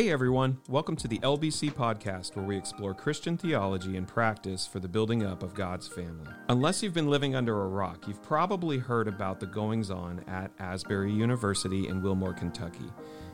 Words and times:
Hey 0.00 0.10
everyone, 0.10 0.56
welcome 0.66 0.96
to 0.96 1.08
the 1.08 1.18
LBC 1.18 1.74
podcast 1.74 2.34
where 2.34 2.46
we 2.46 2.56
explore 2.56 2.94
Christian 2.94 3.36
theology 3.36 3.98
and 3.98 4.08
practice 4.08 4.66
for 4.66 4.80
the 4.80 4.88
building 4.88 5.26
up 5.26 5.42
of 5.42 5.52
God's 5.52 5.86
family. 5.86 6.26
Unless 6.48 6.82
you've 6.82 6.94
been 6.94 7.10
living 7.10 7.34
under 7.34 7.60
a 7.60 7.68
rock, 7.68 8.08
you've 8.08 8.22
probably 8.22 8.78
heard 8.78 9.08
about 9.08 9.40
the 9.40 9.46
goings 9.46 9.90
on 9.90 10.24
at 10.26 10.52
Asbury 10.58 11.12
University 11.12 11.86
in 11.86 12.00
Wilmore, 12.00 12.32
Kentucky, 12.32 12.90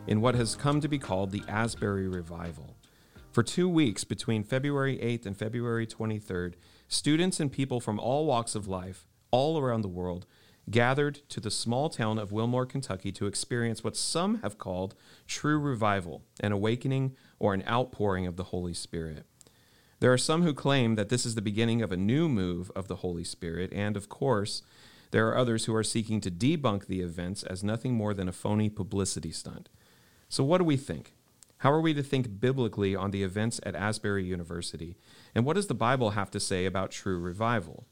in 0.09 0.20
what 0.20 0.34
has 0.34 0.56
come 0.56 0.80
to 0.80 0.88
be 0.88 0.98
called 0.98 1.30
the 1.30 1.45
Asbury 1.46 2.09
Revival. 2.09 2.77
For 3.30 3.45
two 3.45 3.69
weeks 3.69 4.02
between 4.02 4.42
February 4.42 4.98
8th 4.98 5.24
and 5.24 5.38
February 5.38 5.87
23rd, 5.87 6.55
students 6.88 7.38
and 7.38 7.52
people 7.52 7.78
from 7.78 8.01
all 8.01 8.27
walks 8.27 8.56
of 8.56 8.66
life, 8.66 9.06
all 9.30 9.56
around 9.56 9.83
the 9.83 9.88
world, 9.88 10.27
gathered 10.70 11.20
to 11.29 11.41
the 11.41 11.51
small 11.51 11.88
town 11.88 12.19
of 12.19 12.33
Wilmore, 12.33 12.66
Kentucky 12.66 13.12
to 13.12 13.27
experience 13.27 13.84
what 13.84 13.97
some 13.97 14.41
have 14.43 14.59
called 14.59 14.95
true 15.27 15.59
revival, 15.59 16.23
an 16.41 16.52
awakening, 16.52 17.15
or 17.38 17.55
an 17.55 17.62
outpouring 17.69 18.27
of 18.27 18.37
the 18.37 18.45
Holy 18.45 18.74
Spirit. 18.74 19.24
There 20.01 20.12
are 20.12 20.19
some 20.19 20.43
who 20.43 20.52
claim 20.52 20.97
that 20.97 21.09
this 21.09 21.24
is 21.24 21.34
the 21.34 21.43
beginning 21.43 21.83
of 21.83 21.93
a 21.93 21.97
new 21.97 22.29
move 22.29 22.71
of 22.74 22.88
the 22.88 22.97
Holy 22.97 23.24
Spirit, 23.24 23.73
and 23.73 23.97
of 23.97 24.09
course, 24.09 24.62
there 25.10 25.29
are 25.29 25.38
others 25.38 25.65
who 25.65 25.74
are 25.74 25.84
seeking 25.84 26.21
to 26.21 26.30
debunk 26.30 26.87
the 26.87 27.01
events 27.01 27.43
as 27.45 27.65
nothing 27.65 27.95
more 27.95 28.12
than 28.12 28.29
a 28.29 28.33
phony 28.33 28.69
publicity 28.69 29.30
stunt. 29.30 29.69
So, 30.29 30.45
what 30.45 30.59
do 30.59 30.65
we 30.65 30.77
think? 30.77 31.15
How 31.59 31.73
are 31.73 31.80
we 31.80 31.95
to 31.95 32.02
think 32.02 32.41
biblically 32.41 32.95
on 32.95 33.12
the 33.12 33.23
events 33.23 33.60
at 33.62 33.74
Asbury 33.74 34.24
University? 34.24 34.96
And 35.35 35.46
what 35.46 35.55
does 35.55 35.69
the 35.69 35.74
Bible 35.74 36.10
have 36.10 36.30
to 36.33 36.41
say 36.41 36.66
about 36.66 36.91
true 36.91 37.19
revival? 37.19 37.87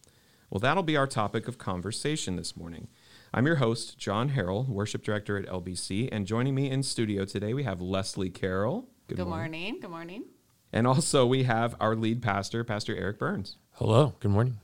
Well, 0.50 0.60
that'll 0.60 0.82
be 0.82 0.96
our 0.96 1.06
topic 1.06 1.48
of 1.48 1.58
conversation 1.58 2.36
this 2.36 2.56
morning. 2.56 2.88
I'm 3.32 3.46
your 3.46 3.56
host, 3.56 3.98
John 3.98 4.30
Harrell, 4.30 4.68
Worship 4.68 5.02
Director 5.02 5.36
at 5.36 5.46
LBC, 5.46 6.08
and 6.12 6.26
joining 6.26 6.54
me 6.54 6.70
in 6.70 6.82
studio 6.82 7.24
today 7.24 7.54
we 7.54 7.64
have 7.64 7.80
Leslie 7.80 8.30
Carroll. 8.30 8.86
Good, 9.08 9.16
Good 9.16 9.26
morning. 9.26 9.60
morning. 9.62 9.80
Good 9.80 9.90
morning. 9.90 10.24
And 10.72 10.86
also 10.86 11.26
we 11.26 11.44
have 11.44 11.74
our 11.80 11.96
lead 11.96 12.22
pastor, 12.22 12.62
Pastor 12.62 12.94
Eric 12.96 13.18
Burns. 13.18 13.56
Hello. 13.72 14.14
Good 14.20 14.30
morning. 14.30 14.58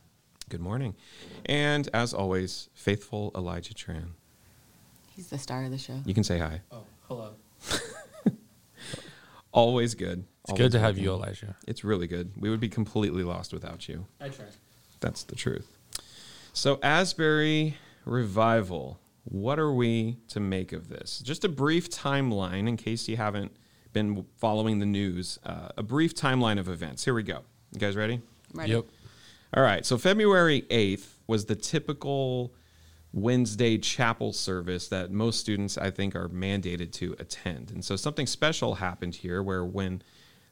Good 0.49 0.61
morning. 0.61 0.95
And 1.47 1.89
as 1.95 2.13
always, 2.15 2.69
faithful 2.75 3.33
Elijah 3.35 3.75
Tran. 3.75 4.11
He's 5.15 5.29
the 5.29 5.39
star 5.39 5.65
of 5.65 5.71
the 5.71 5.79
show. 5.79 6.01
You 6.05 6.15
can 6.15 6.25
say 6.25 6.39
hi. 6.39 6.61
Oh, 6.71 6.85
hello. 7.09 7.35
always 9.53 9.95
good. 9.95 10.25
It's 10.43 10.51
always 10.53 10.63
good 10.65 10.73
to 10.73 10.81
have 10.81 10.99
you, 10.99 11.13
Elijah. 11.13 11.57
It's 11.67 11.85
really 11.85 12.07
good. 12.07 12.33
We 12.37 12.51
would 12.51 12.61
be 12.61 12.69
completely 12.69 13.23
lost 13.23 13.53
without 13.53 13.89
you. 13.89 14.07
I 14.21 14.29
try. 14.29 14.47
That's 15.01 15.23
the 15.25 15.37
truth. 15.37 15.77
So, 16.53 16.79
Asbury 16.83 17.77
Revival, 18.05 18.99
what 19.25 19.59
are 19.59 19.73
we 19.73 20.19
to 20.29 20.41
make 20.41 20.73
of 20.73 20.89
this? 20.89 21.21
Just 21.21 21.45
a 21.45 21.49
brief 21.49 21.91
timeline 21.91 22.69
in 22.69 22.77
case 22.77 23.09
you 23.09 23.17
haven't 23.17 23.53
been 23.93 24.27
following 24.37 24.79
the 24.79 24.87
news. 24.87 25.39
Uh, 25.45 25.69
a 25.77 25.83
brief 25.83 26.15
timeline 26.15 26.59
of 26.59 26.69
events. 26.69 27.05
Here 27.05 27.15
we 27.15 27.23
go. 27.23 27.41
You 27.73 27.81
guys 27.81 27.97
ready? 27.97 28.21
Ready. 28.53 28.73
Yep. 28.73 28.85
All 29.55 29.63
right. 29.63 29.85
So, 29.87 29.97
February 29.97 30.63
8th 30.71 31.07
was 31.27 31.47
the 31.47 31.57
typical 31.57 32.53
Wednesday 33.13 33.79
chapel 33.79 34.33
service 34.33 34.89
that 34.89 35.11
most 35.11 35.41
students, 35.41 35.77
I 35.79 35.91
think, 35.91 36.15
are 36.15 36.29
mandated 36.29 36.93
to 36.93 37.17
attend. 37.19 37.71
And 37.71 37.85
so, 37.85 37.97
something 37.97 38.27
special 38.27 38.77
happened 38.77 39.17
here 39.17 39.43
where 39.43 39.65
when 39.65 40.03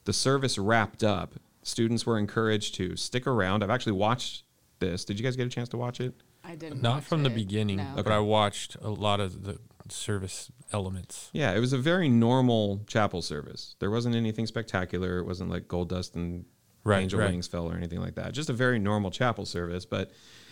the 0.04 0.12
service 0.12 0.58
wrapped 0.58 1.04
up, 1.04 1.34
students 1.69 2.06
were 2.06 2.19
encouraged 2.19 2.74
to 2.77 2.97
stick 2.97 3.27
around. 3.27 3.62
I've 3.62 3.70
actually 3.70 3.92
watched 3.92 4.44
this. 4.78 5.05
Did 5.05 5.19
you 5.19 5.24
guys 5.24 5.36
get 5.36 5.47
a 5.47 5.50
chance 5.50 5.69
to 5.70 5.77
watch 5.77 6.00
it? 6.00 6.14
I 6.44 6.55
didn't. 6.55 6.83
Not 6.83 7.05
from 7.05 7.20
it. 7.20 7.25
the 7.25 7.30
beginning, 7.30 7.78
no. 7.78 7.92
but 7.97 8.08
I 8.08 8.20
watched 8.20 8.77
a 8.80 8.88
lot 8.88 9.20
of 9.20 9.44
the 9.44 9.58
service 9.88 10.50
elements. 10.72 11.31
Yeah, 11.32 11.53
it 11.53 11.60
was 11.60 11.72
a 11.72 11.78
very 11.78 12.09
normal 12.09 12.84
chapel 12.87 13.22
service. 13.22 13.76
There 13.81 13.91
wasn't 13.91 14.15
anything 14.15 14.47
spectacular. 14.47 15.19
It 15.19 15.25
wasn't 15.25 15.50
like 15.50 15.69
gold 15.69 15.91
dust 15.91 16.15
and 16.15 16.44
right, 16.84 17.03
angel 17.03 17.20
right. 17.20 17.31
wings 17.31 17.47
fell 17.47 17.71
or 17.71 17.76
anything 17.76 18.00
like 18.00 18.15
that. 18.15 18.32
Just 18.32 18.50
a 18.50 18.53
very 18.53 18.78
normal 18.78 19.10
chapel 19.10 19.44
service, 19.44 19.84
but 19.84 20.10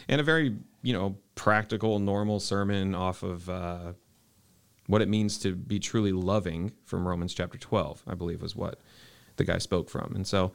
and 0.08 0.20
a 0.20 0.24
very 0.24 0.56
you 0.82 0.92
know 0.92 1.16
practical, 1.34 1.98
normal 1.98 2.40
sermon 2.40 2.94
off 2.94 3.22
of 3.22 3.48
uh, 3.48 3.92
what 4.86 5.02
it 5.02 5.08
means 5.08 5.38
to 5.38 5.54
be 5.54 5.78
truly 5.78 6.12
loving 6.12 6.72
from 6.84 7.06
Romans 7.06 7.34
chapter 7.34 7.58
twelve. 7.58 8.02
I 8.06 8.14
believe 8.14 8.42
was 8.42 8.56
what 8.56 8.80
the 9.36 9.44
guy 9.44 9.58
spoke 9.58 9.88
from, 9.88 10.14
and 10.14 10.26
so 10.26 10.52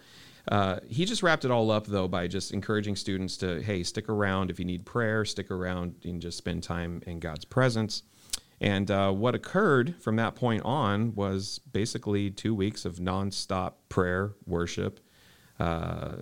uh, 0.48 0.80
he 0.88 1.06
just 1.06 1.22
wrapped 1.24 1.46
it 1.46 1.52
all 1.52 1.70
up 1.72 1.86
though 1.86 2.08
by 2.08 2.28
just 2.28 2.52
encouraging 2.52 2.96
students 2.96 3.38
to 3.38 3.62
hey 3.62 3.84
stick 3.84 4.10
around 4.10 4.50
if 4.50 4.60
you 4.60 4.66
need 4.66 4.86
prayer 4.86 5.24
stick 5.26 5.52
around 5.52 5.96
and 6.04 6.22
just 6.22 6.38
spend 6.38 6.64
time 6.64 7.02
in 7.06 7.20
god's 7.20 7.46
presence. 7.46 8.04
And 8.60 8.92
uh, 8.92 9.12
what 9.12 9.34
occurred 9.34 9.96
from 10.00 10.18
that 10.18 10.36
point 10.36 10.62
on 10.64 11.16
was 11.16 11.60
basically 11.72 12.30
two 12.30 12.54
weeks 12.54 12.86
of 12.86 12.98
nonstop 12.98 13.74
prayer 13.90 14.34
worship 14.46 15.00
uh, 15.60 16.18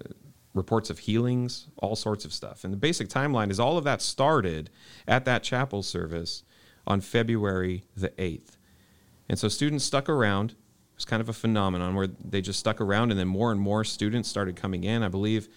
reports 0.54 0.90
of 0.90 1.00
healings 1.00 1.68
all 1.78 1.96
sorts 1.96 2.24
of 2.26 2.34
stuff. 2.34 2.64
And 2.64 2.74
the 2.74 2.78
basic 2.78 3.10
timeline 3.10 3.52
is 3.52 3.60
all 3.60 3.78
of 3.78 3.84
that 3.84 4.02
started 4.02 4.70
at 5.08 5.26
that 5.26 5.44
chapel 5.44 5.84
service 5.84 6.44
on 6.88 7.02
february 7.02 7.84
the 7.96 8.10
8th 8.10 8.58
and 9.30 9.38
so 9.38 9.48
students 9.48 9.86
stuck 9.86 10.10
around 10.10 10.56
was 11.00 11.06
kind 11.06 11.22
of 11.22 11.30
a 11.30 11.34
phenomenon 11.34 11.96
where 11.96 12.08
they 12.08 12.42
just 12.42 12.60
stuck 12.60 12.82
around, 12.82 13.10
and 13.10 13.20
then 13.20 13.28
more 13.28 13.54
and 13.54 13.62
more 13.62 13.86
students 13.86 14.28
started 14.28 14.58
coming 14.58 14.84
in. 14.84 15.02
I 15.02 15.08
believe 15.08 15.48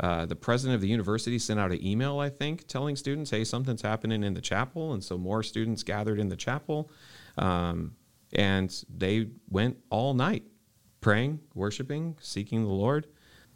uh, 0.00 0.24
the 0.24 0.34
president 0.34 0.74
of 0.74 0.80
the 0.80 0.88
university 0.88 1.38
sent 1.38 1.60
out 1.60 1.70
an 1.70 1.84
email, 1.84 2.18
I 2.18 2.30
think, 2.30 2.66
telling 2.66 2.96
students, 2.96 3.30
"Hey, 3.30 3.44
something's 3.44 3.82
happening 3.82 4.24
in 4.24 4.32
the 4.32 4.40
chapel," 4.40 4.94
and 4.94 5.04
so 5.04 5.18
more 5.18 5.42
students 5.42 5.82
gathered 5.82 6.18
in 6.18 6.30
the 6.30 6.36
chapel, 6.36 6.90
um, 7.36 7.94
and 8.32 8.84
they 8.88 9.28
went 9.50 9.76
all 9.90 10.14
night 10.14 10.44
praying, 11.02 11.40
worshiping, 11.54 12.16
seeking 12.20 12.64
the 12.64 12.70
Lord. 12.70 13.06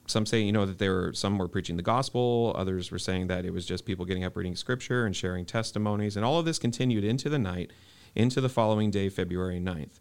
Some 0.08 0.26
say, 0.26 0.42
you 0.42 0.52
know, 0.52 0.66
that 0.66 0.78
there 0.78 0.92
were 0.92 1.12
some 1.14 1.38
were 1.38 1.48
preaching 1.48 1.78
the 1.78 1.82
gospel. 1.82 2.54
Others 2.54 2.90
were 2.90 2.98
saying 2.98 3.28
that 3.28 3.46
it 3.46 3.52
was 3.52 3.64
just 3.64 3.86
people 3.86 4.04
getting 4.04 4.24
up 4.24 4.36
reading 4.36 4.56
scripture 4.56 5.06
and 5.06 5.16
sharing 5.16 5.46
testimonies, 5.46 6.16
and 6.16 6.24
all 6.24 6.38
of 6.38 6.44
this 6.44 6.58
continued 6.58 7.04
into 7.04 7.30
the 7.30 7.38
night, 7.38 7.72
into 8.14 8.42
the 8.42 8.50
following 8.50 8.90
day, 8.90 9.08
February 9.08 9.58
9th 9.58 10.00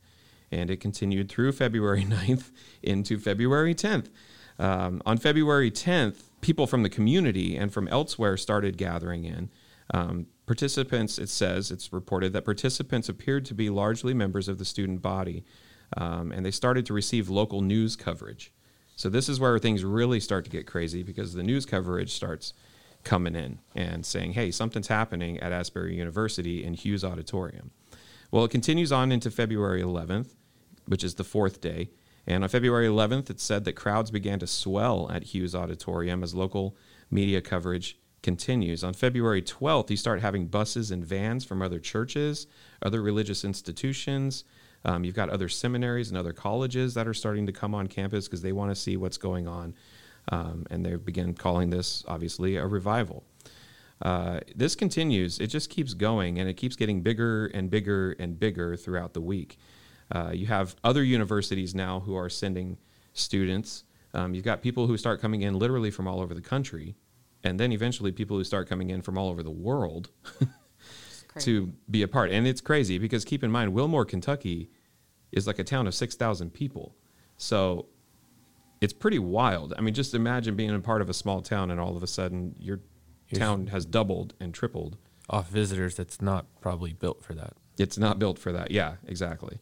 and 0.52 0.70
it 0.70 0.80
continued 0.80 1.30
through 1.30 1.52
February 1.52 2.04
9th 2.10 2.52
into 2.84 3.18
February 3.20 3.76
10th. 3.76 4.10
Um, 4.58 5.02
on 5.06 5.18
February 5.18 5.72
10th, 5.72 6.24
people 6.42 6.68
from 6.68 6.84
the 6.84 6.90
community 6.90 7.56
and 7.56 7.74
from 7.74 7.88
elsewhere 7.88 8.38
started 8.38 8.78
gathering 8.78 9.24
in. 9.24 9.50
Um, 9.94 10.28
participants, 10.46 11.18
it 11.18 11.30
says, 11.30 11.72
it's 11.72 11.94
reported 11.94 12.34
that 12.34 12.46
participants 12.46 13.10
appeared 13.10 13.46
to 13.46 13.54
be 13.54 13.70
largely 13.70 14.14
members 14.14 14.48
of 14.48 14.58
the 14.58 14.66
student 14.66 15.02
body, 15.02 15.44
um, 15.98 16.32
and 16.32 16.46
they 16.46 16.52
started 16.52 16.86
to 16.88 16.94
receive 16.94 17.30
local 17.30 17.62
news 17.62 17.96
coverage. 17.96 18.52
So, 18.96 19.10
this 19.10 19.30
is 19.30 19.40
where 19.40 19.58
things 19.58 19.84
really 19.84 20.20
start 20.20 20.44
to 20.44 20.52
get 20.52 20.68
crazy 20.68 21.04
because 21.04 21.34
the 21.34 21.42
news 21.42 21.66
coverage 21.66 22.12
starts 22.12 22.54
coming 23.04 23.36
in 23.36 23.60
and 23.74 24.06
saying, 24.06 24.34
hey, 24.34 24.52
something's 24.52 24.88
happening 24.88 25.40
at 25.40 25.52
Asbury 25.52 25.96
University 25.96 26.64
in 26.64 26.74
Hughes 26.74 27.04
Auditorium. 27.04 27.72
Well, 28.32 28.46
it 28.46 28.52
continues 28.52 28.92
on 28.92 29.12
into 29.12 29.32
February 29.32 29.82
11th, 29.82 30.36
which 30.90 31.04
is 31.04 31.16
the 31.16 31.24
fourth 31.24 31.62
day. 31.62 31.92
And 32.26 32.44
on 32.44 32.50
February 32.50 32.88
11th, 32.88 33.30
it 33.30 33.40
said 33.40 33.64
that 33.66 33.74
crowds 33.74 34.12
began 34.12 34.40
to 34.40 34.48
swell 34.48 35.10
at 35.12 35.24
Hughes 35.24 35.56
Auditorium 35.56 36.24
as 36.24 36.36
local 36.36 36.76
media 37.10 37.42
coverage 37.42 37.98
continues. 38.24 38.84
On 38.84 38.94
February 38.94 39.42
12th, 39.42 39.90
you 39.92 39.98
start 39.98 40.22
having 40.22 40.48
buses 40.48 40.92
and 40.92 41.06
vans 41.06 41.46
from 41.46 41.62
other 41.62 41.80
churches, 41.80 42.48
other 42.82 43.02
religious 43.02 43.46
institutions. 43.46 44.44
Um, 44.84 45.04
you've 45.04 45.16
got 45.16 45.30
other 45.30 45.48
seminaries 45.48 46.10
and 46.10 46.18
other 46.18 46.34
colleges 46.34 46.96
that 46.96 47.08
are 47.08 47.14
starting 47.14 47.46
to 47.46 47.52
come 47.52 47.76
on 47.76 47.88
campus 47.88 48.28
because 48.28 48.42
they 48.42 48.52
want 48.52 48.72
to 48.72 48.76
see 48.76 48.98
what's 48.98 49.18
going 49.18 49.48
on. 49.48 49.76
Um, 50.32 50.66
and 50.70 50.86
they 50.86 50.96
begin 50.96 51.34
calling 51.36 51.70
this, 51.70 52.04
obviously, 52.08 52.56
a 52.56 52.66
revival. 52.66 53.24
Uh, 54.02 54.40
this 54.56 54.76
continues, 54.76 55.40
it 55.40 55.48
just 55.48 55.70
keeps 55.70 55.94
going, 55.94 56.40
and 56.40 56.50
it 56.50 56.56
keeps 56.56 56.76
getting 56.76 57.02
bigger 57.02 57.48
and 57.48 57.70
bigger 57.70 58.16
and 58.20 58.40
bigger 58.40 58.76
throughout 58.76 59.14
the 59.14 59.22
week. 59.22 59.58
Uh, 60.12 60.32
you 60.34 60.48
have 60.48 60.76
other 60.84 61.04
universities 61.04 61.76
now 61.76 62.00
who 62.00 62.16
are 62.16 62.30
sending 62.30 62.78
students. 63.14 63.84
Um, 64.14 64.34
you've 64.34 64.44
got 64.44 64.62
people 64.62 64.88
who 64.88 64.98
start 64.98 65.22
coming 65.22 65.42
in 65.42 65.58
literally 65.58 65.92
from 65.92 66.08
all 66.08 66.20
over 66.20 66.34
the 66.34 66.42
country, 66.42 66.96
and 67.44 67.60
then 67.60 67.72
eventually 67.72 68.12
people 68.12 68.38
who 68.38 68.44
start 68.44 68.68
coming 68.68 68.90
in 68.90 69.02
from 69.02 69.18
all 69.18 69.30
over 69.30 69.44
the 69.44 69.52
world 69.52 70.10
to 71.40 71.74
be 71.90 72.02
a 72.02 72.08
part. 72.08 72.32
And 72.32 72.48
it's 72.48 72.62
crazy 72.62 72.98
because 72.98 73.24
keep 73.24 73.44
in 73.44 73.52
mind, 73.52 73.74
Wilmore, 73.74 74.06
Kentucky 74.06 74.70
is 75.32 75.46
like 75.46 75.60
a 75.60 75.64
town 75.64 75.88
of 75.88 75.94
6,000 75.94 76.52
people. 76.52 76.96
So 77.38 77.88
it's 78.82 78.94
pretty 78.94 79.20
wild. 79.20 79.74
I 79.78 79.82
mean, 79.82 79.94
just 79.94 80.14
imagine 80.14 80.56
being 80.56 80.74
a 80.74 80.80
part 80.80 81.02
of 81.02 81.10
a 81.10 81.14
small 81.14 81.42
town 81.42 81.72
and 81.72 81.80
all 81.80 81.96
of 81.96 82.04
a 82.04 82.08
sudden 82.08 82.56
your 82.60 82.80
town 83.34 83.68
has 83.68 83.86
doubled 83.86 84.34
and 84.40 84.54
tripled. 84.54 84.98
Off 85.30 85.50
visitors 85.50 85.96
that's 85.96 86.22
not 86.22 86.48
probably 86.60 86.94
built 86.94 87.24
for 87.24 87.34
that. 87.36 87.54
It's 87.78 87.98
not 87.98 88.18
built 88.18 88.40
for 88.40 88.52
that. 88.52 88.72
Yeah, 88.72 88.96
exactly. 89.06 89.60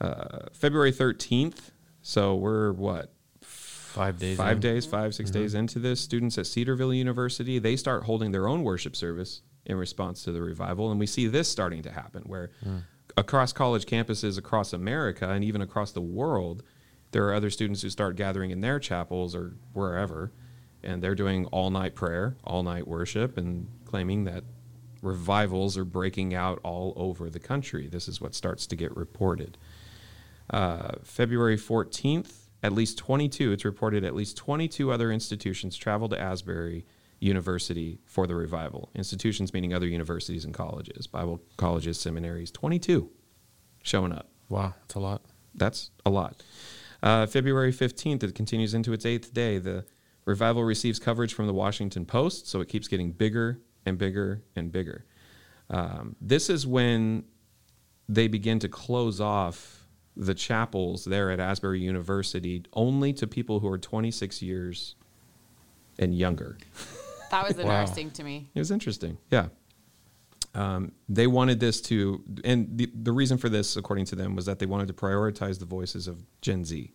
Uh, 0.00 0.46
February 0.52 0.92
13th. 0.92 1.70
So 2.02 2.34
we're 2.36 2.72
what? 2.72 3.12
Five 3.42 4.18
days. 4.18 4.36
Five 4.36 4.56
in. 4.56 4.60
days, 4.60 4.86
five, 4.86 5.14
6 5.14 5.30
mm-hmm. 5.30 5.40
days 5.40 5.54
into 5.54 5.78
this. 5.78 6.00
Students 6.00 6.38
at 6.38 6.46
Cedarville 6.46 6.94
University, 6.94 7.58
they 7.58 7.76
start 7.76 8.04
holding 8.04 8.30
their 8.30 8.46
own 8.46 8.62
worship 8.62 8.94
service 8.94 9.42
in 9.66 9.76
response 9.76 10.22
to 10.24 10.32
the 10.32 10.40
revival. 10.40 10.90
And 10.90 11.00
we 11.00 11.06
see 11.06 11.26
this 11.26 11.48
starting 11.48 11.82
to 11.82 11.90
happen 11.90 12.22
where 12.22 12.50
mm. 12.64 12.82
across 13.16 13.52
college 13.52 13.86
campuses 13.86 14.38
across 14.38 14.72
America 14.72 15.28
and 15.28 15.44
even 15.44 15.60
across 15.60 15.92
the 15.92 16.00
world, 16.00 16.62
there 17.10 17.26
are 17.28 17.34
other 17.34 17.50
students 17.50 17.82
who 17.82 17.90
start 17.90 18.16
gathering 18.16 18.50
in 18.50 18.60
their 18.60 18.78
chapels 18.78 19.34
or 19.34 19.56
wherever, 19.72 20.32
and 20.82 21.02
they're 21.02 21.14
doing 21.14 21.46
all 21.46 21.70
night 21.70 21.94
prayer, 21.94 22.36
all 22.44 22.62
night 22.62 22.86
worship, 22.86 23.36
and 23.36 23.68
claiming 23.84 24.24
that 24.24 24.44
revivals 25.02 25.76
are 25.76 25.84
breaking 25.84 26.34
out 26.34 26.60
all 26.62 26.92
over 26.96 27.28
the 27.28 27.40
country. 27.40 27.88
This 27.88 28.06
is 28.06 28.20
what 28.20 28.34
starts 28.34 28.66
to 28.68 28.76
get 28.76 28.96
reported. 28.96 29.58
Uh, 30.50 30.92
February 31.04 31.56
14th, 31.56 32.32
at 32.62 32.72
least 32.72 32.98
22, 32.98 33.52
it's 33.52 33.64
reported 33.64 34.04
at 34.04 34.14
least 34.14 34.36
22 34.36 34.92
other 34.92 35.12
institutions 35.12 35.76
traveled 35.76 36.10
to 36.10 36.20
Asbury 36.20 36.84
University 37.20 38.00
for 38.04 38.26
the 38.26 38.34
revival. 38.34 38.90
Institutions 38.94 39.52
meaning 39.52 39.72
other 39.72 39.86
universities 39.86 40.44
and 40.44 40.52
colleges, 40.52 41.06
Bible 41.06 41.40
colleges, 41.56 42.00
seminaries, 42.00 42.50
22 42.50 43.10
showing 43.82 44.12
up. 44.12 44.28
Wow, 44.48 44.74
that's 44.82 44.94
a 44.94 45.00
lot. 45.00 45.22
That's 45.54 45.90
a 46.04 46.10
lot. 46.10 46.42
Uh, 47.02 47.26
February 47.26 47.72
15th, 47.72 48.22
it 48.22 48.34
continues 48.34 48.74
into 48.74 48.92
its 48.92 49.06
eighth 49.06 49.32
day. 49.32 49.58
The 49.58 49.84
revival 50.24 50.64
receives 50.64 50.98
coverage 50.98 51.32
from 51.32 51.46
the 51.46 51.54
Washington 51.54 52.04
Post, 52.04 52.46
so 52.46 52.60
it 52.60 52.68
keeps 52.68 52.88
getting 52.88 53.12
bigger 53.12 53.60
and 53.86 53.96
bigger 53.96 54.42
and 54.56 54.70
bigger. 54.70 55.06
Um, 55.70 56.16
this 56.20 56.50
is 56.50 56.66
when 56.66 57.24
they 58.08 58.28
begin 58.28 58.58
to 58.58 58.68
close 58.68 59.20
off 59.20 59.79
the 60.16 60.34
chapels 60.34 61.04
there 61.04 61.30
at 61.30 61.40
Asbury 61.40 61.80
University 61.80 62.62
only 62.72 63.12
to 63.14 63.26
people 63.26 63.60
who 63.60 63.68
are 63.68 63.78
26 63.78 64.42
years 64.42 64.94
and 65.98 66.14
younger. 66.16 66.58
That 67.30 67.46
was 67.46 67.56
Wow. 67.64 67.80
interesting 67.80 68.10
to 68.12 68.24
me. 68.24 68.48
It 68.54 68.58
was 68.58 68.70
interesting. 68.70 69.18
Yeah. 69.30 69.48
Um, 70.54 70.92
they 71.08 71.28
wanted 71.28 71.60
this 71.60 71.80
to, 71.82 72.24
and 72.44 72.76
the, 72.76 72.90
the 72.92 73.12
reason 73.12 73.38
for 73.38 73.48
this, 73.48 73.76
according 73.76 74.06
to 74.06 74.16
them, 74.16 74.34
was 74.34 74.46
that 74.46 74.58
they 74.58 74.66
wanted 74.66 74.88
to 74.88 74.94
prioritize 74.94 75.58
the 75.60 75.64
voices 75.64 76.08
of 76.08 76.24
Gen 76.40 76.64
Z. 76.64 76.92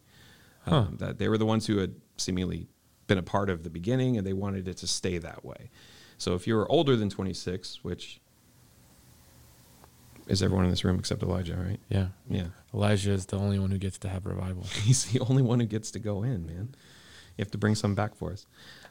Um, 0.68 0.97
That 1.00 1.19
they 1.19 1.29
were 1.29 1.38
the 1.38 1.45
ones 1.45 1.65
who 1.68 1.77
had 1.77 1.95
seemingly 2.18 2.68
been 3.07 3.18
a 3.18 3.23
part 3.23 3.50
of 3.50 3.63
the 3.63 3.69
beginning, 3.69 4.18
and 4.18 4.27
they 4.27 4.33
wanted 4.33 4.68
it 4.68 4.77
to 4.77 4.88
stay 4.88 5.19
that 5.19 5.45
way. 5.45 5.69
So 6.18 6.33
if 6.33 6.47
you 6.47 6.56
were 6.56 6.69
older 6.71 6.95
than 6.97 7.09
26, 7.09 7.83
which 7.83 8.19
is 10.27 10.41
everyone 10.41 10.65
in 10.65 10.71
this 10.71 10.83
room 10.83 10.97
except 10.97 11.21
Elijah, 11.23 11.56
right? 11.56 11.79
Yeah. 11.88 12.07
Yeah. 12.29 12.47
Elijah 12.75 13.12
is 13.12 13.25
the 13.25 13.38
only 13.38 13.57
one 13.57 13.72
who 13.72 13.77
gets 13.77 13.98
to 14.00 14.10
have 14.10 14.25
revival. 14.25 14.63
He's 14.83 15.06
the 15.06 15.22
only 15.22 15.42
one 15.42 15.60
who 15.60 15.66
gets 15.66 15.92
to 15.92 16.00
go 16.00 16.24
in, 16.24 16.45
man. 16.45 16.75
You 17.38 17.44
have 17.44 17.51
to 17.51 17.57
bring 17.57 17.75
some 17.75 17.95
back 17.95 18.16
for 18.16 18.31
us. 18.31 18.45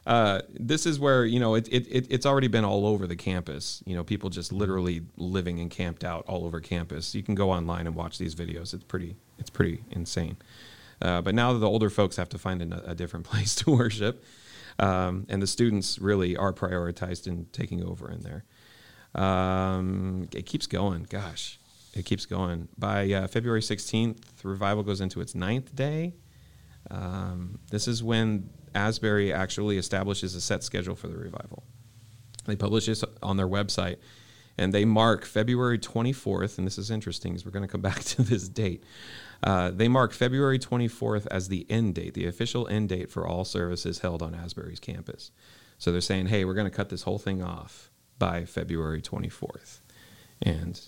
Uh, 0.05 0.41
this 0.53 0.85
is 0.85 0.99
where 0.99 1.25
you 1.25 1.39
know 1.39 1.55
it, 1.55 1.67
it, 1.69 1.87
it 1.87 2.07
it's 2.11 2.25
already 2.27 2.47
been 2.47 2.63
all 2.63 2.85
over 2.85 3.07
the 3.07 3.15
campus. 3.15 3.81
You 3.85 3.95
know, 3.95 4.03
people 4.03 4.29
just 4.29 4.51
literally 4.51 5.01
living 5.17 5.59
and 5.59 5.71
camped 5.71 6.03
out 6.03 6.25
all 6.27 6.45
over 6.45 6.59
campus. 6.59 7.15
You 7.15 7.23
can 7.23 7.33
go 7.33 7.49
online 7.49 7.87
and 7.87 7.95
watch 7.95 8.17
these 8.17 8.35
videos. 8.35 8.73
It's 8.73 8.83
pretty 8.83 9.15
it's 9.39 9.49
pretty 9.49 9.83
insane. 9.89 10.37
Uh, 11.01 11.21
but 11.21 11.33
now 11.33 11.53
the 11.53 11.67
older 11.67 11.89
folks 11.89 12.15
have 12.17 12.29
to 12.29 12.37
find 12.37 12.61
a, 12.61 12.91
a 12.91 12.95
different 12.95 13.25
place 13.31 13.55
to 13.55 13.71
worship, 13.71 14.23
um, 14.77 15.25
and 15.27 15.41
the 15.41 15.47
students 15.47 15.97
really 15.97 16.37
are 16.37 16.53
prioritized 16.53 17.25
in 17.25 17.47
taking 17.51 17.83
over 17.83 18.11
in 18.11 18.21
there. 18.21 18.43
Um, 19.15 20.27
it 20.33 20.45
keeps 20.45 20.67
going. 20.67 21.07
Gosh, 21.09 21.57
it 21.95 22.05
keeps 22.05 22.25
going. 22.25 22.67
By 22.77 23.11
uh, 23.11 23.27
February 23.27 23.61
16th, 23.61 24.19
revival 24.43 24.83
goes 24.83 25.01
into 25.01 25.21
its 25.21 25.33
ninth 25.33 25.75
day. 25.75 26.13
Um, 26.91 27.59
this 27.71 27.87
is 27.87 28.03
when 28.03 28.49
Asbury 28.75 29.33
actually 29.33 29.77
establishes 29.77 30.35
a 30.35 30.41
set 30.41 30.63
schedule 30.63 30.95
for 30.95 31.07
the 31.07 31.17
revival. 31.17 31.63
They 32.45 32.55
publish 32.55 32.85
this 32.85 33.03
on 33.23 33.37
their 33.37 33.47
website, 33.47 33.95
and 34.57 34.73
they 34.73 34.85
mark 34.85 35.25
February 35.25 35.79
24th. 35.79 36.57
And 36.57 36.67
this 36.67 36.77
is 36.77 36.91
interesting 36.91 37.31
because 37.31 37.45
we're 37.45 37.51
going 37.51 37.67
to 37.67 37.71
come 37.71 37.81
back 37.89 38.03
to 38.03 38.21
this 38.21 38.47
date. 38.47 38.83
Uh, 39.41 39.71
they 39.71 39.87
mark 39.87 40.11
February 40.11 40.59
24th 40.59 41.27
as 41.31 41.47
the 41.47 41.65
end 41.69 41.95
date, 41.95 42.13
the 42.13 42.25
official 42.27 42.67
end 42.67 42.89
date 42.89 43.09
for 43.09 43.25
all 43.25 43.45
services 43.45 43.99
held 43.99 44.21
on 44.21 44.35
Asbury's 44.35 44.79
campus. 44.79 45.31
So 45.77 45.91
they're 45.91 46.01
saying, 46.01 46.27
hey, 46.27 46.45
we're 46.45 46.53
going 46.53 46.69
to 46.69 46.75
cut 46.75 46.89
this 46.89 47.03
whole 47.03 47.19
thing 47.19 47.41
off 47.41 47.89
by 48.17 48.45
February 48.45 49.01
24th. 49.01 49.79
And 50.41 50.79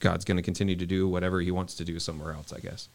God's 0.00 0.24
going 0.24 0.36
to 0.36 0.42
continue 0.42 0.76
to 0.76 0.86
do 0.86 1.08
whatever 1.08 1.40
he 1.40 1.50
wants 1.50 1.74
to 1.76 1.84
do 1.84 1.98
somewhere 1.98 2.32
else, 2.32 2.52
I 2.52 2.60
guess. 2.60 2.88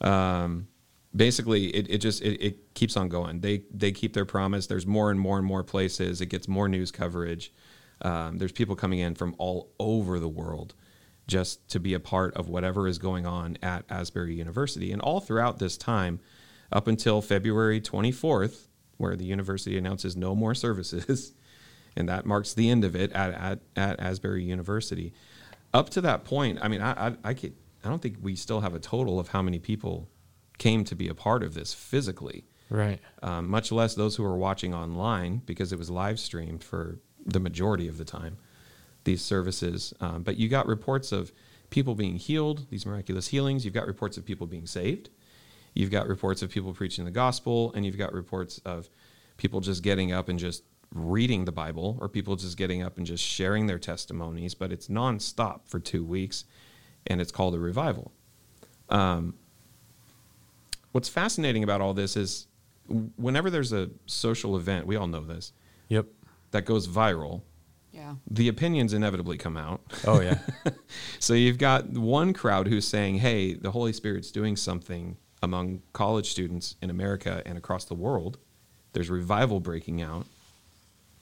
Um, 0.00 0.68
basically, 1.14 1.66
it, 1.68 1.90
it 1.90 1.98
just 1.98 2.22
it, 2.22 2.40
it 2.42 2.74
keeps 2.74 2.96
on 2.96 3.08
going. 3.08 3.40
They 3.40 3.62
they 3.72 3.92
keep 3.92 4.12
their 4.12 4.24
promise. 4.24 4.66
There's 4.66 4.86
more 4.86 5.10
and 5.10 5.18
more 5.18 5.38
and 5.38 5.46
more 5.46 5.62
places. 5.62 6.20
It 6.20 6.26
gets 6.26 6.48
more 6.48 6.68
news 6.68 6.90
coverage. 6.90 7.52
Um, 8.02 8.38
there's 8.38 8.52
people 8.52 8.76
coming 8.76 8.98
in 8.98 9.14
from 9.14 9.34
all 9.38 9.72
over 9.78 10.18
the 10.18 10.28
world 10.28 10.74
just 11.26 11.68
to 11.70 11.80
be 11.80 11.94
a 11.94 12.00
part 12.00 12.34
of 12.34 12.48
whatever 12.48 12.86
is 12.86 12.98
going 12.98 13.26
on 13.26 13.58
at 13.62 13.84
Asbury 13.88 14.34
University. 14.34 14.92
And 14.92 15.02
all 15.02 15.20
throughout 15.20 15.58
this 15.58 15.76
time, 15.76 16.20
up 16.70 16.86
until 16.86 17.20
February 17.20 17.80
24th, 17.80 18.66
where 18.96 19.16
the 19.16 19.24
university 19.24 19.76
announces 19.76 20.16
no 20.16 20.34
more 20.34 20.54
services, 20.54 21.32
and 21.96 22.08
that 22.08 22.26
marks 22.26 22.54
the 22.54 22.70
end 22.70 22.84
of 22.84 22.94
it 22.94 23.12
at, 23.12 23.32
at, 23.32 23.60
at 23.74 24.00
Asbury 24.00 24.44
University. 24.44 25.12
Up 25.76 25.90
to 25.90 26.00
that 26.00 26.24
point, 26.24 26.58
I 26.62 26.68
mean, 26.68 26.80
I, 26.80 27.08
I, 27.08 27.16
I, 27.24 27.34
could, 27.34 27.54
I 27.84 27.88
don't 27.88 28.00
think 28.00 28.16
we 28.22 28.34
still 28.34 28.60
have 28.62 28.74
a 28.74 28.78
total 28.78 29.20
of 29.20 29.28
how 29.28 29.42
many 29.42 29.58
people 29.58 30.08
came 30.58 30.84
to 30.84 30.94
be 30.94 31.08
a 31.08 31.14
part 31.14 31.42
of 31.42 31.52
this 31.54 31.74
physically, 31.74 32.44
Right. 32.70 32.98
um, 33.22 33.48
much 33.50 33.70
less 33.70 33.94
those 33.94 34.16
who 34.16 34.22
were 34.22 34.36
watching 34.38 34.72
online 34.74 35.42
because 35.44 35.72
it 35.72 35.78
was 35.78 35.90
live 35.90 36.18
streamed 36.18 36.64
for 36.64 36.98
the 37.26 37.40
majority 37.40 37.88
of 37.88 37.98
the 37.98 38.04
time, 38.04 38.38
these 39.04 39.22
services. 39.22 39.92
Um, 40.00 40.22
but 40.22 40.36
you 40.38 40.48
got 40.48 40.66
reports 40.66 41.12
of 41.12 41.30
people 41.68 41.94
being 41.94 42.16
healed, 42.16 42.66
these 42.70 42.86
miraculous 42.86 43.28
healings. 43.28 43.64
You've 43.64 43.74
got 43.74 43.86
reports 43.86 44.16
of 44.16 44.24
people 44.24 44.46
being 44.46 44.66
saved. 44.66 45.10
You've 45.74 45.90
got 45.90 46.08
reports 46.08 46.40
of 46.42 46.48
people 46.50 46.72
preaching 46.72 47.04
the 47.04 47.10
gospel, 47.10 47.72
and 47.74 47.84
you've 47.84 47.98
got 47.98 48.14
reports 48.14 48.60
of 48.64 48.88
people 49.36 49.60
just 49.60 49.82
getting 49.82 50.10
up 50.10 50.30
and 50.30 50.38
just 50.38 50.62
reading 50.92 51.44
the 51.44 51.52
Bible, 51.52 51.98
or 52.00 52.08
people 52.08 52.36
just 52.36 52.56
getting 52.56 52.82
up 52.82 52.96
and 52.96 53.06
just 53.06 53.22
sharing 53.24 53.66
their 53.66 53.78
testimonies. 53.78 54.54
But 54.54 54.72
it's 54.72 54.88
nonstop 54.88 55.60
for 55.66 55.78
two 55.80 56.04
weeks, 56.04 56.44
and 57.06 57.20
it's 57.20 57.32
called 57.32 57.54
a 57.54 57.58
revival. 57.58 58.12
Um, 58.88 59.34
what's 60.92 61.08
fascinating 61.08 61.62
about 61.64 61.80
all 61.80 61.94
this 61.94 62.16
is 62.16 62.46
whenever 63.16 63.50
there's 63.50 63.72
a 63.72 63.90
social 64.06 64.56
event, 64.56 64.86
we 64.86 64.96
all 64.96 65.06
know 65.06 65.20
this, 65.24 65.52
Yep. 65.88 66.06
that 66.52 66.64
goes 66.64 66.86
viral, 66.86 67.42
Yeah. 67.92 68.14
the 68.30 68.48
opinions 68.48 68.92
inevitably 68.92 69.38
come 69.38 69.56
out. 69.56 69.80
Oh 70.06 70.20
yeah. 70.20 70.38
So 71.18 71.34
you've 71.34 71.58
got 71.58 71.88
one 71.90 72.32
crowd 72.32 72.68
who's 72.68 72.86
saying, 72.86 73.16
hey, 73.18 73.54
the 73.54 73.72
Holy 73.72 73.92
Spirit's 73.92 74.30
doing 74.30 74.54
something 74.54 75.16
among 75.42 75.82
college 75.92 76.30
students 76.30 76.76
in 76.80 76.88
America 76.90 77.42
and 77.44 77.58
across 77.58 77.84
the 77.84 77.94
world. 77.94 78.38
There's 78.92 79.10
revival 79.10 79.58
breaking 79.60 80.00
out. 80.02 80.26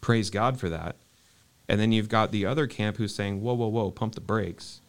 Praise 0.05 0.29
God 0.29 0.61
for 0.61 0.69
that. 0.69 0.97
And 1.67 1.81
then 1.81 1.91
you've 1.91 2.11
got 2.11 2.31
the 2.31 2.45
other 2.45 2.67
camp 2.67 2.99
who's 2.99 3.15
saying, 3.15 3.41
whoa, 3.41 3.55
whoa, 3.55 3.69
whoa, 3.69 3.91
pump 3.91 4.15
the 4.15 4.21
brakes. 4.21 4.83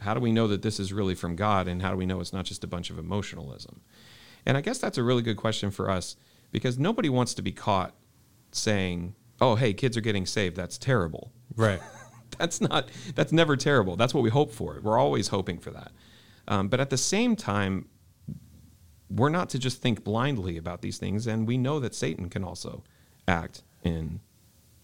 How 0.00 0.12
do 0.12 0.20
we 0.20 0.30
know 0.30 0.46
that 0.46 0.60
this 0.60 0.78
is 0.78 0.92
really 0.92 1.14
from 1.14 1.36
God? 1.36 1.66
And 1.66 1.80
how 1.80 1.90
do 1.90 1.96
we 1.96 2.04
know 2.04 2.20
it's 2.20 2.34
not 2.34 2.44
just 2.44 2.62
a 2.62 2.66
bunch 2.66 2.90
of 2.90 2.98
emotionalism? 2.98 3.80
And 4.44 4.58
I 4.58 4.60
guess 4.60 4.76
that's 4.76 4.98
a 4.98 5.02
really 5.02 5.22
good 5.22 5.38
question 5.38 5.70
for 5.70 5.90
us 5.90 6.16
because 6.52 6.78
nobody 6.78 7.08
wants 7.08 7.32
to 7.32 7.40
be 7.40 7.50
caught 7.50 7.94
saying, 8.52 9.14
oh, 9.40 9.54
hey, 9.54 9.72
kids 9.72 9.96
are 9.96 10.02
getting 10.02 10.26
saved. 10.26 10.54
That's 10.54 10.76
terrible 10.76 11.32
right. 11.56 11.80
that's 12.38 12.60
not 12.60 12.90
that's 13.14 13.32
never 13.32 13.56
terrible 13.56 13.96
that's 13.96 14.12
what 14.12 14.22
we 14.22 14.30
hope 14.30 14.52
for 14.52 14.80
we're 14.82 14.98
always 14.98 15.28
hoping 15.28 15.58
for 15.58 15.70
that 15.70 15.92
um, 16.48 16.68
but 16.68 16.80
at 16.80 16.90
the 16.90 16.96
same 16.96 17.36
time 17.36 17.88
we're 19.08 19.28
not 19.28 19.48
to 19.48 19.58
just 19.58 19.80
think 19.80 20.02
blindly 20.02 20.56
about 20.56 20.82
these 20.82 20.98
things 20.98 21.26
and 21.26 21.46
we 21.46 21.56
know 21.56 21.78
that 21.78 21.94
satan 21.94 22.28
can 22.28 22.42
also 22.42 22.82
act 23.28 23.62
in 23.82 24.20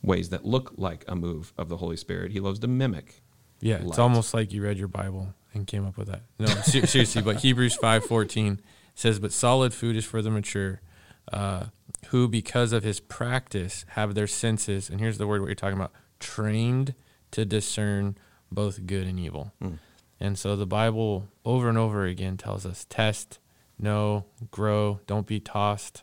ways 0.02 0.30
that 0.30 0.44
look 0.44 0.72
like 0.76 1.04
a 1.08 1.14
move 1.14 1.52
of 1.56 1.68
the 1.68 1.76
holy 1.76 1.96
spirit 1.96 2.32
he 2.32 2.40
loves 2.40 2.58
to 2.58 2.68
mimic 2.68 3.22
Yeah, 3.60 3.76
it's 3.76 3.98
almost 3.98 4.34
like 4.34 4.52
you 4.52 4.62
read 4.62 4.76
your 4.76 4.88
Bible 4.88 5.34
and 5.54 5.66
came 5.66 5.86
up 5.86 5.96
with 5.96 6.08
that. 6.08 6.22
No, 6.38 6.46
seriously. 6.62 7.22
But 7.22 7.36
Hebrews 7.36 7.76
five 7.76 8.04
fourteen 8.04 8.60
says, 8.94 9.18
"But 9.18 9.32
solid 9.32 9.72
food 9.72 9.96
is 9.96 10.04
for 10.04 10.20
the 10.20 10.30
mature, 10.30 10.80
uh, 11.32 11.66
who 12.08 12.28
because 12.28 12.72
of 12.72 12.82
his 12.82 13.00
practice 13.00 13.84
have 13.90 14.14
their 14.14 14.26
senses." 14.26 14.90
And 14.90 15.00
here's 15.00 15.18
the 15.18 15.26
word 15.26 15.40
what 15.40 15.46
you're 15.46 15.54
talking 15.54 15.78
about: 15.78 15.92
trained 16.18 16.94
to 17.30 17.44
discern 17.44 18.16
both 18.50 18.86
good 18.86 19.06
and 19.06 19.18
evil. 19.18 19.52
Mm. 19.62 19.78
And 20.20 20.38
so 20.38 20.56
the 20.56 20.66
Bible 20.66 21.28
over 21.44 21.68
and 21.68 21.78
over 21.78 22.04
again 22.04 22.36
tells 22.36 22.66
us: 22.66 22.86
test, 22.88 23.38
know, 23.78 24.26
grow, 24.50 25.00
don't 25.06 25.26
be 25.26 25.40
tossed, 25.40 26.02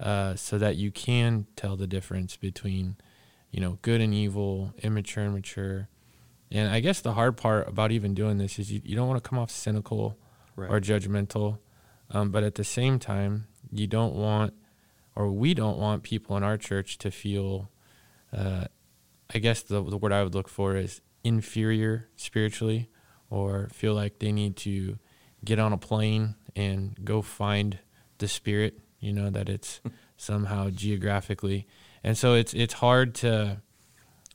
uh, 0.00 0.34
so 0.34 0.58
that 0.58 0.76
you 0.76 0.90
can 0.90 1.46
tell 1.56 1.76
the 1.76 1.86
difference 1.86 2.36
between, 2.36 2.96
you 3.50 3.60
know, 3.60 3.78
good 3.82 4.00
and 4.00 4.12
evil, 4.12 4.72
immature 4.82 5.24
and 5.24 5.34
mature. 5.34 5.88
And 6.50 6.68
I 6.68 6.80
guess 6.80 7.00
the 7.00 7.14
hard 7.14 7.36
part 7.36 7.68
about 7.68 7.92
even 7.92 8.14
doing 8.14 8.38
this 8.38 8.58
is 8.58 8.70
you, 8.70 8.80
you 8.84 8.94
don't 8.94 9.08
want 9.08 9.22
to 9.22 9.28
come 9.28 9.38
off 9.38 9.50
cynical 9.50 10.18
Right. 10.54 10.70
or 10.70 10.80
judgmental. 10.80 11.58
Um, 12.10 12.30
but 12.30 12.42
at 12.42 12.54
the 12.54 12.64
same 12.64 12.98
time, 12.98 13.46
you 13.70 13.86
don't 13.86 14.14
want, 14.14 14.54
or 15.14 15.30
we 15.30 15.52
don't 15.54 15.76
want 15.78 16.02
people 16.02 16.36
in 16.36 16.42
our 16.42 16.56
church 16.56 16.96
to 16.98 17.10
feel, 17.10 17.70
uh, 18.32 18.64
I 19.34 19.38
guess 19.38 19.62
the, 19.62 19.82
the 19.82 19.98
word 19.98 20.12
I 20.12 20.22
would 20.22 20.34
look 20.34 20.48
for 20.48 20.76
is 20.76 21.02
inferior 21.24 22.08
spiritually 22.16 22.88
or 23.28 23.68
feel 23.72 23.92
like 23.92 24.18
they 24.18 24.32
need 24.32 24.56
to 24.58 24.98
get 25.44 25.58
on 25.58 25.72
a 25.72 25.76
plane 25.78 26.36
and 26.54 26.96
go 27.04 27.20
find 27.20 27.80
the 28.18 28.28
spirit, 28.28 28.78
you 29.06 29.12
know, 29.12 29.30
that 29.30 29.48
it's 29.48 29.80
somehow 30.16 30.70
geographically. 30.70 31.66
And 32.02 32.18
so 32.18 32.34
it's 32.34 32.52
it's 32.54 32.74
hard 32.74 33.14
to 33.16 33.62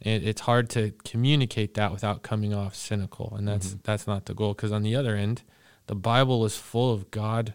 it, 0.01 0.23
it's 0.23 0.41
hard 0.41 0.69
to 0.71 0.93
communicate 1.05 1.73
that 1.75 1.91
without 1.91 2.23
coming 2.23 2.53
off 2.53 2.75
cynical, 2.75 3.33
and 3.37 3.47
that's 3.47 3.69
mm-hmm. 3.69 3.79
that's 3.83 4.07
not 4.07 4.25
the 4.25 4.33
goal. 4.33 4.53
Because 4.53 4.71
on 4.71 4.83
the 4.83 4.95
other 4.95 5.15
end, 5.15 5.43
the 5.87 5.95
Bible 5.95 6.45
is 6.45 6.57
full 6.57 6.93
of 6.93 7.11
God 7.11 7.53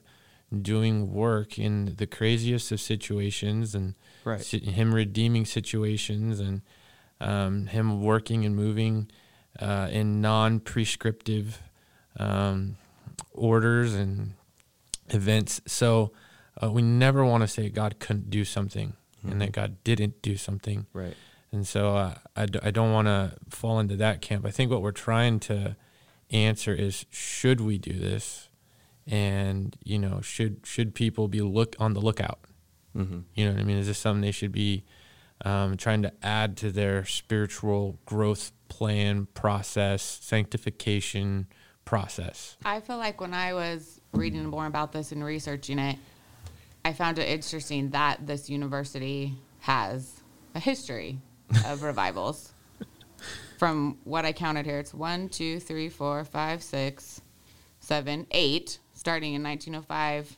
doing 0.62 1.12
work 1.12 1.58
in 1.58 1.94
the 1.96 2.06
craziest 2.06 2.70
of 2.70 2.80
situations 2.80 3.74
and 3.74 3.94
right. 4.24 4.40
him 4.44 4.94
redeeming 4.94 5.44
situations 5.44 6.38
and 6.38 6.62
um, 7.20 7.66
him 7.66 8.02
working 8.02 8.44
and 8.44 8.54
moving 8.54 9.10
uh, 9.58 9.88
in 9.90 10.20
non-prescriptive 10.20 11.60
um, 12.18 12.76
orders 13.32 13.94
and 13.94 14.34
events. 15.08 15.60
So 15.66 16.12
uh, 16.62 16.70
we 16.70 16.82
never 16.82 17.24
want 17.24 17.42
to 17.42 17.48
say 17.48 17.68
God 17.68 17.98
couldn't 17.98 18.30
do 18.30 18.44
something 18.44 18.94
mm-hmm. 19.18 19.32
and 19.32 19.40
that 19.40 19.52
mm-hmm. 19.52 19.60
God 19.60 19.84
didn't 19.84 20.22
do 20.22 20.36
something. 20.36 20.86
Right. 20.92 21.14
And 21.52 21.66
so 21.66 21.96
uh, 21.96 22.14
I 22.34 22.46
d- 22.46 22.58
I 22.62 22.70
don't 22.70 22.92
want 22.92 23.06
to 23.06 23.34
fall 23.48 23.78
into 23.78 23.96
that 23.96 24.20
camp. 24.20 24.44
I 24.44 24.50
think 24.50 24.70
what 24.70 24.82
we're 24.82 24.90
trying 24.90 25.40
to 25.40 25.76
answer 26.30 26.74
is 26.74 27.06
should 27.10 27.60
we 27.60 27.78
do 27.78 27.92
this? 27.98 28.48
And, 29.06 29.76
you 29.84 29.98
know, 29.98 30.20
should 30.20 30.66
should 30.66 30.94
people 30.94 31.28
be 31.28 31.40
look 31.40 31.76
on 31.78 31.94
the 31.94 32.00
lookout? 32.00 32.40
Mm-hmm. 32.96 33.20
You 33.34 33.46
know 33.46 33.52
what 33.52 33.60
I 33.60 33.64
mean? 33.64 33.76
Is 33.78 33.86
this 33.86 33.98
something 33.98 34.22
they 34.22 34.32
should 34.32 34.52
be 34.52 34.84
um, 35.44 35.76
trying 35.76 36.02
to 36.02 36.12
add 36.22 36.56
to 36.58 36.72
their 36.72 37.04
spiritual 37.04 38.00
growth 38.04 38.52
plan, 38.68 39.26
process, 39.34 40.02
sanctification 40.22 41.46
process? 41.84 42.56
I 42.64 42.80
feel 42.80 42.96
like 42.96 43.20
when 43.20 43.34
I 43.34 43.52
was 43.54 44.00
reading 44.12 44.46
more 44.46 44.66
about 44.66 44.92
this 44.92 45.12
and 45.12 45.22
researching 45.22 45.78
it, 45.78 45.98
I 46.86 46.92
found 46.92 47.18
it 47.18 47.28
interesting 47.28 47.90
that 47.90 48.28
this 48.28 48.48
university 48.48 49.34
has 49.58 50.22
a 50.54 50.60
history 50.60 51.18
of 51.66 51.82
revivals. 51.82 52.52
From 53.58 53.98
what 54.04 54.24
I 54.24 54.30
counted 54.32 54.66
here, 54.66 54.78
it's 54.78 54.94
one, 54.94 55.28
two, 55.28 55.58
three, 55.58 55.88
four, 55.88 56.22
five, 56.22 56.62
six, 56.62 57.20
seven, 57.80 58.28
eight, 58.30 58.78
starting 58.94 59.34
in 59.34 59.42
1905 59.42 60.36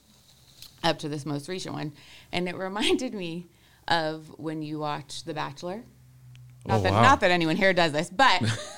up 0.83 0.99
to 1.00 1.11
this 1.11 1.26
most 1.26 1.50
recent 1.50 1.75
one. 1.75 1.93
And 2.33 2.49
it 2.49 2.57
reminded 2.57 3.12
me 3.12 3.49
of 3.87 4.33
when 4.38 4.62
you 4.62 4.78
watch 4.78 5.25
The 5.25 5.35
Bachelor. 5.35 5.83
Not, 6.64 6.78
oh, 6.78 6.83
that, 6.83 6.93
wow. 6.93 7.02
not 7.02 7.21
that 7.21 7.31
anyone 7.31 7.57
here 7.57 7.75
does 7.75 7.93
this, 7.93 8.09
but 8.09 8.43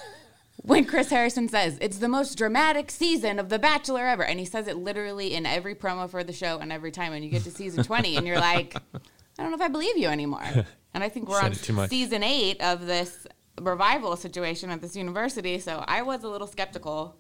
when 0.63 0.85
Chris 0.85 1.11
Harrison 1.11 1.49
says 1.49 1.79
it's 1.81 1.99
the 1.99 2.09
most 2.09 2.37
dramatic 2.37 2.91
season 2.91 3.39
of 3.39 3.49
The 3.49 3.59
Bachelor 3.59 4.07
ever, 4.07 4.25
and 4.25 4.39
he 4.39 4.45
says 4.45 4.69
it 4.69 4.77
literally 4.77 5.35
in 5.35 5.47
every 5.47 5.75
promo 5.75 6.09
for 6.09 6.23
the 6.23 6.33
show 6.33 6.59
and 6.59 6.73
every 6.73 6.91
time, 6.91 7.13
and 7.13 7.25
you 7.25 7.31
get 7.31 7.45
to 7.45 7.51
season 7.51 7.85
20, 7.85 8.17
and 8.17 8.27
you're 8.27 8.39
like, 8.39 8.77
I 8.95 9.43
don't 9.43 9.51
know 9.51 9.57
if 9.57 9.63
I 9.63 9.69
believe 9.69 9.97
you 9.97 10.09
anymore. 10.09 10.45
And 10.93 11.05
I 11.05 11.09
think 11.09 11.29
we're 11.29 11.41
on 11.41 11.55
season 11.55 12.25
eight 12.25 12.61
of 12.61 12.85
this 12.85 13.25
revival 13.61 14.17
situation 14.17 14.71
at 14.71 14.81
this 14.81 14.97
university, 14.97 15.61
so 15.61 15.85
I 15.87 16.03
was 16.03 16.25
a 16.25 16.29
little 16.29 16.49
skeptical. 16.49 17.15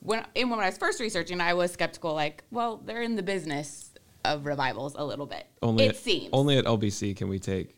When, 0.00 0.26
when 0.34 0.52
I 0.60 0.66
was 0.66 0.76
first 0.76 1.00
researching, 1.00 1.40
I 1.40 1.54
was 1.54 1.72
skeptical, 1.72 2.12
like, 2.12 2.44
well, 2.50 2.82
they're 2.84 3.00
in 3.00 3.16
the 3.16 3.22
business 3.22 3.94
of 4.26 4.44
revivals 4.44 4.94
a 4.98 5.04
little 5.06 5.24
bit. 5.24 5.46
Only 5.62 5.84
it 5.86 5.88
at, 5.92 5.96
seems. 5.96 6.28
Only 6.34 6.58
at 6.58 6.66
LBC 6.66 7.16
can 7.16 7.28
we 7.28 7.38
take 7.38 7.76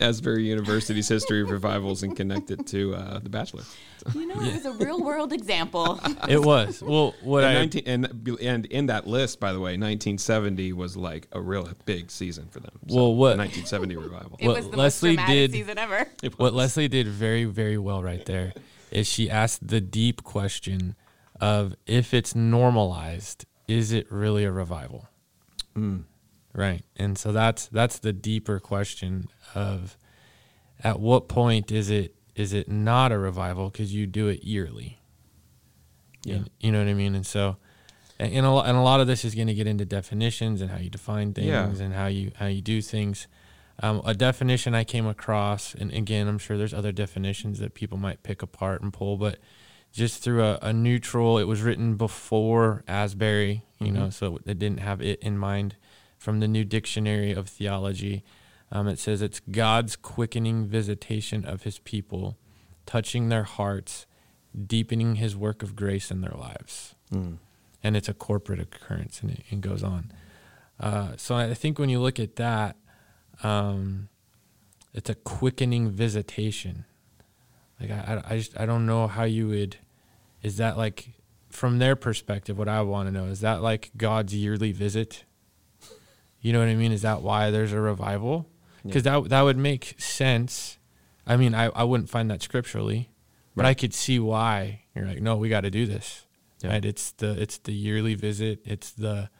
Asbury 0.00 0.44
University's 0.44 1.08
history 1.08 1.42
of 1.42 1.50
revivals 1.50 2.02
and 2.02 2.16
connect 2.16 2.50
it 2.50 2.66
to 2.68 2.94
uh, 2.94 3.18
The 3.18 3.28
Bachelor. 3.28 3.62
You 4.14 4.26
know, 4.26 4.40
it 4.40 4.54
was 4.54 4.64
a 4.64 4.72
real 4.72 5.02
world 5.02 5.32
example. 5.32 6.00
it 6.28 6.40
was. 6.40 6.82
Well, 6.82 7.14
what 7.22 7.44
and 7.44 7.58
I 7.58 7.60
19, 7.60 7.82
and 7.86 8.38
and 8.40 8.66
in 8.66 8.86
that 8.86 9.06
list, 9.06 9.40
by 9.40 9.52
the 9.52 9.58
way, 9.58 9.72
1970 9.72 10.72
was 10.72 10.96
like 10.96 11.28
a 11.32 11.40
real 11.40 11.68
big 11.84 12.10
season 12.10 12.48
for 12.48 12.60
them. 12.60 12.72
So, 12.88 12.96
well, 12.96 13.14
what 13.14 13.36
1970 13.36 13.96
revival? 13.96 14.36
It 14.38 14.46
what 14.46 14.56
was 14.56 14.70
the 14.70 14.76
Leslie 14.76 15.16
most 15.16 15.26
did 15.26 15.52
season 15.52 15.78
ever. 15.78 16.06
What 16.36 16.54
Leslie 16.54 16.88
did 16.88 17.06
very 17.08 17.44
very 17.44 17.76
well 17.76 18.02
right 18.02 18.24
there 18.24 18.54
is 18.90 19.06
she 19.06 19.30
asked 19.30 19.66
the 19.66 19.80
deep 19.80 20.22
question 20.22 20.96
of 21.40 21.74
if 21.86 22.12
it's 22.12 22.34
normalized, 22.34 23.46
is 23.68 23.92
it 23.92 24.10
really 24.10 24.44
a 24.44 24.52
revival? 24.52 25.08
Mm. 25.76 26.04
Right. 26.52 26.82
And 26.96 27.16
so 27.16 27.32
that's 27.32 27.66
that's 27.68 27.98
the 27.98 28.12
deeper 28.12 28.58
question 28.58 29.28
of 29.54 29.96
at 30.82 30.98
what 30.98 31.28
point 31.28 31.70
is 31.70 31.90
it 31.90 32.14
is 32.34 32.52
it 32.52 32.68
not 32.68 33.12
a 33.12 33.18
revival 33.18 33.70
because 33.70 33.94
you 33.94 34.06
do 34.06 34.28
it 34.28 34.44
yearly? 34.44 34.98
Yeah. 36.24 36.36
You, 36.36 36.44
you, 36.60 36.72
know 36.72 36.78
what 36.78 36.88
I 36.88 36.94
mean? 36.94 37.14
And 37.14 37.26
so 37.26 37.56
and 38.18 38.44
a, 38.44 38.50
and 38.50 38.76
a 38.76 38.82
lot 38.82 39.00
of 39.00 39.06
this 39.06 39.24
is 39.24 39.34
going 39.34 39.46
to 39.46 39.54
get 39.54 39.66
into 39.66 39.84
definitions 39.84 40.60
and 40.60 40.70
how 40.70 40.78
you 40.78 40.90
define 40.90 41.32
things 41.32 41.48
yeah. 41.48 41.84
and 41.84 41.94
how 41.94 42.06
you 42.06 42.32
how 42.36 42.46
you 42.46 42.60
do 42.60 42.82
things. 42.82 43.26
Um, 43.82 44.02
a 44.04 44.12
definition 44.12 44.74
I 44.74 44.84
came 44.84 45.06
across, 45.06 45.74
and 45.74 45.90
again, 45.90 46.28
I'm 46.28 46.38
sure 46.38 46.58
there's 46.58 46.74
other 46.74 46.92
definitions 46.92 47.60
that 47.60 47.72
people 47.72 47.96
might 47.96 48.22
pick 48.22 48.42
apart 48.42 48.82
and 48.82 48.92
pull, 48.92 49.16
but 49.16 49.38
just 49.90 50.22
through 50.22 50.44
a, 50.44 50.58
a 50.60 50.72
neutral, 50.74 51.38
it 51.38 51.44
was 51.44 51.62
written 51.62 51.96
before 51.96 52.84
Asbury, 52.86 53.64
you 53.78 53.86
mm-hmm. 53.86 53.96
know, 53.96 54.10
so 54.10 54.38
it 54.44 54.58
didn't 54.58 54.80
have 54.80 55.00
it 55.00 55.18
in 55.20 55.38
mind 55.38 55.76
from 56.20 56.38
the 56.38 56.46
New 56.46 56.64
Dictionary 56.64 57.32
of 57.32 57.48
Theology. 57.48 58.22
Um, 58.70 58.86
it 58.86 58.98
says 58.98 59.22
it's 59.22 59.40
God's 59.40 59.96
quickening 59.96 60.66
visitation 60.66 61.46
of 61.46 61.62
his 61.62 61.78
people, 61.78 62.36
touching 62.84 63.30
their 63.30 63.44
hearts, 63.44 64.06
deepening 64.66 65.14
his 65.16 65.34
work 65.34 65.62
of 65.62 65.74
grace 65.74 66.10
in 66.10 66.20
their 66.20 66.34
lives. 66.36 66.94
Mm. 67.10 67.38
And 67.82 67.96
it's 67.96 68.08
a 68.08 68.14
corporate 68.14 68.60
occurrence, 68.60 69.22
and 69.22 69.30
it, 69.30 69.40
it 69.50 69.60
goes 69.62 69.82
on. 69.82 70.12
Uh, 70.78 71.12
so 71.16 71.34
I 71.34 71.54
think 71.54 71.78
when 71.78 71.88
you 71.88 71.98
look 71.98 72.20
at 72.20 72.36
that, 72.36 72.76
um, 73.42 74.10
it's 74.92 75.08
a 75.08 75.14
quickening 75.14 75.90
visitation. 75.90 76.84
Like 77.80 77.90
I, 77.90 78.22
I 78.28 78.36
just 78.36 78.60
I 78.60 78.66
don't 78.66 78.84
know 78.84 79.06
how 79.06 79.24
you 79.24 79.48
would. 79.48 79.78
Is 80.42 80.58
that 80.58 80.76
like 80.76 81.12
from 81.48 81.78
their 81.78 81.96
perspective? 81.96 82.58
What 82.58 82.68
I 82.68 82.82
want 82.82 83.08
to 83.08 83.12
know 83.12 83.24
is 83.24 83.40
that 83.40 83.62
like 83.62 83.90
God's 83.96 84.34
yearly 84.34 84.72
visit 84.72 85.24
you 86.40 86.52
know 86.52 86.58
what 86.58 86.68
I 86.68 86.74
mean? 86.74 86.92
Is 86.92 87.02
that 87.02 87.22
why 87.22 87.50
there's 87.50 87.72
a 87.72 87.80
revival? 87.80 88.48
Because 88.84 89.04
yeah. 89.04 89.20
that 89.20 89.28
that 89.28 89.42
would 89.42 89.58
make 89.58 89.94
sense. 89.98 90.78
I 91.26 91.36
mean, 91.36 91.54
I, 91.54 91.66
I 91.66 91.84
wouldn't 91.84 92.08
find 92.08 92.30
that 92.30 92.42
scripturally, 92.42 93.10
but 93.54 93.62
right. 93.64 93.70
I 93.70 93.74
could 93.74 93.94
see 93.94 94.18
why 94.18 94.82
you're 94.94 95.06
like, 95.06 95.20
no, 95.20 95.36
we 95.36 95.48
got 95.48 95.62
to 95.62 95.70
do 95.70 95.86
this. 95.86 96.26
Yeah. 96.62 96.70
Right? 96.70 96.84
It's 96.84 97.12
the 97.12 97.40
it's 97.40 97.58
the 97.58 97.72
yearly 97.72 98.14
visit. 98.14 98.60
It's 98.64 98.90
the 98.90 99.30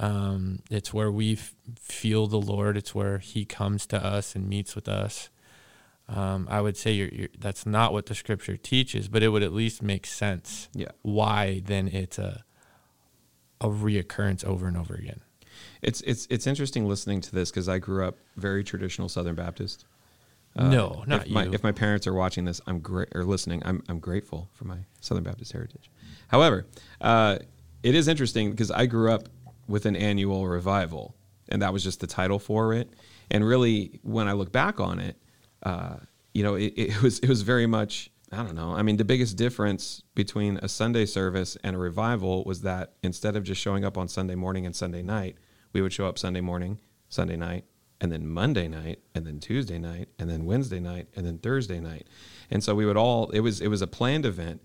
um, 0.00 0.60
it's 0.70 0.92
where 0.92 1.10
we 1.10 1.34
f- 1.34 1.54
feel 1.78 2.26
the 2.26 2.40
Lord. 2.40 2.76
It's 2.76 2.94
where 2.94 3.18
He 3.18 3.44
comes 3.44 3.86
to 3.86 4.04
us 4.04 4.34
and 4.34 4.48
meets 4.48 4.74
with 4.74 4.88
us. 4.88 5.30
Um, 6.06 6.46
I 6.50 6.60
would 6.60 6.76
say 6.76 6.92
you're, 6.92 7.08
you're, 7.08 7.28
that's 7.38 7.64
not 7.64 7.92
what 7.92 8.06
the 8.06 8.14
Scripture 8.14 8.56
teaches, 8.56 9.08
but 9.08 9.22
it 9.22 9.28
would 9.28 9.42
at 9.42 9.52
least 9.52 9.82
make 9.82 10.04
sense. 10.04 10.68
Yeah. 10.74 10.90
Why 11.02 11.62
then 11.64 11.88
it's 11.88 12.18
a 12.18 12.44
a 13.60 13.68
reoccurrence 13.68 14.44
over 14.44 14.66
and 14.66 14.76
over 14.76 14.94
again. 14.94 15.20
It's 15.84 16.00
it's 16.00 16.26
it's 16.30 16.46
interesting 16.46 16.88
listening 16.88 17.20
to 17.20 17.32
this 17.32 17.50
because 17.50 17.68
I 17.68 17.78
grew 17.78 18.04
up 18.04 18.16
very 18.36 18.64
traditional 18.64 19.08
Southern 19.08 19.34
Baptist. 19.34 19.84
Uh, 20.56 20.68
no, 20.68 21.04
not 21.06 21.26
if 21.26 21.32
my, 21.32 21.44
you. 21.44 21.52
If 21.52 21.62
my 21.62 21.72
parents 21.72 22.06
are 22.06 22.14
watching 22.14 22.44
this, 22.44 22.60
I'm 22.66 22.80
great 22.80 23.08
or 23.14 23.24
listening. 23.24 23.62
I'm 23.64 23.82
I'm 23.88 23.98
grateful 23.98 24.48
for 24.54 24.64
my 24.64 24.78
Southern 25.00 25.24
Baptist 25.24 25.52
heritage. 25.52 25.90
However, 26.28 26.66
uh, 27.00 27.38
it 27.82 27.94
is 27.94 28.08
interesting 28.08 28.50
because 28.50 28.70
I 28.70 28.86
grew 28.86 29.12
up 29.12 29.28
with 29.68 29.84
an 29.84 29.94
annual 29.94 30.46
revival, 30.48 31.14
and 31.50 31.60
that 31.60 31.72
was 31.72 31.84
just 31.84 32.00
the 32.00 32.06
title 32.06 32.38
for 32.38 32.72
it. 32.72 32.88
And 33.30 33.44
really, 33.44 34.00
when 34.02 34.26
I 34.26 34.32
look 34.32 34.52
back 34.52 34.80
on 34.80 35.00
it, 35.00 35.16
uh, 35.64 35.96
you 36.32 36.42
know, 36.42 36.54
it, 36.54 36.72
it 36.76 37.02
was 37.02 37.18
it 37.18 37.28
was 37.28 37.42
very 37.42 37.66
much 37.66 38.10
I 38.32 38.38
don't 38.38 38.54
know. 38.54 38.72
I 38.72 38.82
mean, 38.82 38.96
the 38.96 39.04
biggest 39.04 39.36
difference 39.36 40.02
between 40.14 40.58
a 40.62 40.68
Sunday 40.68 41.04
service 41.04 41.56
and 41.62 41.76
a 41.76 41.78
revival 41.78 42.42
was 42.44 42.62
that 42.62 42.94
instead 43.02 43.36
of 43.36 43.44
just 43.44 43.60
showing 43.60 43.84
up 43.84 43.98
on 43.98 44.08
Sunday 44.08 44.34
morning 44.34 44.66
and 44.66 44.74
Sunday 44.74 45.02
night, 45.02 45.36
we 45.74 45.82
would 45.82 45.92
show 45.92 46.06
up 46.06 46.18
Sunday 46.18 46.40
morning, 46.40 46.80
Sunday 47.10 47.36
night, 47.36 47.64
and 48.00 48.10
then 48.10 48.26
Monday 48.26 48.68
night, 48.68 49.00
and 49.14 49.26
then 49.26 49.40
Tuesday 49.40 49.78
night, 49.78 50.08
and 50.18 50.30
then 50.30 50.46
Wednesday 50.46 50.80
night, 50.80 51.08
and 51.14 51.26
then 51.26 51.38
Thursday 51.38 51.80
night. 51.80 52.06
And 52.50 52.64
so 52.64 52.74
we 52.74 52.86
would 52.86 52.96
all 52.96 53.28
it 53.30 53.40
was 53.40 53.60
it 53.60 53.68
was 53.68 53.82
a 53.82 53.86
planned 53.86 54.24
event 54.24 54.62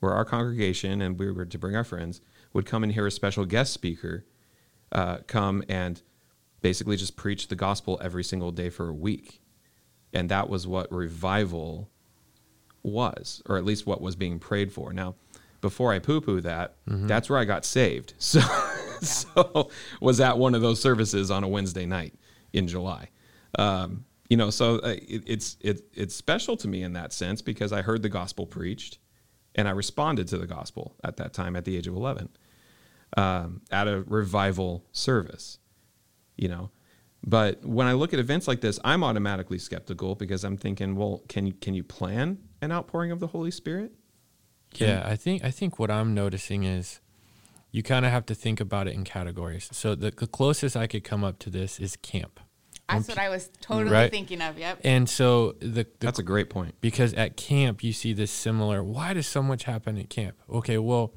where 0.00 0.12
our 0.12 0.24
congregation 0.24 1.02
and 1.02 1.18
we 1.18 1.30
were 1.30 1.44
to 1.44 1.58
bring 1.58 1.76
our 1.76 1.84
friends 1.84 2.20
would 2.52 2.66
come 2.66 2.82
and 2.82 2.92
hear 2.92 3.06
a 3.06 3.10
special 3.10 3.44
guest 3.44 3.72
speaker 3.72 4.24
uh, 4.90 5.18
come 5.26 5.62
and 5.68 6.02
basically 6.60 6.96
just 6.96 7.16
preach 7.16 7.48
the 7.48 7.56
gospel 7.56 8.00
every 8.02 8.24
single 8.24 8.50
day 8.50 8.68
for 8.68 8.88
a 8.88 8.94
week. 8.94 9.40
And 10.12 10.28
that 10.28 10.48
was 10.48 10.66
what 10.66 10.92
revival 10.92 11.88
was, 12.82 13.42
or 13.46 13.56
at 13.56 13.64
least 13.64 13.86
what 13.86 14.00
was 14.00 14.16
being 14.16 14.38
prayed 14.38 14.72
for. 14.72 14.92
Now, 14.92 15.14
before 15.60 15.92
I 15.92 15.98
poo 15.98 16.20
poo 16.20 16.40
that, 16.40 16.76
mm-hmm. 16.86 17.06
that's 17.06 17.30
where 17.30 17.38
I 17.38 17.44
got 17.44 17.64
saved. 17.64 18.14
So 18.18 18.40
so 19.08 19.70
was 20.00 20.20
at 20.20 20.38
one 20.38 20.54
of 20.54 20.62
those 20.62 20.80
services 20.80 21.30
on 21.30 21.44
a 21.44 21.48
Wednesday 21.48 21.86
night 21.86 22.14
in 22.52 22.68
July. 22.68 23.08
Um, 23.58 24.04
you 24.28 24.36
know, 24.36 24.50
so 24.50 24.76
uh, 24.76 24.94
it, 25.08 25.24
it's 25.26 25.56
it, 25.60 25.82
it's 25.92 26.14
special 26.14 26.56
to 26.58 26.68
me 26.68 26.82
in 26.82 26.94
that 26.94 27.12
sense 27.12 27.42
because 27.42 27.72
I 27.72 27.82
heard 27.82 28.02
the 28.02 28.08
gospel 28.08 28.46
preached. 28.46 28.98
and 29.54 29.68
I 29.68 29.72
responded 29.72 30.28
to 30.28 30.38
the 30.38 30.46
gospel 30.46 30.96
at 31.04 31.16
that 31.18 31.32
time 31.32 31.56
at 31.56 31.64
the 31.64 31.76
age 31.76 31.86
of 31.86 31.94
11 31.94 32.30
um, 33.16 33.60
at 33.70 33.88
a 33.88 34.02
revival 34.02 34.84
service, 34.92 35.58
you 36.36 36.48
know. 36.48 36.70
But 37.24 37.64
when 37.64 37.86
I 37.86 37.92
look 37.92 38.12
at 38.12 38.18
events 38.18 38.48
like 38.48 38.60
this, 38.60 38.80
I'm 38.82 39.04
automatically 39.04 39.58
skeptical 39.58 40.14
because 40.14 40.42
I'm 40.42 40.56
thinking, 40.56 40.96
well, 40.96 41.22
can 41.28 41.46
you, 41.46 41.52
can 41.52 41.74
you 41.74 41.84
plan 41.84 42.38
an 42.60 42.72
outpouring 42.72 43.12
of 43.12 43.20
the 43.20 43.28
Holy 43.28 43.50
Spirit? 43.50 43.92
Can 44.74 44.88
yeah, 44.88 45.02
I 45.04 45.16
think 45.16 45.44
I 45.44 45.50
think 45.50 45.78
what 45.78 45.90
I'm 45.90 46.14
noticing 46.14 46.64
is 46.64 47.00
you 47.72 47.82
kind 47.82 48.04
of 48.04 48.12
have 48.12 48.26
to 48.26 48.34
think 48.34 48.60
about 48.60 48.86
it 48.86 48.94
in 48.94 49.02
categories. 49.02 49.68
So 49.72 49.94
the, 49.94 50.10
the 50.10 50.26
closest 50.26 50.76
I 50.76 50.86
could 50.86 51.02
come 51.02 51.24
up 51.24 51.38
to 51.40 51.50
this 51.50 51.80
is 51.80 51.96
camp. 51.96 52.38
That's 52.88 53.08
what 53.08 53.18
I 53.18 53.30
was 53.30 53.50
totally 53.62 53.90
right? 53.90 54.10
thinking 54.10 54.42
of. 54.42 54.58
Yep. 54.58 54.80
And 54.84 55.08
so 55.08 55.52
the, 55.60 55.66
the, 55.66 55.86
that's 56.00 56.18
a 56.18 56.22
great 56.22 56.50
point 56.50 56.74
because 56.82 57.14
at 57.14 57.38
camp 57.38 57.82
you 57.82 57.94
see 57.94 58.12
this 58.12 58.30
similar. 58.30 58.84
Why 58.84 59.14
does 59.14 59.26
so 59.26 59.42
much 59.42 59.64
happen 59.64 59.96
at 59.96 60.10
camp? 60.10 60.36
Okay, 60.50 60.76
well, 60.76 61.14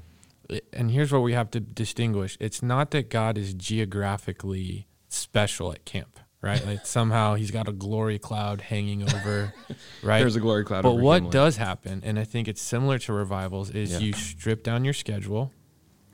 eh, 0.50 0.62
and 0.71 0.91
here's 0.91 1.12
what 1.12 1.19
we 1.19 1.33
have 1.33 1.51
to 1.51 1.59
distinguish. 1.59 2.38
It's 2.39 2.63
not 2.63 2.91
that 2.91 3.09
God 3.09 3.38
is 3.38 3.53
geographically 3.53 4.88
special 5.09 5.74
at 5.74 5.83
camp, 5.83 6.17
right? 6.41 6.65
Like 6.65 6.85
somehow 6.85 7.35
He's 7.35 7.51
got 7.51 7.67
a 7.67 7.74
glory 7.74 8.19
cloud 8.19 8.62
hanging 8.62 9.03
over, 9.03 9.53
right? 10.03 10.19
There's 10.19 10.38
a 10.38 10.41
glory 10.41 10.63
cloud. 10.63 10.83
But 10.83 10.95
what 10.95 11.29
does 11.29 11.57
happen, 11.57 12.01
and 12.05 12.17
I 12.17 12.24
think 12.24 12.47
it's 12.47 12.62
similar 12.62 13.00
to 13.00 13.12
revivals, 13.12 13.71
is 13.71 13.91
yeah. 13.91 14.00
you 14.00 14.13
strip 14.13 14.63
down 14.63 14.85
your 14.85 14.93
schedule, 14.93 15.51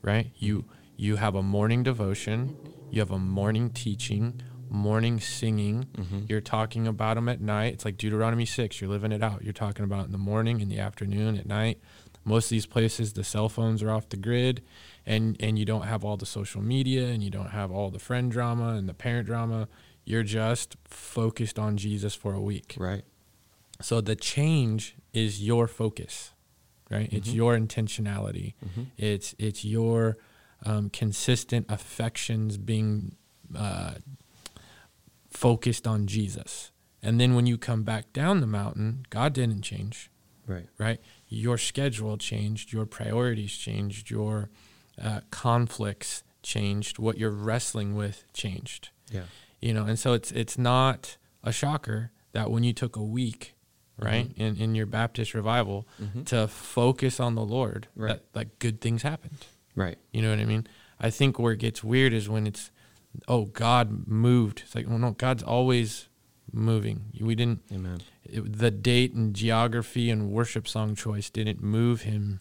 right? 0.01 0.31
You 0.35 0.65
you 0.97 1.15
have 1.15 1.35
a 1.35 1.43
morning 1.43 1.83
devotion, 1.83 2.55
you 2.89 2.99
have 2.99 3.11
a 3.11 3.19
morning 3.19 3.69
teaching 3.69 4.41
morning 4.71 5.19
singing. 5.19 5.85
Mm-hmm. 5.97 6.19
You're 6.29 6.41
talking 6.41 6.87
about 6.87 7.15
them 7.15 7.27
at 7.27 7.41
night. 7.41 7.73
It's 7.73 7.85
like 7.85 7.97
Deuteronomy 7.97 8.45
6. 8.45 8.79
You're 8.79 8.89
living 8.89 9.11
it 9.11 9.21
out. 9.21 9.43
You're 9.43 9.53
talking 9.53 9.83
about 9.83 10.05
in 10.05 10.13
the 10.13 10.17
morning, 10.17 10.61
in 10.61 10.69
the 10.69 10.79
afternoon, 10.79 11.37
at 11.37 11.45
night. 11.45 11.79
Most 12.23 12.45
of 12.45 12.51
these 12.51 12.65
places, 12.65 13.13
the 13.13 13.23
cell 13.23 13.49
phones 13.49 13.83
are 13.83 13.91
off 13.91 14.07
the 14.09 14.17
grid, 14.17 14.63
and, 15.05 15.35
and 15.39 15.59
you 15.59 15.65
don't 15.65 15.83
have 15.83 16.05
all 16.05 16.17
the 16.17 16.25
social 16.25 16.61
media, 16.61 17.07
and 17.07 17.21
you 17.21 17.29
don't 17.29 17.49
have 17.49 17.71
all 17.71 17.89
the 17.89 17.99
friend 17.99 18.31
drama 18.31 18.75
and 18.75 18.87
the 18.87 18.93
parent 18.93 19.25
drama. 19.25 19.67
You're 20.05 20.23
just 20.23 20.77
focused 20.85 21.59
on 21.59 21.77
Jesus 21.77 22.15
for 22.15 22.33
a 22.33 22.41
week. 22.41 22.75
Right. 22.77 23.03
So 23.81 23.99
the 23.99 24.15
change 24.15 24.95
is 25.13 25.43
your 25.43 25.67
focus, 25.67 26.33
right? 26.91 27.07
Mm-hmm. 27.07 27.15
It's 27.15 27.29
your 27.29 27.57
intentionality. 27.57 28.53
Mm-hmm. 28.65 28.83
It's 28.97 29.33
it's 29.39 29.63
your 29.63 30.17
um, 30.65 30.89
consistent 30.89 31.65
affections 31.69 32.57
being 32.57 33.15
uh, 33.55 33.95
focused 35.29 35.87
on 35.87 36.07
Jesus. 36.07 36.71
And 37.01 37.19
then 37.19 37.33
when 37.33 37.47
you 37.47 37.57
come 37.57 37.83
back 37.83 38.13
down 38.13 38.41
the 38.41 38.47
mountain, 38.47 39.05
God 39.09 39.33
didn't 39.33 39.63
change. 39.63 40.11
Right. 40.45 40.67
Right. 40.77 40.99
Your 41.29 41.57
schedule 41.57 42.17
changed, 42.17 42.73
your 42.73 42.85
priorities 42.85 43.53
changed, 43.53 44.09
your 44.09 44.49
uh, 45.01 45.21
conflicts 45.31 46.23
changed, 46.43 46.99
what 46.99 47.17
you're 47.17 47.31
wrestling 47.31 47.95
with 47.95 48.25
changed. 48.33 48.89
Yeah. 49.09 49.23
You 49.61 49.73
know, 49.73 49.85
and 49.85 49.97
so 49.97 50.13
it's 50.13 50.31
it's 50.31 50.57
not 50.57 51.17
a 51.43 51.51
shocker 51.51 52.11
that 52.33 52.51
when 52.51 52.63
you 52.63 52.73
took 52.73 52.95
a 52.95 53.03
week, 53.03 53.55
right, 54.01 54.29
mm-hmm. 54.29 54.41
in, 54.41 54.57
in 54.57 54.75
your 54.75 54.85
Baptist 54.85 55.33
revival 55.33 55.87
mm-hmm. 56.01 56.23
to 56.23 56.47
focus 56.47 57.19
on 57.19 57.35
the 57.35 57.45
Lord, 57.45 57.87
right. 57.95 58.13
that 58.13 58.23
like 58.33 58.59
good 58.59 58.81
things 58.81 59.03
happened. 59.03 59.37
Right. 59.75 59.97
You 60.11 60.21
know 60.21 60.29
what 60.29 60.39
I 60.39 60.45
mean? 60.45 60.67
I 60.99 61.09
think 61.09 61.39
where 61.39 61.53
it 61.53 61.59
gets 61.59 61.83
weird 61.83 62.13
is 62.13 62.27
when 62.29 62.45
it's 62.45 62.71
oh, 63.27 63.45
God 63.45 64.07
moved. 64.07 64.61
It's 64.65 64.75
like, 64.75 64.87
well, 64.87 64.97
no, 64.97 65.11
God's 65.11 65.43
always 65.43 66.07
moving. 66.51 67.05
We 67.19 67.35
didn't. 67.35 67.61
Amen. 67.71 68.01
It, 68.23 68.57
the 68.57 68.71
date 68.71 69.13
and 69.13 69.33
geography 69.33 70.09
and 70.09 70.31
worship 70.31 70.67
song 70.67 70.95
choice 70.95 71.29
didn't 71.29 71.61
move 71.61 72.01
him 72.01 72.39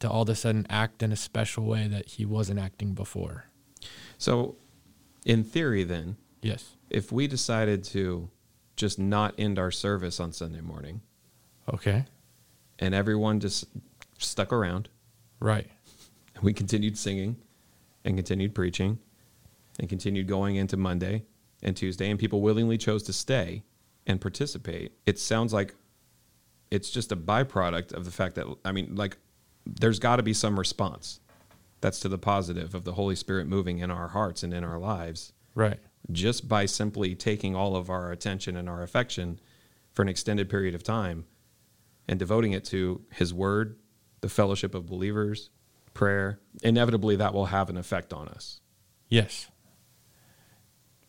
to 0.00 0.10
all 0.10 0.22
of 0.22 0.28
a 0.28 0.34
sudden 0.34 0.66
act 0.68 1.02
in 1.02 1.12
a 1.12 1.16
special 1.16 1.64
way 1.64 1.86
that 1.88 2.06
he 2.10 2.26
wasn't 2.26 2.60
acting 2.60 2.92
before. 2.92 3.46
So, 4.18 4.56
in 5.24 5.42
theory, 5.44 5.84
then, 5.84 6.16
yes, 6.42 6.76
if 6.90 7.10
we 7.10 7.26
decided 7.26 7.84
to 7.84 8.30
just 8.76 8.98
not 8.98 9.34
end 9.38 9.58
our 9.58 9.70
service 9.70 10.20
on 10.20 10.32
Sunday 10.32 10.60
morning, 10.60 11.00
okay, 11.72 12.04
and 12.78 12.94
everyone 12.94 13.40
just 13.40 13.64
stuck 14.18 14.52
around, 14.52 14.88
right, 15.40 15.68
and 16.34 16.44
we 16.44 16.52
continued 16.52 16.96
singing 16.96 17.36
and 18.04 18.16
continued 18.16 18.54
preaching 18.54 18.98
and 19.80 19.88
continued 19.88 20.26
going 20.28 20.56
into 20.56 20.76
Monday 20.76 21.24
and 21.62 21.76
Tuesday, 21.76 22.10
and 22.10 22.18
people 22.18 22.40
willingly 22.40 22.78
chose 22.78 23.02
to 23.02 23.12
stay 23.12 23.62
and 24.06 24.20
participate. 24.20 24.92
It 25.06 25.18
sounds 25.18 25.52
like 25.52 25.74
it's 26.70 26.90
just 26.90 27.12
a 27.12 27.16
byproduct 27.16 27.92
of 27.92 28.04
the 28.04 28.10
fact 28.10 28.36
that, 28.36 28.46
I 28.64 28.72
mean, 28.72 28.94
like, 28.94 29.16
there's 29.64 29.98
got 29.98 30.16
to 30.16 30.22
be 30.22 30.32
some 30.32 30.58
response 30.58 31.20
that's 31.80 32.00
to 32.00 32.08
the 32.08 32.18
positive 32.18 32.74
of 32.74 32.84
the 32.84 32.92
Holy 32.92 33.16
Spirit 33.16 33.46
moving 33.46 33.78
in 33.80 33.90
our 33.90 34.08
hearts 34.08 34.42
and 34.42 34.54
in 34.54 34.64
our 34.64 34.78
lives. 34.78 35.32
Right. 35.54 35.78
Just 36.10 36.48
by 36.48 36.66
simply 36.66 37.14
taking 37.14 37.56
all 37.56 37.76
of 37.76 37.90
our 37.90 38.12
attention 38.12 38.56
and 38.56 38.68
our 38.68 38.82
affection 38.82 39.40
for 39.92 40.02
an 40.02 40.08
extended 40.08 40.48
period 40.48 40.74
of 40.74 40.82
time 40.82 41.26
and 42.06 42.18
devoting 42.18 42.52
it 42.52 42.64
to 42.66 43.02
His 43.10 43.34
Word, 43.34 43.78
the 44.20 44.28
fellowship 44.28 44.74
of 44.74 44.86
believers, 44.86 45.50
prayer, 45.94 46.38
inevitably 46.62 47.16
that 47.16 47.34
will 47.34 47.46
have 47.46 47.70
an 47.70 47.76
effect 47.76 48.12
on 48.12 48.28
us. 48.28 48.60
Yes. 49.08 49.48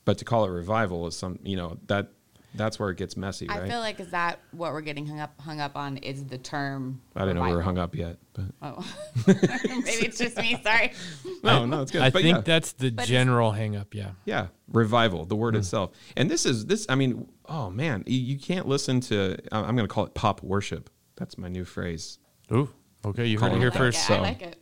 But 0.05 0.17
to 0.19 0.25
call 0.25 0.45
it 0.45 0.49
revival 0.49 1.05
is 1.07 1.17
some, 1.17 1.39
you 1.43 1.57
know, 1.57 1.77
that 1.87 2.13
that's 2.57 2.79
where 2.79 2.89
it 2.89 2.97
gets 2.97 3.15
messy, 3.15 3.47
right? 3.47 3.61
I 3.61 3.67
feel 3.67 3.79
like 3.79 3.99
is 3.99 4.09
that 4.09 4.39
what 4.51 4.73
we're 4.73 4.81
getting 4.81 5.05
hung 5.05 5.19
up 5.19 5.39
hung 5.39 5.59
up 5.59 5.75
on 5.75 5.97
is 5.97 6.25
the 6.25 6.37
term. 6.37 7.01
I 7.15 7.21
didn't 7.21 7.37
know 7.37 7.43
we 7.43 7.53
were 7.53 7.61
hung 7.61 7.77
up 7.77 7.95
yet, 7.95 8.17
but 8.33 8.45
oh, 8.61 8.95
maybe 9.27 10.05
it's 10.05 10.17
just 10.17 10.37
me. 10.37 10.59
Sorry. 10.63 10.93
No, 11.43 11.65
no, 11.65 11.81
it's 11.83 11.91
good. 11.91 12.01
I 12.01 12.09
but 12.09 12.23
think 12.23 12.37
yeah. 12.37 12.41
that's 12.41 12.73
the 12.73 12.89
but 12.89 13.05
general 13.05 13.51
hang 13.51 13.75
up. 13.75 13.93
Yeah. 13.93 14.11
Yeah, 14.25 14.47
revival, 14.71 15.25
the 15.25 15.35
word 15.35 15.53
mm. 15.53 15.59
itself, 15.59 15.91
and 16.17 16.29
this 16.29 16.45
is 16.45 16.65
this. 16.65 16.85
I 16.89 16.95
mean, 16.95 17.27
oh 17.45 17.69
man, 17.69 18.03
you, 18.05 18.19
you 18.19 18.39
can't 18.39 18.67
listen 18.67 18.99
to. 19.01 19.37
I'm 19.51 19.75
going 19.75 19.87
to 19.87 19.93
call 19.93 20.05
it 20.05 20.13
pop 20.13 20.41
worship. 20.41 20.89
That's 21.15 21.37
my 21.37 21.47
new 21.47 21.63
phrase. 21.63 22.19
Ooh, 22.51 22.69
okay, 23.05 23.25
you 23.25 23.39
heard 23.39 23.53
it 23.53 23.59
here 23.59 23.71
first. 23.71 23.99
It. 23.99 24.03
So, 24.03 24.15
I 24.15 24.19
like 24.19 24.41
it 24.41 24.57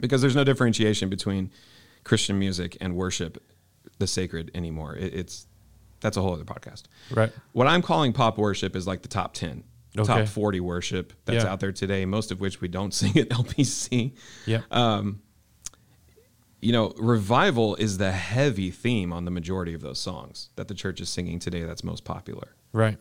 because 0.00 0.20
there's 0.20 0.36
no 0.36 0.44
differentiation 0.44 1.08
between 1.08 1.50
Christian 2.04 2.38
music 2.38 2.76
and 2.80 2.94
worship 2.94 3.42
the 3.98 4.06
sacred 4.06 4.50
anymore. 4.54 4.96
It, 4.96 5.14
it's 5.14 5.46
that's 6.00 6.16
a 6.16 6.22
whole 6.22 6.34
other 6.34 6.44
podcast. 6.44 6.84
Right. 7.10 7.32
What 7.52 7.66
I'm 7.66 7.82
calling 7.82 8.12
pop 8.12 8.38
worship 8.38 8.76
is 8.76 8.86
like 8.86 9.02
the 9.02 9.08
top 9.08 9.34
10, 9.34 9.64
okay. 9.96 10.06
top 10.06 10.28
40 10.28 10.60
worship 10.60 11.12
that's 11.24 11.44
yeah. 11.44 11.50
out 11.50 11.60
there 11.60 11.72
today, 11.72 12.04
most 12.04 12.30
of 12.30 12.40
which 12.40 12.60
we 12.60 12.68
don't 12.68 12.94
sing 12.94 13.16
at 13.16 13.28
LBC. 13.28 14.12
Yeah. 14.46 14.62
Um, 14.70 15.22
you 16.60 16.72
know, 16.72 16.92
revival 16.96 17.76
is 17.76 17.98
the 17.98 18.10
heavy 18.10 18.70
theme 18.70 19.12
on 19.12 19.24
the 19.24 19.30
majority 19.30 19.74
of 19.74 19.80
those 19.80 20.00
songs 20.00 20.50
that 20.56 20.68
the 20.68 20.74
church 20.74 21.00
is 21.00 21.08
singing 21.08 21.38
today 21.38 21.62
that's 21.62 21.84
most 21.84 22.04
popular. 22.04 22.56
Right. 22.72 22.98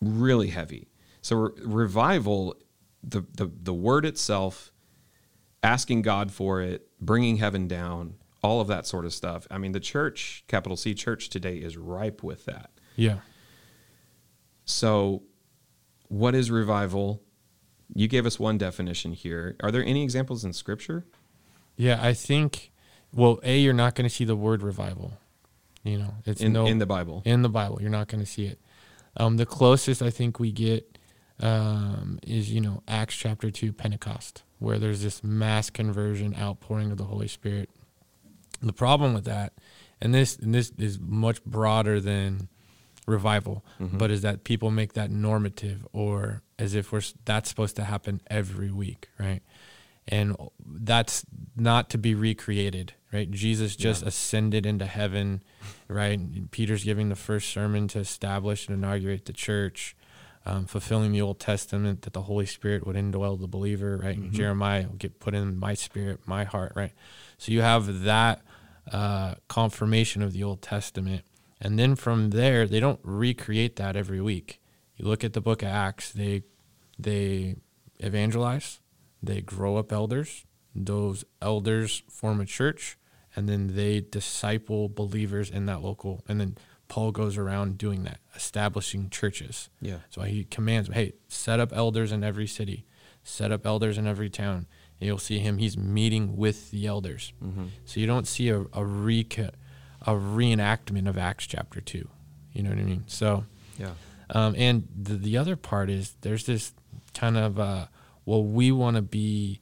Really 0.00 0.48
heavy. 0.48 0.88
So 1.22 1.36
re- 1.36 1.50
revival, 1.62 2.56
the, 3.02 3.22
the 3.34 3.50
the 3.62 3.72
word 3.72 4.04
itself, 4.04 4.72
asking 5.62 6.02
God 6.02 6.30
for 6.30 6.60
it, 6.60 6.88
bringing 7.00 7.36
heaven 7.36 7.68
down, 7.68 8.14
all 8.42 8.60
of 8.60 8.68
that 8.68 8.86
sort 8.86 9.04
of 9.04 9.14
stuff. 9.14 9.46
I 9.50 9.58
mean, 9.58 9.72
the 9.72 9.80
church, 9.80 10.44
capital 10.48 10.76
C 10.76 10.94
church 10.94 11.28
today, 11.28 11.56
is 11.56 11.76
ripe 11.76 12.22
with 12.22 12.44
that. 12.46 12.70
Yeah. 12.96 13.18
So, 14.64 15.22
what 16.08 16.34
is 16.34 16.50
revival? 16.50 17.22
You 17.94 18.08
gave 18.08 18.26
us 18.26 18.38
one 18.38 18.58
definition 18.58 19.12
here. 19.12 19.56
Are 19.60 19.70
there 19.70 19.84
any 19.84 20.02
examples 20.02 20.44
in 20.44 20.52
Scripture? 20.52 21.06
Yeah, 21.76 21.98
I 22.02 22.14
think. 22.14 22.70
Well, 23.14 23.40
a 23.42 23.58
you're 23.58 23.74
not 23.74 23.94
going 23.94 24.08
to 24.08 24.14
see 24.14 24.24
the 24.24 24.36
word 24.36 24.62
revival. 24.62 25.12
You 25.84 25.98
know, 25.98 26.14
it's 26.24 26.40
in, 26.40 26.52
no, 26.52 26.66
in 26.66 26.78
the 26.78 26.86
Bible. 26.86 27.22
In 27.24 27.42
the 27.42 27.48
Bible, 27.48 27.78
you're 27.80 27.90
not 27.90 28.08
going 28.08 28.22
to 28.22 28.30
see 28.30 28.46
it. 28.46 28.60
Um, 29.16 29.36
the 29.36 29.44
closest 29.44 30.00
I 30.00 30.10
think 30.10 30.40
we 30.40 30.52
get 30.52 30.98
um, 31.40 32.18
is 32.22 32.50
you 32.50 32.60
know 32.60 32.82
Acts 32.88 33.16
chapter 33.16 33.50
two, 33.50 33.72
Pentecost, 33.72 34.42
where 34.58 34.78
there's 34.78 35.02
this 35.02 35.22
mass 35.22 35.70
conversion, 35.70 36.34
outpouring 36.38 36.90
of 36.90 36.98
the 36.98 37.04
Holy 37.04 37.28
Spirit 37.28 37.68
the 38.68 38.72
problem 38.72 39.14
with 39.14 39.24
that, 39.24 39.52
and 40.00 40.14
this 40.14 40.36
and 40.36 40.54
this 40.54 40.72
is 40.78 40.98
much 41.00 41.42
broader 41.44 42.00
than 42.00 42.48
revival, 43.06 43.64
mm-hmm. 43.80 43.98
but 43.98 44.10
is 44.10 44.22
that 44.22 44.44
people 44.44 44.70
make 44.70 44.92
that 44.94 45.10
normative 45.10 45.86
or 45.92 46.42
as 46.58 46.74
if 46.74 46.92
we're 46.92 47.02
that's 47.24 47.48
supposed 47.48 47.76
to 47.76 47.84
happen 47.84 48.20
every 48.28 48.70
week, 48.70 49.08
right? 49.18 49.42
And 50.08 50.36
that's 50.64 51.24
not 51.56 51.90
to 51.90 51.98
be 51.98 52.14
recreated, 52.14 52.94
right? 53.12 53.30
Jesus 53.30 53.76
just 53.76 54.02
yeah. 54.02 54.08
ascended 54.08 54.66
into 54.66 54.86
heaven, 54.86 55.42
right? 55.88 56.18
And 56.18 56.50
Peter's 56.50 56.84
giving 56.84 57.08
the 57.08 57.16
first 57.16 57.50
sermon 57.50 57.86
to 57.88 58.00
establish 58.00 58.68
and 58.68 58.76
inaugurate 58.76 59.26
the 59.26 59.32
church. 59.32 59.96
Um, 60.44 60.66
fulfilling 60.66 61.12
the 61.12 61.22
Old 61.22 61.38
Testament 61.38 62.02
that 62.02 62.14
the 62.14 62.22
Holy 62.22 62.46
Spirit 62.46 62.84
would 62.84 62.96
indwell 62.96 63.40
the 63.40 63.46
believer, 63.46 64.00
right? 64.02 64.18
Mm-hmm. 64.18 64.34
Jeremiah 64.34 64.88
will 64.88 64.96
get 64.96 65.20
put 65.20 65.34
in 65.34 65.56
my 65.56 65.74
spirit, 65.74 66.18
my 66.26 66.42
heart, 66.42 66.72
right? 66.74 66.90
So 67.38 67.52
you 67.52 67.60
have 67.60 68.02
that 68.02 68.42
uh, 68.90 69.34
confirmation 69.48 70.22
of 70.22 70.32
the 70.32 70.42
Old 70.42 70.62
Testament. 70.62 71.24
And 71.60 71.78
then 71.78 71.94
from 71.94 72.30
there, 72.30 72.66
they 72.66 72.80
don't 72.80 73.00
recreate 73.02 73.76
that 73.76 73.96
every 73.96 74.20
week. 74.20 74.60
You 74.96 75.06
look 75.06 75.22
at 75.22 75.32
the 75.32 75.40
book 75.40 75.62
of 75.62 75.68
Acts, 75.68 76.12
they 76.12 76.42
they 76.98 77.56
evangelize, 77.98 78.80
they 79.22 79.40
grow 79.40 79.76
up 79.76 79.92
elders, 79.92 80.44
those 80.74 81.24
elders 81.40 82.02
form 82.10 82.40
a 82.40 82.44
church, 82.46 82.96
and 83.34 83.48
then 83.48 83.74
they 83.74 84.00
disciple 84.00 84.88
believers 84.88 85.50
in 85.50 85.66
that 85.66 85.82
local. 85.82 86.24
And 86.28 86.40
then 86.40 86.56
Paul 86.88 87.12
goes 87.12 87.38
around 87.38 87.78
doing 87.78 88.02
that, 88.04 88.18
establishing 88.34 89.08
churches. 89.08 89.70
Yeah. 89.80 89.98
So 90.10 90.22
he 90.22 90.44
commands, 90.44 90.90
hey, 90.92 91.14
set 91.28 91.58
up 91.58 91.72
elders 91.72 92.12
in 92.12 92.22
every 92.22 92.46
city, 92.46 92.84
set 93.24 93.50
up 93.50 93.66
elders 93.66 93.96
in 93.96 94.06
every 94.06 94.28
town. 94.28 94.66
You'll 95.02 95.18
see 95.18 95.38
him, 95.38 95.58
he's 95.58 95.76
meeting 95.76 96.36
with 96.36 96.70
the 96.70 96.86
elders. 96.86 97.32
Mm-hmm. 97.42 97.64
So 97.84 98.00
you 98.00 98.06
don't 98.06 98.26
see 98.26 98.48
a, 98.48 98.60
a, 98.60 98.80
reca- 98.80 99.52
a 100.02 100.12
reenactment 100.12 101.08
of 101.08 101.18
Acts 101.18 101.46
chapter 101.46 101.80
2. 101.80 102.08
You 102.52 102.62
know 102.62 102.70
what 102.70 102.78
I 102.78 102.82
mean? 102.82 103.04
So, 103.06 103.44
Yeah. 103.78 103.92
um, 104.30 104.54
and 104.56 104.86
the, 105.00 105.14
the 105.14 105.36
other 105.36 105.56
part 105.56 105.90
is 105.90 106.14
there's 106.20 106.46
this 106.46 106.72
kind 107.14 107.36
of, 107.36 107.58
uh, 107.58 107.86
well, 108.24 108.44
we 108.44 108.70
want 108.72 108.96
to 108.96 109.02
be, 109.02 109.60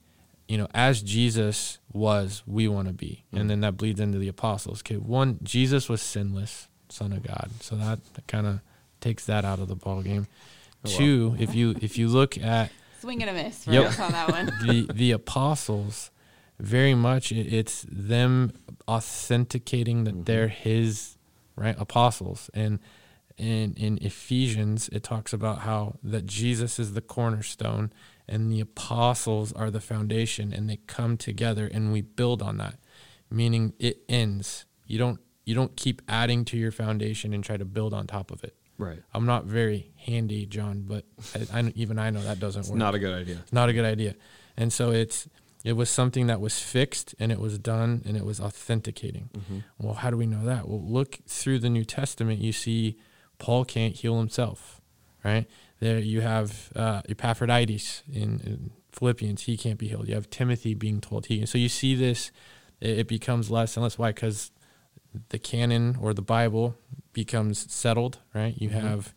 you 0.48 0.58
know, 0.58 0.66
as 0.74 1.00
Jesus 1.02 1.78
was, 1.92 2.42
we 2.46 2.66
want 2.68 2.88
to 2.88 2.94
be. 2.94 3.24
Mm. 3.32 3.40
And 3.40 3.50
then 3.50 3.60
that 3.60 3.76
bleeds 3.76 4.00
into 4.00 4.18
the 4.18 4.28
apostles. 4.28 4.80
Okay, 4.82 4.96
one, 4.96 5.38
Jesus 5.42 5.88
was 5.88 6.02
sinless, 6.02 6.68
Son 6.88 7.12
of 7.12 7.22
God. 7.22 7.50
So 7.60 7.76
that, 7.76 8.00
that 8.14 8.26
kind 8.26 8.46
of 8.46 8.60
takes 9.00 9.24
that 9.26 9.44
out 9.44 9.60
of 9.60 9.68
the 9.68 9.76
ball 9.76 10.02
game. 10.02 10.26
Oh, 10.84 10.90
wow. 10.90 10.96
Two, 10.98 11.36
if 11.38 11.54
you 11.54 11.76
if 11.80 11.98
you 11.98 12.08
look 12.08 12.38
at 12.38 12.70
Swing 13.00 13.22
and 13.22 13.30
a 13.30 13.32
miss 13.42 13.64
for 13.64 13.72
Yep. 13.72 13.86
us 13.86 13.98
on 14.00 14.12
that 14.12 14.28
one. 14.30 14.46
the 14.66 14.86
the 14.92 15.10
apostles, 15.12 16.10
very 16.58 16.94
much 16.94 17.32
it's 17.32 17.86
them 17.90 18.52
authenticating 18.88 20.04
that 20.04 20.14
Mhm. 20.14 20.24
they're 20.26 20.48
His 20.48 21.16
right 21.56 21.76
apostles, 21.78 22.50
and 22.54 22.78
in 23.36 23.74
in 23.74 23.98
Ephesians 24.02 24.88
it 24.90 25.02
talks 25.02 25.32
about 25.32 25.60
how 25.60 25.96
that 26.02 26.26
Jesus 26.26 26.78
is 26.78 26.92
the 26.92 27.00
cornerstone 27.00 27.90
and 28.28 28.50
the 28.52 28.60
apostles 28.60 29.52
are 29.52 29.70
the 29.70 29.80
foundation, 29.80 30.52
and 30.52 30.68
they 30.70 30.76
come 30.86 31.16
together 31.16 31.66
and 31.66 31.92
we 31.92 32.00
build 32.02 32.42
on 32.42 32.58
that, 32.58 32.76
meaning 33.30 33.72
it 33.78 34.02
ends. 34.08 34.66
You 34.86 34.98
don't 34.98 35.20
you 35.50 35.54
don't 35.60 35.74
keep 35.76 36.00
adding 36.08 36.44
to 36.50 36.56
your 36.56 36.70
foundation 36.70 37.34
and 37.34 37.42
try 37.42 37.56
to 37.56 37.64
build 37.64 37.92
on 37.92 38.06
top 38.06 38.30
of 38.30 38.44
it. 38.44 38.54
Right. 38.78 39.00
I'm 39.12 39.26
not 39.26 39.44
very 39.44 39.90
handy, 40.06 40.46
John, 40.46 40.84
but 40.86 41.04
I, 41.34 41.58
I, 41.58 41.72
even 41.74 41.98
I 41.98 42.10
know 42.10 42.22
that 42.22 42.38
doesn't 42.38 42.60
It's 42.60 42.70
work 42.70 42.78
not 42.78 42.94
a 42.94 43.00
good 43.00 43.12
idea. 43.22 43.38
not 43.50 43.68
a 43.68 43.72
good 43.72 43.84
idea. 43.84 44.14
And 44.56 44.72
so 44.72 44.84
it's 44.92 45.28
it 45.64 45.74
was 45.74 45.90
something 45.90 46.28
that 46.28 46.40
was 46.40 46.58
fixed 46.60 47.14
and 47.20 47.30
it 47.32 47.40
was 47.46 47.58
done 47.58 48.02
and 48.06 48.16
it 48.16 48.24
was 48.24 48.40
authenticating. 48.40 49.28
Mm-hmm. 49.36 49.58
Well, 49.78 49.94
how 50.02 50.08
do 50.10 50.16
we 50.16 50.26
know 50.26 50.44
that? 50.44 50.68
Well, 50.68 50.82
look 50.82 51.18
through 51.26 51.58
the 51.58 51.68
New 51.68 51.84
Testament. 51.84 52.38
You 52.40 52.52
see, 52.52 52.96
Paul 53.38 53.64
can't 53.64 53.94
heal 53.94 54.16
himself, 54.18 54.80
right? 55.24 55.46
There 55.80 55.98
you 55.98 56.20
have 56.20 56.70
uh, 56.76 57.02
Epaphroditus 57.08 58.02
in, 58.10 58.40
in 58.50 58.70
Philippians. 58.92 59.42
He 59.42 59.56
can't 59.56 59.78
be 59.78 59.88
healed. 59.88 60.08
You 60.08 60.14
have 60.14 60.30
Timothy 60.30 60.74
being 60.74 61.00
told 61.00 61.26
he. 61.26 61.40
And 61.40 61.48
so 61.48 61.58
you 61.58 61.68
see 61.68 61.94
this. 61.94 62.30
It, 62.80 63.00
it 63.00 63.08
becomes 63.08 63.50
less 63.50 63.76
and 63.76 63.82
less. 63.82 63.98
Why? 63.98 64.12
Because 64.12 64.50
the 65.30 65.38
canon 65.38 65.96
or 66.00 66.14
the 66.14 66.22
Bible 66.22 66.76
becomes 67.12 67.70
settled, 67.72 68.18
right? 68.34 68.54
You 68.60 68.68
Mhm. 68.70 68.80
have 68.80 69.14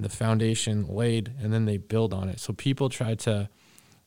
the 0.00 0.08
foundation 0.08 0.86
laid, 0.88 1.32
and 1.40 1.52
then 1.52 1.66
they 1.66 1.76
build 1.76 2.12
on 2.12 2.28
it. 2.28 2.40
So 2.40 2.52
people 2.52 2.88
try 2.88 3.14
to 3.16 3.48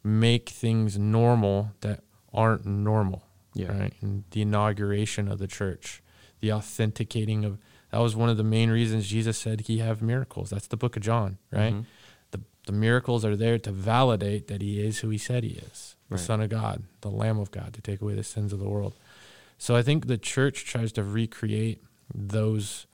make 0.04 0.50
things 0.50 0.98
normal 0.98 1.72
that 1.82 2.04
aren't 2.34 2.66
normal 2.66 3.24
Yeah. 3.54 3.78
right? 3.78 3.94
And 4.02 4.24
the 4.32 4.42
inauguration 4.42 5.28
of 5.28 5.40
the 5.40 5.48
church, 5.48 6.02
the 6.40 6.52
authenticating 6.52 7.44
of 7.46 7.58
that 7.92 8.00
was 8.00 8.16
one 8.16 8.28
of 8.30 8.36
the 8.38 8.44
main 8.44 8.70
reasons 8.70 9.08
Jesus 9.08 9.38
said 9.38 9.62
he 9.62 9.78
have 9.80 10.02
miracles. 10.02 10.50
That's 10.50 10.68
the 10.68 10.76
book 10.78 10.98
of 10.98 11.04
John, 11.04 11.38
right? 11.52 11.74
Mhm. 11.74 11.86
The 12.32 12.42
the 12.66 12.74
miracles 12.74 13.24
are 13.24 13.36
there 13.38 13.58
to 13.60 13.72
validate 13.72 14.48
that 14.48 14.62
he 14.62 14.82
is 14.82 15.00
who 15.00 15.10
he 15.10 15.18
said 15.18 15.44
he 15.46 15.52
is, 15.72 15.96
the 16.10 16.16
Right. 16.16 16.24
Son 16.24 16.42
of 16.42 16.50
God, 16.50 16.84
the 17.02 17.10
Lamb 17.10 17.40
of 17.40 17.50
God, 17.50 17.74
to 17.74 17.82
take 17.82 18.02
away 18.02 18.14
the 18.14 18.24
sins 18.26 18.52
of 18.52 18.60
the 18.60 18.68
world. 18.70 18.94
So 19.58 19.76
I 19.76 19.82
think 19.82 20.08
the 20.08 20.18
church 20.18 20.66
tries 20.66 20.92
to 20.94 21.04
recreate 21.04 21.84
those 22.14 22.86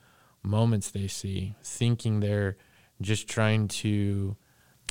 moments 0.44 0.92
they 0.92 1.08
see, 1.08 1.56
thinking 1.64 2.20
they're 2.20 2.58
just 3.02 3.28
trying 3.28 3.68
to 3.68 4.36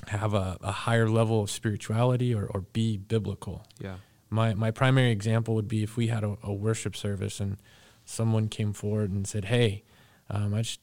have 0.09 0.35
a, 0.35 0.59
a 0.63 0.73
higher 0.73 1.09
level 1.09 1.43
of 1.43 1.51
spirituality 1.51 2.35
or, 2.35 2.47
or 2.47 2.63
be 2.73 2.97
biblical 2.97 3.65
Yeah. 3.81 3.97
my 4.31 4.53
my 4.55 4.71
primary 4.73 5.11
example 5.11 5.55
would 5.55 5.69
be 5.69 5.83
if 5.85 5.97
we 5.97 6.09
had 6.09 6.25
a, 6.25 6.37
a 6.43 6.53
worship 6.53 6.97
service 6.97 7.39
and 7.41 7.57
someone 8.05 8.49
came 8.49 8.73
forward 8.73 9.11
and 9.13 9.27
said, 9.29 9.45
"Hey, 9.47 9.85
um, 10.29 10.55
I 10.55 10.63
just 10.63 10.81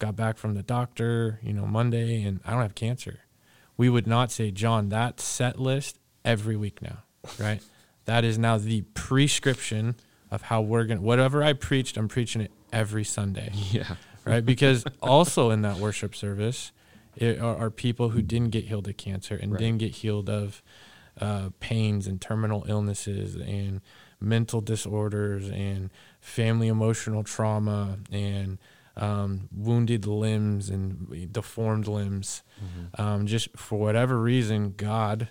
got 0.00 0.16
back 0.16 0.36
from 0.38 0.54
the 0.54 0.62
doctor, 0.62 1.38
you 1.42 1.52
know, 1.52 1.66
Monday, 1.66 2.22
and 2.24 2.40
I 2.44 2.50
don't 2.50 2.62
have 2.62 2.74
cancer." 2.74 3.20
We 3.76 3.88
would 3.88 4.06
not 4.08 4.32
say, 4.32 4.50
"John, 4.50 4.88
that 4.88 5.20
set 5.20 5.60
list 5.60 6.00
every 6.24 6.56
week 6.56 6.82
now, 6.82 7.04
right? 7.38 7.62
that 8.06 8.24
is 8.24 8.38
now 8.38 8.58
the 8.58 8.82
prescription 8.94 9.94
of 10.30 10.42
how 10.42 10.60
we're 10.60 10.84
gonna. 10.84 11.00
Whatever 11.00 11.42
I 11.42 11.52
preached, 11.52 11.96
I'm 11.96 12.08
preaching 12.08 12.40
it 12.42 12.50
every 12.72 13.04
Sunday." 13.04 13.52
Yeah. 13.72 13.96
right? 14.24 14.44
Because 14.44 14.84
also 15.02 15.50
in 15.50 15.62
that 15.62 15.76
worship 15.78 16.14
service 16.14 16.72
it 17.16 17.40
are, 17.40 17.56
are 17.56 17.70
people 17.70 18.10
who 18.10 18.22
didn't 18.22 18.50
get 18.50 18.64
healed 18.66 18.86
of 18.88 18.96
cancer 18.96 19.34
and 19.34 19.52
Right. 19.52 19.58
didn't 19.58 19.78
get 19.78 19.92
healed 19.96 20.28
of 20.30 20.62
uh, 21.20 21.50
pains 21.58 22.06
and 22.06 22.20
terminal 22.20 22.64
illnesses 22.68 23.34
and 23.34 23.80
mental 24.20 24.60
disorders 24.60 25.48
and 25.48 25.90
family 26.20 26.68
emotional 26.68 27.22
trauma 27.24 27.98
and 28.12 28.58
um, 28.96 29.48
wounded 29.52 30.06
limbs 30.06 30.68
and 30.70 31.32
deformed 31.32 31.86
limbs. 31.88 32.42
Mhm. 32.60 33.00
Um, 33.00 33.26
just 33.26 33.48
for 33.56 33.78
whatever 33.78 34.20
reason, 34.20 34.74
God 34.76 35.28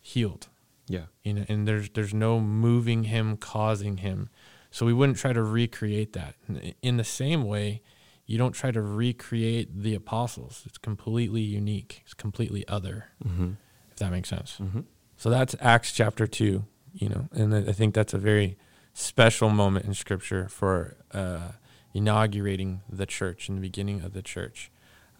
healed. 0.00 0.48
Yeah. 0.88 1.04
You 1.22 1.34
know, 1.34 1.44
and 1.48 1.66
there's 1.66 1.90
there's 1.90 2.14
no 2.14 2.40
moving 2.40 3.04
him, 3.04 3.36
causing 3.36 3.98
him. 3.98 4.28
So 4.70 4.86
we 4.86 4.92
wouldn't 4.92 5.18
try 5.18 5.32
to 5.32 5.42
recreate 5.42 6.12
that. 6.14 6.34
In- 6.80 6.96
the 6.96 7.04
same 7.04 7.44
way, 7.44 7.82
you 8.26 8.38
don't 8.38 8.52
try 8.52 8.70
to 8.70 8.80
recreate 8.80 9.82
the 9.82 9.94
apostles. 9.94 10.62
It's 10.66 10.78
completely 10.78 11.42
unique. 11.42 12.00
It's 12.04 12.14
completely 12.14 12.66
other. 12.68 13.06
Mm-hmm. 13.24 13.52
If 13.90 13.98
that 13.98 14.10
makes 14.10 14.28
sense. 14.28 14.58
Mm-hmm. 14.60 14.80
So 15.16 15.30
that's 15.30 15.54
Acts 15.60 15.92
chapter 15.92 16.26
two. 16.26 16.64
You 16.94 17.08
know, 17.08 17.28
and 17.32 17.54
I 17.54 17.58
I 17.58 17.72
think 17.72 17.94
that's 17.94 18.14
a 18.14 18.18
very 18.18 18.56
special 18.94 19.50
moment 19.50 19.86
in 19.86 19.94
Scripture 19.94 20.48
for 20.48 20.96
uh, 21.12 21.52
inaugurating 21.94 22.82
the 22.88 23.06
church 23.06 23.48
and 23.48 23.58
the 23.58 23.62
beginning 23.62 24.02
of 24.02 24.12
the 24.12 24.22
church. 24.22 24.70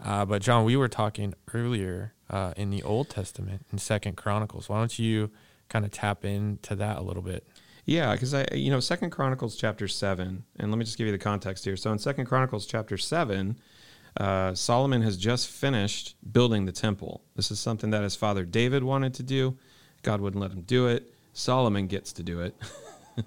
Uh, 0.03 0.25
but 0.25 0.43
John, 0.43 0.65
we 0.65 0.77
were 0.77 0.89
talking 0.89 1.35
earlier 1.55 2.15
uh, 2.29 2.53
in 2.57 2.71
the 2.71 2.83
Old 2.83 3.09
Testament 3.09 3.67
in 3.73 3.79
Second 3.79 4.17
Chronicles. 4.17 4.69
Why 4.69 4.79
don't 4.79 4.99
you 4.99 5.31
kind 5.73 5.85
of 5.85 5.91
tap 5.91 6.25
into 6.25 6.77
that 6.77 6.99
a 6.99 7.03
little 7.03 7.23
bit? 7.23 7.47
Yeah, 7.87 8.13
because 8.13 8.35
I, 8.35 8.47
you 8.53 8.71
know, 8.71 8.79
Second 8.79 9.11
Chronicles 9.11 9.57
chapter 9.57 9.89
seven, 9.89 10.45
and 10.59 10.71
let 10.71 10.79
me 10.79 10.85
just 10.85 10.99
give 10.99 11.07
you 11.07 11.13
the 11.13 11.19
context 11.19 11.65
here. 11.65 11.77
So 11.77 11.91
in 11.91 11.99
Second 11.99 12.27
Chronicles 12.27 12.67
chapter 12.67 12.97
seven, 12.97 13.57
uh, 14.19 14.55
Solomon 14.55 15.03
has 15.03 15.17
just 15.17 15.49
finished 15.49 16.15
building 16.33 16.67
the 16.67 16.73
temple. 16.73 17.25
This 17.35 17.51
is 17.51 17.59
something 17.59 17.91
that 17.91 18.03
his 18.03 18.15
father 18.15 18.45
David 18.45 18.85
wanted 18.85 19.15
to 19.15 19.23
do. 19.23 19.57
God 20.03 20.21
wouldn't 20.21 20.41
let 20.41 20.53
him 20.53 20.63
do 20.63 20.87
it. 20.87 21.13
Solomon 21.33 21.87
gets 21.87 22.13
to 22.13 22.23
do 22.23 22.41
it 22.41 22.55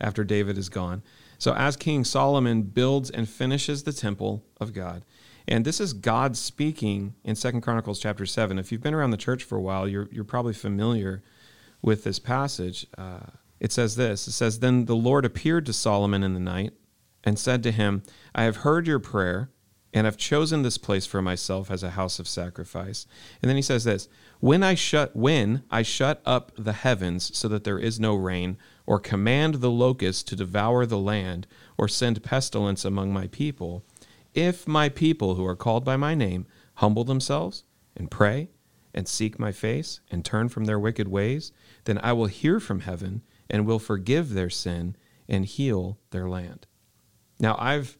after 0.00 0.22
David 0.22 0.58
is 0.58 0.68
gone. 0.68 1.02
So 1.38 1.54
as 1.54 1.76
King 1.76 2.04
Solomon 2.04 2.62
builds 2.62 3.10
and 3.10 3.28
finishes 3.28 3.82
the 3.82 3.92
temple 3.92 4.44
of 4.60 4.72
God, 4.72 5.04
and 5.48 5.64
this 5.64 5.80
is 5.80 5.92
God 5.92 6.36
speaking 6.36 7.14
in 7.24 7.34
Second 7.34 7.62
Chronicles 7.62 7.98
chapter 7.98 8.26
seven. 8.26 8.58
If 8.58 8.70
you've 8.70 8.82
been 8.82 8.94
around 8.94 9.10
the 9.10 9.16
church 9.16 9.42
for 9.42 9.56
a 9.56 9.62
while, 9.62 9.88
you're 9.88 10.08
you're 10.12 10.24
probably 10.24 10.54
familiar 10.54 11.22
with 11.82 12.04
this 12.04 12.18
passage. 12.18 12.86
Uh, 12.96 13.20
it 13.60 13.72
says 13.72 13.96
this. 13.96 14.28
It 14.28 14.32
says, 14.32 14.58
"Then 14.58 14.84
the 14.86 14.96
Lord 14.96 15.24
appeared 15.24 15.66
to 15.66 15.72
Solomon 15.72 16.22
in 16.22 16.34
the 16.34 16.40
night 16.40 16.72
and 17.24 17.38
said 17.38 17.62
to 17.62 17.72
him, 17.72 18.02
I 18.34 18.44
have 18.44 18.56
heard 18.58 18.86
your 18.86 18.98
prayer." 18.98 19.50
And 19.94 20.04
have 20.04 20.18
chosen 20.18 20.60
this 20.60 20.76
place 20.76 21.06
for 21.06 21.22
myself 21.22 21.70
as 21.70 21.82
a 21.82 21.92
house 21.92 22.18
of 22.18 22.28
sacrifice. 22.28 23.06
And 23.40 23.48
then 23.48 23.56
he 23.56 23.62
says 23.62 23.84
this: 23.84 24.08
When 24.40 24.62
I 24.62 24.74
shut 24.74 25.16
when 25.16 25.62
I 25.70 25.80
shut 25.80 26.20
up 26.26 26.52
the 26.58 26.74
heavens 26.74 27.34
so 27.34 27.48
that 27.48 27.64
there 27.64 27.78
is 27.78 27.98
no 27.98 28.14
rain, 28.14 28.58
or 28.84 28.98
command 28.98 29.54
the 29.54 29.70
locusts 29.70 30.22
to 30.24 30.36
devour 30.36 30.84
the 30.84 30.98
land, 30.98 31.46
or 31.78 31.88
send 31.88 32.22
pestilence 32.22 32.84
among 32.84 33.10
my 33.10 33.28
people, 33.28 33.86
if 34.34 34.68
my 34.68 34.90
people 34.90 35.36
who 35.36 35.46
are 35.46 35.56
called 35.56 35.82
by 35.82 35.96
my 35.96 36.14
name 36.14 36.44
humble 36.74 37.04
themselves 37.04 37.64
and 37.96 38.10
pray 38.10 38.50
and 38.92 39.08
seek 39.08 39.38
my 39.38 39.52
face 39.52 40.00
and 40.10 40.26
turn 40.26 40.50
from 40.50 40.66
their 40.66 40.78
wicked 40.78 41.08
ways, 41.08 41.52
then 41.86 41.98
I 42.02 42.12
will 42.12 42.26
hear 42.26 42.60
from 42.60 42.80
heaven 42.80 43.22
and 43.48 43.66
will 43.66 43.78
forgive 43.78 44.34
their 44.34 44.50
sin 44.50 44.96
and 45.28 45.44
heal 45.44 45.98
their 46.10 46.28
land. 46.28 46.66
Now, 47.40 47.56
I've 47.58 47.96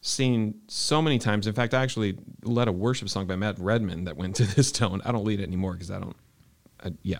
seen 0.00 0.60
so 0.68 1.02
many 1.02 1.18
times. 1.18 1.46
In 1.46 1.54
fact, 1.54 1.74
I 1.74 1.82
actually 1.82 2.18
led 2.42 2.68
a 2.68 2.72
worship 2.72 3.08
song 3.08 3.26
by 3.26 3.36
Matt 3.36 3.58
Redman 3.58 4.04
that 4.04 4.16
went 4.16 4.36
to 4.36 4.44
this 4.56 4.72
tone. 4.72 5.02
I 5.04 5.12
don't 5.12 5.24
lead 5.24 5.40
it 5.40 5.44
anymore 5.44 5.72
because 5.72 5.90
I 5.90 6.00
don't. 6.00 6.16
I, 6.84 6.92
yeah, 7.02 7.18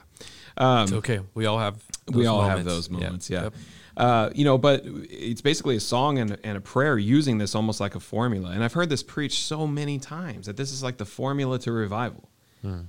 um, 0.57 0.85
It's 0.85 0.92
okay. 0.92 1.20
We 1.35 1.46
all 1.46 1.59
have. 1.59 1.83
we 2.12 2.26
all 2.26 2.42
have 2.42 2.64
those 2.64 2.90
moments. 2.90 3.31
Yeah, 3.31 3.44
Yep. 3.44 3.55
Uh, 3.96 4.31
you 4.35 4.44
know, 4.44 4.59
but 4.59 4.83
it's 4.85 5.40
basically 5.40 5.76
a 5.76 5.81
song 5.81 6.18
and, 6.18 6.37
and 6.44 6.59
a 6.59 6.61
prayer 6.61 6.98
using 6.98 7.38
this 7.38 7.55
almost 7.55 7.81
like 7.81 7.94
a 7.94 8.00
formula. 8.00 8.50
And 8.50 8.62
I've 8.62 8.74
heard 8.74 8.90
this 8.90 9.02
preached 9.02 9.44
so 9.44 9.66
many 9.66 9.98
times 9.98 10.46
that 10.46 10.59
this 10.59 10.70
is 10.70 10.83
like 10.83 10.98
the 10.98 11.07
formula 11.07 11.59
to 11.61 11.72
revival. 11.72 12.29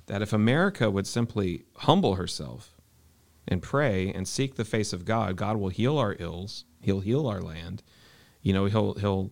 That 0.08 0.22
if 0.22 0.34
America 0.34 0.90
would 0.90 1.06
simply 1.06 1.66
humble 1.76 2.16
herself 2.16 2.76
and 3.48 3.62
pray 3.62 4.12
and 4.12 4.28
seek 4.28 4.56
the 4.56 4.66
face 4.66 4.92
of 4.94 5.06
God, 5.06 5.36
God 5.36 5.58
will 5.58 5.70
heal 5.70 5.98
our 5.98 6.16
ills. 6.20 6.66
He'll 6.82 7.02
heal 7.02 7.28
our 7.28 7.42
land. 7.42 7.84
You 8.42 8.54
know, 8.54 8.66
he'll 8.66 8.94
he'll 8.96 9.32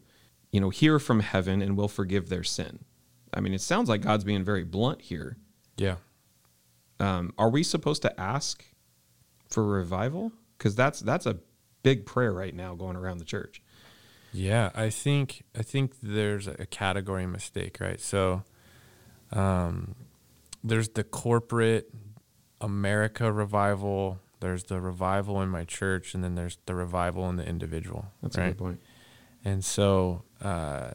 you 0.51 0.59
know 0.59 0.69
hear 0.69 0.99
from 0.99 1.21
heaven 1.21 1.61
and 1.61 1.75
will 1.77 1.87
forgive 1.87 2.29
their 2.29 2.43
sin. 2.43 2.79
I 3.33 3.39
mean, 3.39 3.53
it 3.53 3.61
sounds 3.61 3.89
like 3.89 4.01
God's 4.01 4.23
being 4.23 4.43
very 4.43 4.63
blunt 4.63 5.01
here. 5.01 5.37
Yeah. 5.77 5.95
Um, 6.99 7.33
are 7.37 7.49
we 7.49 7.63
supposed 7.63 8.01
to 8.03 8.19
ask 8.19 8.63
for 9.49 9.65
revival? 9.65 10.31
Because 10.57 10.75
that's 10.75 11.01
that's 11.01 11.25
a 11.25 11.37
big 11.83 12.05
prayer 12.05 12.31
right 12.31 12.55
now 12.55 12.73
going 12.75 12.95
around 12.95 13.17
the 13.17 13.25
church. 13.25 13.61
Yeah, 14.31 14.71
I 14.75 14.89
think 14.89 15.43
I 15.57 15.61
think 15.61 15.93
there's 16.01 16.47
a 16.47 16.65
category 16.65 17.25
mistake, 17.25 17.77
right? 17.79 18.01
So, 18.01 18.43
um, 19.31 19.95
there's 20.65 20.89
the 20.89 21.04
corporate 21.04 21.89
America 22.60 23.32
revival. 23.32 24.19
There's 24.39 24.65
the 24.65 24.82
revival 24.82 25.41
in 25.41 25.49
my 25.49 25.63
church, 25.63 26.13
and 26.13 26.23
then 26.23 26.36
there's 26.36 26.58
the 26.65 26.75
revival 26.75 27.30
in 27.30 27.38
the 27.38 27.47
individual. 27.47 28.08
That's 28.21 28.38
right? 28.38 28.45
a 28.45 28.49
good 28.49 28.58
point. 28.58 28.82
And 29.43 29.63
so, 29.63 30.23
uh, 30.41 30.91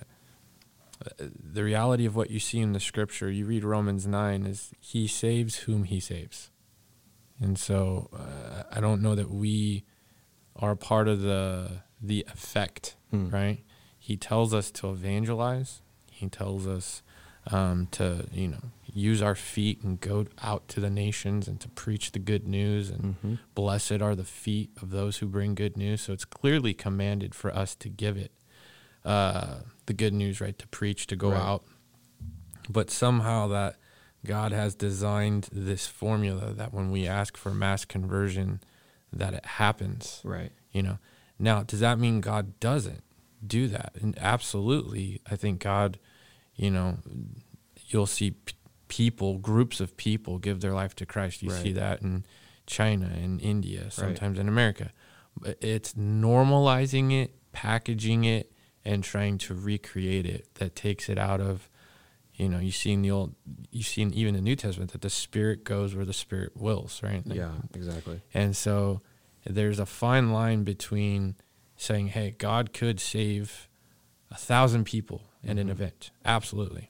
the 1.19 1.65
reality 1.65 2.05
of 2.05 2.15
what 2.15 2.31
you 2.31 2.41
see 2.41 2.59
in 2.61 2.73
the 2.73 2.81
scripture, 2.81 3.31
you 3.31 3.47
read 3.47 3.65
Romans 3.65 4.07
nine, 4.07 4.45
is 4.45 4.73
He 4.81 5.07
saves 5.07 5.61
whom 5.61 5.85
He 5.85 6.01
saves. 6.01 6.51
And 7.41 7.59
so, 7.59 8.11
uh, 8.13 8.65
I 8.71 8.81
don't 8.81 9.01
know 9.01 9.15
that 9.15 9.31
we 9.31 9.85
are 10.57 10.77
part 10.77 11.09
of 11.09 11.23
the 11.23 11.83
the 12.03 12.27
effect, 12.33 12.97
hmm. 13.11 13.31
right? 13.31 13.65
He 13.99 14.17
tells 14.17 14.53
us 14.53 14.71
to 14.73 14.91
evangelize. 14.91 15.83
He 16.11 16.29
tells 16.29 16.67
us 16.67 17.03
um, 17.51 17.89
to, 17.93 18.27
you 18.33 18.49
know, 18.49 18.71
use 18.93 19.23
our 19.23 19.35
feet 19.35 19.83
and 19.83 20.01
go 20.01 20.27
out 20.43 20.69
to 20.69 20.81
the 20.81 20.91
nations 20.91 21.49
and 21.49 21.61
to 21.61 21.69
preach 21.69 22.13
the 22.13 22.19
good 22.19 22.47
news. 22.47 22.91
And 22.91 23.17
mm-hmm. 23.17 23.35
blessed 23.55 24.01
are 24.03 24.15
the 24.15 24.25
feet 24.25 24.71
of 24.81 24.91
those 24.91 25.19
who 25.19 25.27
bring 25.27 25.55
good 25.55 25.77
news. 25.77 26.03
So 26.03 26.13
it's 26.13 26.25
clearly 26.25 26.75
commanded 26.75 27.35
for 27.35 27.55
us 27.55 27.75
to 27.77 27.89
give 27.89 28.17
it 28.17 28.33
uh, 29.05 29.61
the 29.87 29.95
good 29.95 30.13
news, 30.13 30.41
right? 30.41 30.59
To 30.59 30.67
preach, 30.69 31.07
to 31.09 31.17
go 31.17 31.31
right. 31.31 31.41
out. 31.41 31.65
But 32.69 32.91
somehow 32.91 33.49
that 33.49 33.77
God 34.25 34.53
has 34.53 34.75
designed 34.75 35.49
this 35.51 35.87
formula 35.87 36.53
that 36.53 36.75
when 36.75 36.91
we 36.91 37.07
ask 37.07 37.37
for 37.37 37.51
mass 37.51 37.85
conversion, 37.85 38.61
that 39.13 39.35
it 39.35 39.45
happens. 39.45 40.21
Right. 40.25 40.53
You 40.73 40.83
know, 40.83 40.99
now, 41.39 41.63
does 41.63 41.81
that 41.81 41.99
mean 41.99 42.21
God 42.21 42.61
doesn't 42.61 43.03
do 43.45 43.67
that? 43.69 43.93
And 44.01 44.17
absolutely, 44.19 45.21
I 45.31 45.37
think 45.37 45.61
God, 45.61 45.99
you 46.55 46.71
know, 46.71 46.99
you'll 47.89 48.07
see 48.07 48.35
people, 48.91 49.39
groups 49.39 49.81
of 49.81 49.97
people 49.97 50.37
give 50.37 50.61
their 50.61 50.75
life 50.75 50.95
to 50.97 51.07
Christ. 51.07 51.43
You 51.43 51.51
right. 51.51 51.63
see 51.63 51.73
that 51.73 52.03
in 52.03 52.27
China 52.67 53.07
and 53.07 53.41
India, 53.41 53.91
sometimes 53.91 54.37
right. 54.37 54.43
in 54.43 54.49
America. 54.49 54.93
But 55.41 55.57
it's 55.63 55.95
normalizing 55.95 57.11
it, 57.13 57.35
packaging 57.53 58.25
it, 58.25 58.53
and 58.85 59.03
trying 59.03 59.39
to 59.39 59.55
recreate 59.55 60.27
it 60.27 60.55
that 60.55 60.75
takes 60.75 61.09
it 61.09 61.19
out 61.19 61.41
of, 61.41 61.71
you 62.35 62.49
know, 62.49 62.59
you 62.59 62.73
see 62.73 62.93
in 62.93 63.03
the 63.03 63.11
old, 63.11 63.35
you 63.71 63.83
see 63.83 64.03
in 64.03 64.13
even 64.13 64.35
the 64.35 64.41
New 64.41 64.57
Testament 64.57 64.93
that 64.93 65.03
the 65.03 65.11
Spirit 65.11 65.65
goes 65.65 65.95
where 65.95 66.05
the 66.05 66.13
Spirit 66.13 66.57
wills, 66.57 67.03
right? 67.03 67.27
Like, 67.27 67.39
yeah, 67.39 67.53
exactly. 67.75 68.23
And 68.35 68.57
so 68.57 69.03
there's 69.47 69.79
a 69.79 69.87
fine 69.87 70.33
line 70.33 70.65
between 70.65 71.37
saying, 71.77 72.09
hey, 72.09 72.35
God 72.37 72.73
could 72.73 73.01
save 73.01 73.69
a 74.31 74.37
thousand 74.37 74.85
people 74.85 75.23
in 75.43 75.51
mm-hmm. 75.51 75.59
an 75.59 75.71
event, 75.71 76.11
absolutely, 76.25 76.90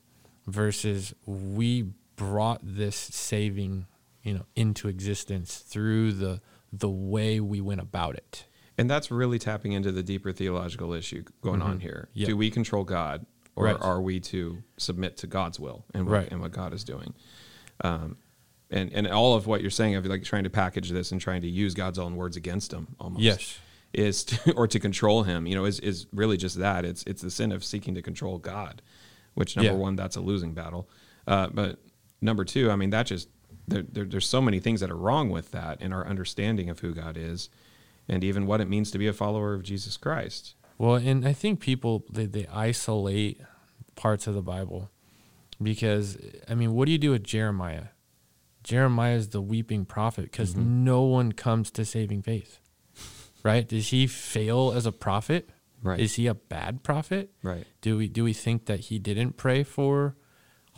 versus 0.50 1.14
we 1.26 1.92
brought 2.16 2.60
this 2.62 2.96
saving, 2.96 3.86
you 4.22 4.34
know, 4.34 4.46
into 4.54 4.88
existence 4.88 5.58
through 5.58 6.12
the 6.12 6.40
the 6.72 6.88
way 6.88 7.40
we 7.40 7.60
went 7.60 7.80
about 7.80 8.14
it. 8.14 8.46
And 8.78 8.88
that's 8.88 9.10
really 9.10 9.38
tapping 9.38 9.72
into 9.72 9.92
the 9.92 10.02
deeper 10.02 10.32
theological 10.32 10.92
issue 10.92 11.24
going 11.42 11.60
mm-hmm. 11.60 11.70
on 11.70 11.80
here. 11.80 12.08
Yep. 12.14 12.28
Do 12.28 12.36
we 12.36 12.50
control 12.50 12.84
God, 12.84 13.26
or 13.56 13.64
right. 13.66 13.76
are 13.80 14.00
we 14.00 14.20
to 14.20 14.62
submit 14.76 15.16
to 15.18 15.26
God's 15.26 15.60
will 15.60 15.84
and 15.92 16.06
what, 16.06 16.12
right. 16.12 16.28
and 16.30 16.40
what 16.40 16.52
God 16.52 16.72
is 16.72 16.84
doing? 16.84 17.14
Um, 17.82 18.16
and 18.70 18.92
and 18.92 19.06
all 19.08 19.34
of 19.34 19.46
what 19.46 19.60
you're 19.60 19.70
saying 19.70 19.96
of 19.96 20.06
like 20.06 20.22
trying 20.22 20.44
to 20.44 20.50
package 20.50 20.90
this 20.90 21.12
and 21.12 21.20
trying 21.20 21.42
to 21.42 21.48
use 21.48 21.74
God's 21.74 21.98
own 21.98 22.16
words 22.16 22.36
against 22.36 22.72
him 22.72 22.96
almost. 23.00 23.22
Yes. 23.22 23.58
Is 23.92 24.24
to, 24.24 24.52
or 24.52 24.68
to 24.68 24.78
control 24.78 25.24
him, 25.24 25.46
you 25.46 25.54
know, 25.54 25.64
is 25.64 25.80
is 25.80 26.06
really 26.12 26.36
just 26.36 26.58
that. 26.58 26.84
It's 26.84 27.02
it's 27.04 27.22
the 27.22 27.30
sin 27.30 27.52
of 27.52 27.64
seeking 27.64 27.94
to 27.96 28.02
control 28.02 28.38
God, 28.38 28.82
which 29.40 29.56
number 29.56 29.72
yeah. 29.72 29.76
one, 29.78 29.96
that's 29.96 30.16
a 30.16 30.20
losing 30.20 30.52
battle. 30.52 30.86
Uh, 31.26 31.48
but 31.48 31.78
number 32.20 32.44
two, 32.44 32.70
I 32.70 32.76
mean, 32.76 32.90
that 32.90 33.06
just 33.06 33.28
there, 33.66 33.82
there, 33.82 34.04
there's 34.04 34.28
so 34.28 34.42
many 34.42 34.60
things 34.60 34.80
that 34.80 34.90
are 34.90 34.96
wrong 34.96 35.30
with 35.30 35.50
that 35.52 35.80
in 35.80 35.94
our 35.94 36.06
understanding 36.06 36.68
of 36.68 36.80
who 36.80 36.92
God 36.92 37.16
is, 37.16 37.48
and 38.06 38.22
even 38.22 38.46
what 38.46 38.60
it 38.60 38.68
means 38.68 38.90
to 38.90 38.98
be 38.98 39.06
a 39.06 39.14
follower 39.14 39.54
of 39.54 39.62
Jesus 39.62 39.96
Christ. 39.96 40.54
Well, 40.76 40.96
and 40.96 41.26
I 41.26 41.32
think 41.32 41.60
people 41.60 42.04
they, 42.10 42.26
they 42.26 42.46
isolate 42.48 43.40
parts 43.96 44.26
of 44.26 44.34
the 44.34 44.42
Bible 44.42 44.90
because 45.62 46.18
I 46.46 46.54
mean, 46.54 46.74
what 46.74 46.84
do 46.84 46.92
you 46.92 46.98
do 46.98 47.12
with 47.12 47.24
Jeremiah? 47.24 47.88
Jeremiah 48.62 49.14
is 49.14 49.30
the 49.30 49.40
weeping 49.40 49.86
prophet 49.86 50.24
because 50.24 50.52
mm-hmm. 50.52 50.84
no 50.84 51.02
one 51.02 51.32
comes 51.32 51.70
to 51.72 51.84
saving 51.86 52.22
faith. 52.22 52.58
Right? 53.42 53.66
Does 53.66 53.88
he 53.88 54.06
fail 54.06 54.72
as 54.76 54.84
a 54.84 54.92
prophet? 54.92 55.48
Right. 55.82 56.00
Is 56.00 56.14
he 56.14 56.26
a 56.26 56.34
bad 56.34 56.82
prophet? 56.82 57.30
Right. 57.42 57.66
Do 57.80 57.96
we 57.96 58.08
do 58.08 58.24
we 58.24 58.32
think 58.32 58.66
that 58.66 58.80
he 58.80 58.98
didn't 58.98 59.36
pray 59.36 59.62
for 59.62 60.16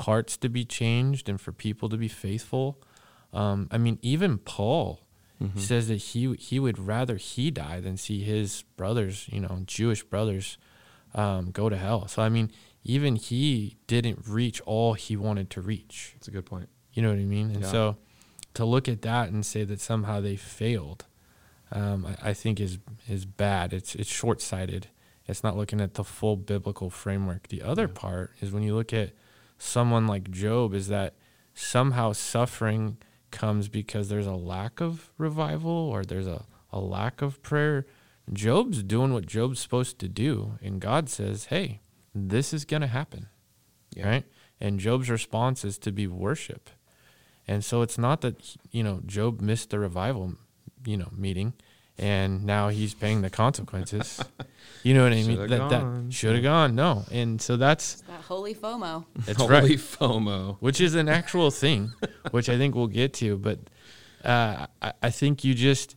hearts 0.00 0.36
to 0.38 0.48
be 0.48 0.64
changed 0.64 1.28
and 1.28 1.40
for 1.40 1.52
people 1.52 1.88
to 1.88 1.96
be 1.96 2.08
faithful? 2.08 2.80
Um, 3.32 3.68
I 3.70 3.78
mean, 3.78 3.98
even 4.02 4.38
Paul 4.38 5.00
mm-hmm. 5.42 5.58
says 5.58 5.88
that 5.88 5.96
he 5.96 6.34
he 6.34 6.60
would 6.60 6.78
rather 6.78 7.16
he 7.16 7.50
die 7.50 7.80
than 7.80 7.96
see 7.96 8.22
his 8.22 8.62
brothers, 8.76 9.28
you 9.32 9.40
know, 9.40 9.62
Jewish 9.66 10.02
brothers, 10.02 10.58
um, 11.14 11.50
go 11.50 11.68
to 11.68 11.76
hell. 11.76 12.06
So 12.06 12.22
I 12.22 12.28
mean, 12.28 12.52
even 12.84 13.16
he 13.16 13.76
didn't 13.86 14.26
reach 14.26 14.60
all 14.62 14.94
he 14.94 15.16
wanted 15.16 15.50
to 15.50 15.60
reach. 15.60 16.12
That's 16.14 16.28
a 16.28 16.32
good 16.32 16.46
point. 16.46 16.68
You 16.92 17.02
know 17.02 17.08
what 17.08 17.18
I 17.18 17.24
mean? 17.24 17.50
And 17.50 17.62
yeah. 17.62 17.70
so 17.70 17.96
to 18.54 18.64
look 18.64 18.88
at 18.88 19.02
that 19.02 19.30
and 19.30 19.44
say 19.44 19.64
that 19.64 19.80
somehow 19.80 20.20
they 20.20 20.36
failed, 20.36 21.06
um, 21.72 22.06
I, 22.06 22.30
I, 22.30 22.32
think 22.34 22.60
is 22.60 22.78
is 23.08 23.24
bad. 23.24 23.72
It's 23.72 23.94
it's 23.94 24.10
short 24.10 24.40
sighted. 24.40 24.88
It's 25.26 25.42
not 25.42 25.56
looking 25.56 25.80
at 25.80 25.94
the 25.94 26.04
full 26.04 26.36
biblical 26.36 26.90
framework. 26.90 27.48
The 27.48 27.62
other 27.62 27.86
yeah. 27.86 27.94
part 27.94 28.32
is 28.40 28.52
when 28.52 28.62
you 28.62 28.74
look 28.74 28.92
at 28.92 29.12
someone 29.58 30.06
like 30.06 30.30
Job, 30.30 30.74
is 30.74 30.88
that 30.88 31.14
somehow 31.54 32.12
suffering 32.12 32.98
comes 33.30 33.68
because 33.68 34.08
there's 34.08 34.26
a 34.26 34.34
lack 34.34 34.80
of 34.80 35.10
revival 35.16 35.70
or 35.70 36.04
there's 36.04 36.26
a, 36.26 36.44
a 36.70 36.80
lack 36.80 37.22
of 37.22 37.42
prayer. 37.42 37.86
Job's 38.32 38.82
doing 38.82 39.12
what 39.12 39.26
Job's 39.26 39.60
supposed 39.60 39.98
to 40.00 40.08
do, 40.08 40.58
and 40.62 40.80
God 40.80 41.08
says, 41.08 41.46
"Hey, 41.46 41.80
this 42.14 42.52
is 42.52 42.64
going 42.64 42.82
to 42.82 42.86
happen." 42.86 43.28
Yeah. 43.94 44.08
Right? 44.08 44.24
And 44.60 44.78
Job's 44.78 45.10
response 45.10 45.64
is 45.64 45.76
to 45.78 45.92
be 45.92 46.06
worship. 46.06 46.70
And 47.48 47.64
so 47.64 47.82
it's 47.82 47.98
not 47.98 48.20
that 48.20 48.56
you 48.70 48.82
know 48.82 49.00
Job 49.06 49.40
missed 49.40 49.70
the 49.70 49.78
revival, 49.78 50.34
you 50.84 50.96
know, 50.96 51.08
meeting, 51.16 51.54
and 51.98 52.44
now 52.44 52.68
he's 52.68 52.94
paying 52.94 53.22
the 53.22 53.30
consequences. 53.30 54.22
you 54.82 54.94
know 54.94 55.04
what 55.04 55.12
I 55.12 55.16
mean? 55.16 55.36
Should've 55.36 55.50
that 55.50 55.70
gone. 55.70 56.08
that 56.08 56.14
should 56.14 56.34
have 56.34 56.42
gone. 56.42 56.74
No, 56.74 57.04
and 57.10 57.40
so 57.40 57.56
that's 57.56 57.94
it's 57.94 58.02
that 58.02 58.20
holy 58.22 58.54
FOMO. 58.54 59.04
That's 59.26 59.38
holy 59.38 59.52
right. 59.52 59.70
FOMO, 59.70 60.56
which 60.60 60.80
is 60.80 60.94
an 60.94 61.08
actual 61.08 61.50
thing, 61.50 61.92
which 62.30 62.48
I 62.48 62.56
think 62.56 62.74
we'll 62.74 62.86
get 62.86 63.14
to. 63.14 63.36
But 63.36 63.60
uh, 64.24 64.66
I, 64.80 64.92
I 65.02 65.10
think 65.10 65.44
you 65.44 65.54
just 65.54 65.96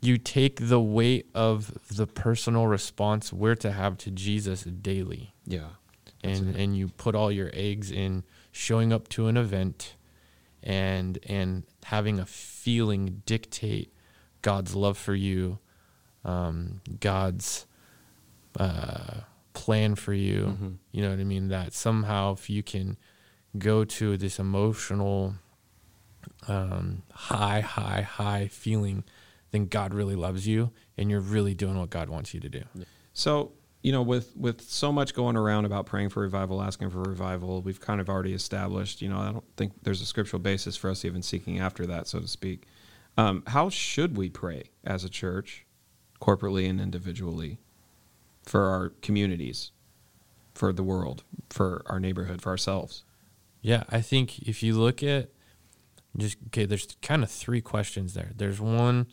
you 0.00 0.18
take 0.18 0.68
the 0.68 0.80
weight 0.80 1.28
of 1.34 1.76
the 1.88 2.06
personal 2.06 2.66
response 2.66 3.32
we're 3.32 3.56
to 3.56 3.72
have 3.72 3.98
to 3.98 4.10
Jesus 4.10 4.62
daily. 4.62 5.34
Yeah. 5.46 5.68
And 6.22 6.54
and 6.54 6.76
you 6.76 6.88
put 6.88 7.14
all 7.14 7.32
your 7.32 7.50
eggs 7.54 7.90
in 7.90 8.24
showing 8.52 8.92
up 8.92 9.08
to 9.08 9.26
an 9.26 9.36
event 9.36 9.94
and 10.62 11.18
and 11.26 11.64
having 11.84 12.18
a 12.18 12.26
feeling 12.26 13.22
dictate 13.26 13.92
God's 14.42 14.74
love 14.74 14.98
for 14.98 15.14
you, 15.14 15.58
um, 16.24 16.80
God's 17.00 17.66
uh, 18.58 19.20
plan 19.52 19.94
for 19.94 20.12
you. 20.12 20.46
Mm-hmm. 20.46 20.70
You 20.92 21.02
know 21.02 21.10
what 21.10 21.20
I 21.20 21.24
mean? 21.24 21.48
That 21.48 21.72
somehow 21.72 22.32
if 22.32 22.50
you 22.50 22.62
can 22.62 22.96
go 23.58 23.84
to 23.84 24.16
this 24.16 24.38
emotional 24.38 25.34
um, 26.48 27.02
high, 27.12 27.60
high, 27.60 28.02
high 28.02 28.48
feeling, 28.48 29.04
then 29.50 29.66
God 29.66 29.92
really 29.94 30.16
loves 30.16 30.46
you, 30.46 30.70
and 30.96 31.10
you're 31.10 31.20
really 31.20 31.54
doing 31.54 31.78
what 31.78 31.90
God 31.90 32.08
wants 32.08 32.34
you 32.34 32.40
to 32.40 32.48
do. 32.48 32.62
So 33.12 33.52
you 33.82 33.92
know, 33.92 34.02
with 34.02 34.36
with 34.36 34.62
so 34.62 34.92
much 34.92 35.14
going 35.14 35.36
around 35.36 35.64
about 35.64 35.86
praying 35.86 36.10
for 36.10 36.20
revival, 36.20 36.62
asking 36.62 36.90
for 36.90 37.02
revival, 37.02 37.62
we've 37.62 37.80
kind 37.80 38.00
of 38.00 38.08
already 38.08 38.34
established. 38.34 39.00
You 39.00 39.08
know, 39.08 39.18
I 39.18 39.32
don't 39.32 39.44
think 39.56 39.72
there's 39.82 40.02
a 40.02 40.06
scriptural 40.06 40.40
basis 40.40 40.76
for 40.76 40.90
us 40.90 41.04
even 41.04 41.22
seeking 41.22 41.58
after 41.58 41.86
that, 41.86 42.06
so 42.06 42.20
to 42.20 42.28
speak. 42.28 42.64
Um, 43.16 43.42
how 43.46 43.70
should 43.70 44.16
we 44.16 44.28
pray 44.28 44.64
as 44.84 45.04
a 45.04 45.08
church, 45.08 45.66
corporately 46.20 46.68
and 46.68 46.80
individually, 46.80 47.58
for 48.44 48.66
our 48.66 48.90
communities, 49.02 49.72
for 50.54 50.72
the 50.72 50.82
world, 50.82 51.24
for 51.48 51.82
our 51.86 51.98
neighborhood, 51.98 52.42
for 52.42 52.50
ourselves? 52.50 53.04
Yeah, 53.62 53.84
I 53.88 54.00
think 54.00 54.40
if 54.40 54.62
you 54.62 54.74
look 54.74 55.02
at 55.02 55.30
just 56.16 56.36
okay, 56.48 56.66
there's 56.66 56.86
kind 57.02 57.22
of 57.22 57.30
three 57.30 57.60
questions 57.60 58.14
there. 58.14 58.30
There's 58.36 58.60
one, 58.60 59.06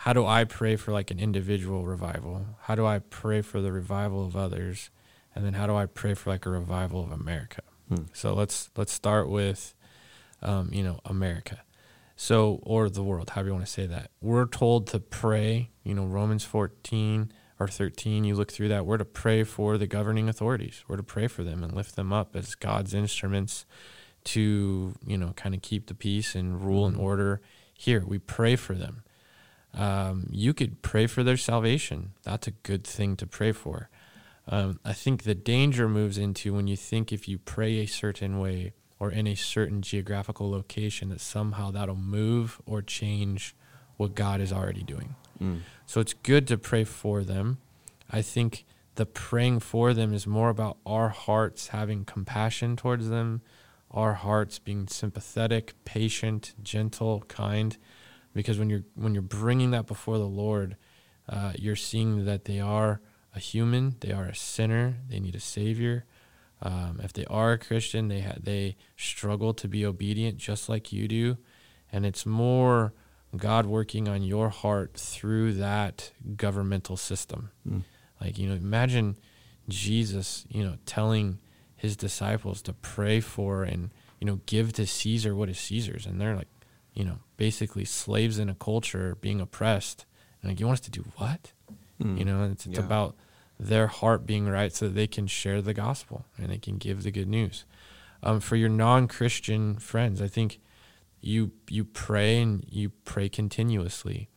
how 0.00 0.14
do 0.14 0.24
I 0.24 0.44
pray 0.44 0.76
for 0.76 0.92
like 0.92 1.10
an 1.10 1.20
individual 1.20 1.84
revival? 1.84 2.46
How 2.62 2.74
do 2.74 2.86
I 2.86 3.00
pray 3.00 3.42
for 3.42 3.60
the 3.60 3.70
revival 3.70 4.24
of 4.24 4.34
others? 4.34 4.88
And 5.34 5.44
then 5.44 5.52
how 5.52 5.66
do 5.66 5.76
I 5.76 5.84
pray 5.84 6.14
for 6.14 6.30
like 6.30 6.46
a 6.46 6.50
revival 6.50 7.04
of 7.04 7.12
America? 7.12 7.60
Hmm. 7.86 8.04
So 8.14 8.32
let's 8.32 8.70
let's 8.78 8.94
start 8.94 9.28
with 9.28 9.74
um, 10.40 10.70
you 10.72 10.82
know, 10.82 11.00
America. 11.04 11.64
So 12.16 12.60
or 12.62 12.88
the 12.88 13.02
world, 13.02 13.28
however 13.28 13.48
you 13.48 13.52
want 13.52 13.66
to 13.66 13.70
say 13.70 13.84
that. 13.88 14.10
We're 14.22 14.46
told 14.46 14.86
to 14.86 15.00
pray, 15.00 15.68
you 15.84 15.94
know, 15.94 16.06
Romans 16.06 16.44
14 16.44 17.30
or 17.58 17.68
13, 17.68 18.24
you 18.24 18.34
look 18.34 18.50
through 18.50 18.68
that, 18.68 18.86
we're 18.86 18.96
to 18.96 19.04
pray 19.04 19.44
for 19.44 19.76
the 19.76 19.86
governing 19.86 20.30
authorities. 20.30 20.82
We're 20.88 20.96
to 20.96 21.02
pray 21.02 21.26
for 21.26 21.44
them 21.44 21.62
and 21.62 21.74
lift 21.74 21.96
them 21.96 22.10
up 22.10 22.34
as 22.34 22.54
God's 22.54 22.94
instruments 22.94 23.66
to, 24.24 24.94
you 25.04 25.18
know, 25.18 25.34
kind 25.36 25.54
of 25.54 25.60
keep 25.60 25.88
the 25.88 25.94
peace 25.94 26.34
and 26.34 26.64
rule 26.64 26.86
and 26.86 26.94
mm-hmm. 26.94 27.04
order 27.04 27.42
here. 27.74 28.02
We 28.06 28.18
pray 28.18 28.56
for 28.56 28.72
them. 28.72 29.02
Um, 29.74 30.26
you 30.30 30.52
could 30.52 30.82
pray 30.82 31.06
for 31.06 31.22
their 31.22 31.36
salvation. 31.36 32.12
That's 32.22 32.46
a 32.46 32.52
good 32.52 32.84
thing 32.84 33.16
to 33.16 33.26
pray 33.26 33.52
for. 33.52 33.88
Um, 34.48 34.80
I 34.84 34.92
think 34.92 35.22
the 35.22 35.34
danger 35.34 35.88
moves 35.88 36.18
into 36.18 36.54
when 36.54 36.66
you 36.66 36.76
think 36.76 37.12
if 37.12 37.28
you 37.28 37.38
pray 37.38 37.78
a 37.78 37.86
certain 37.86 38.40
way 38.40 38.72
or 38.98 39.10
in 39.10 39.26
a 39.26 39.34
certain 39.36 39.80
geographical 39.80 40.50
location, 40.50 41.08
that 41.10 41.20
somehow 41.20 41.70
that'll 41.70 41.94
move 41.94 42.60
or 42.66 42.82
change 42.82 43.54
what 43.96 44.14
God 44.14 44.40
is 44.40 44.52
already 44.52 44.82
doing. 44.82 45.14
Mm. 45.40 45.60
So 45.86 46.00
it's 46.00 46.14
good 46.14 46.46
to 46.48 46.58
pray 46.58 46.84
for 46.84 47.22
them. 47.22 47.58
I 48.10 48.22
think 48.22 48.64
the 48.96 49.06
praying 49.06 49.60
for 49.60 49.94
them 49.94 50.12
is 50.12 50.26
more 50.26 50.48
about 50.48 50.78
our 50.84 51.08
hearts 51.10 51.68
having 51.68 52.04
compassion 52.04 52.76
towards 52.76 53.08
them, 53.08 53.40
our 53.90 54.14
hearts 54.14 54.58
being 54.58 54.88
sympathetic, 54.88 55.74
patient, 55.84 56.54
gentle, 56.62 57.22
kind. 57.28 57.76
Because 58.34 58.58
when 58.58 58.70
you're 58.70 58.84
when 58.94 59.14
you're 59.14 59.22
bringing 59.22 59.72
that 59.72 59.86
before 59.86 60.18
the 60.18 60.24
Lord, 60.24 60.76
uh, 61.28 61.52
you're 61.56 61.76
seeing 61.76 62.24
that 62.26 62.44
they 62.44 62.60
are 62.60 63.00
a 63.34 63.38
human, 63.38 63.96
they 64.00 64.12
are 64.12 64.26
a 64.26 64.34
sinner, 64.34 64.96
they 65.08 65.20
need 65.20 65.34
a 65.34 65.40
savior. 65.40 66.04
Um, 66.62 67.00
if 67.02 67.12
they 67.12 67.24
are 67.26 67.52
a 67.52 67.58
Christian, 67.58 68.08
they 68.08 68.20
ha- 68.20 68.36
they 68.40 68.76
struggle 68.96 69.54
to 69.54 69.68
be 69.68 69.84
obedient 69.86 70.36
just 70.38 70.68
like 70.68 70.92
you 70.92 71.08
do, 71.08 71.38
and 71.90 72.04
it's 72.04 72.26
more 72.26 72.92
God 73.36 73.66
working 73.66 74.08
on 74.08 74.22
your 74.22 74.48
heart 74.48 74.94
through 74.94 75.54
that 75.54 76.12
governmental 76.36 76.96
system. 76.96 77.50
Mm. 77.68 77.82
Like, 78.20 78.38
you 78.38 78.48
know, 78.48 78.54
imagine 78.54 79.16
Jesus, 79.68 80.44
you 80.48 80.64
know, 80.64 80.76
telling 80.84 81.38
his 81.76 81.96
disciples 81.96 82.60
to 82.62 82.72
pray 82.72 83.20
for 83.20 83.62
and, 83.62 83.90
you 84.20 84.26
know, 84.26 84.40
give 84.46 84.72
to 84.74 84.86
Caesar 84.86 85.34
what 85.34 85.48
is 85.48 85.58
Caesar's. 85.58 86.06
And 86.06 86.20
they're 86.20 86.36
like, 86.36 86.48
you 87.00 87.06
know, 87.06 87.18
basically 87.38 87.86
slaves 87.86 88.38
in 88.38 88.50
a 88.50 88.54
culture 88.54 89.16
being 89.22 89.40
oppressed. 89.40 90.04
And 90.42 90.50
like, 90.50 90.60
you 90.60 90.66
want 90.66 90.80
us 90.80 90.84
to 90.84 90.90
do 90.90 91.06
what? 91.16 91.52
Mm. 91.98 92.18
You 92.18 92.26
know, 92.26 92.44
it's, 92.44 92.66
it's 92.66 92.78
yeah. 92.78 92.84
about 92.84 93.16
their 93.58 93.86
heart 93.86 94.26
being 94.26 94.46
right 94.46 94.70
so 94.70 94.84
that 94.84 94.94
they 94.94 95.06
can 95.06 95.26
share 95.26 95.62
the 95.62 95.72
gospel 95.72 96.26
and 96.36 96.52
they 96.52 96.58
can 96.58 96.76
give 96.76 97.02
the 97.02 97.10
good 97.10 97.26
news. 97.26 97.64
Um, 98.22 98.38
for 98.38 98.56
your 98.56 98.68
non 98.68 99.08
Christian 99.08 99.76
friends, 99.76 100.20
I 100.20 100.28
think 100.28 100.60
you 101.22 101.52
you 101.70 101.84
pray 101.84 102.42
and 102.42 102.66
you 102.68 102.90
pray 102.90 103.30
continuously. 103.30 104.28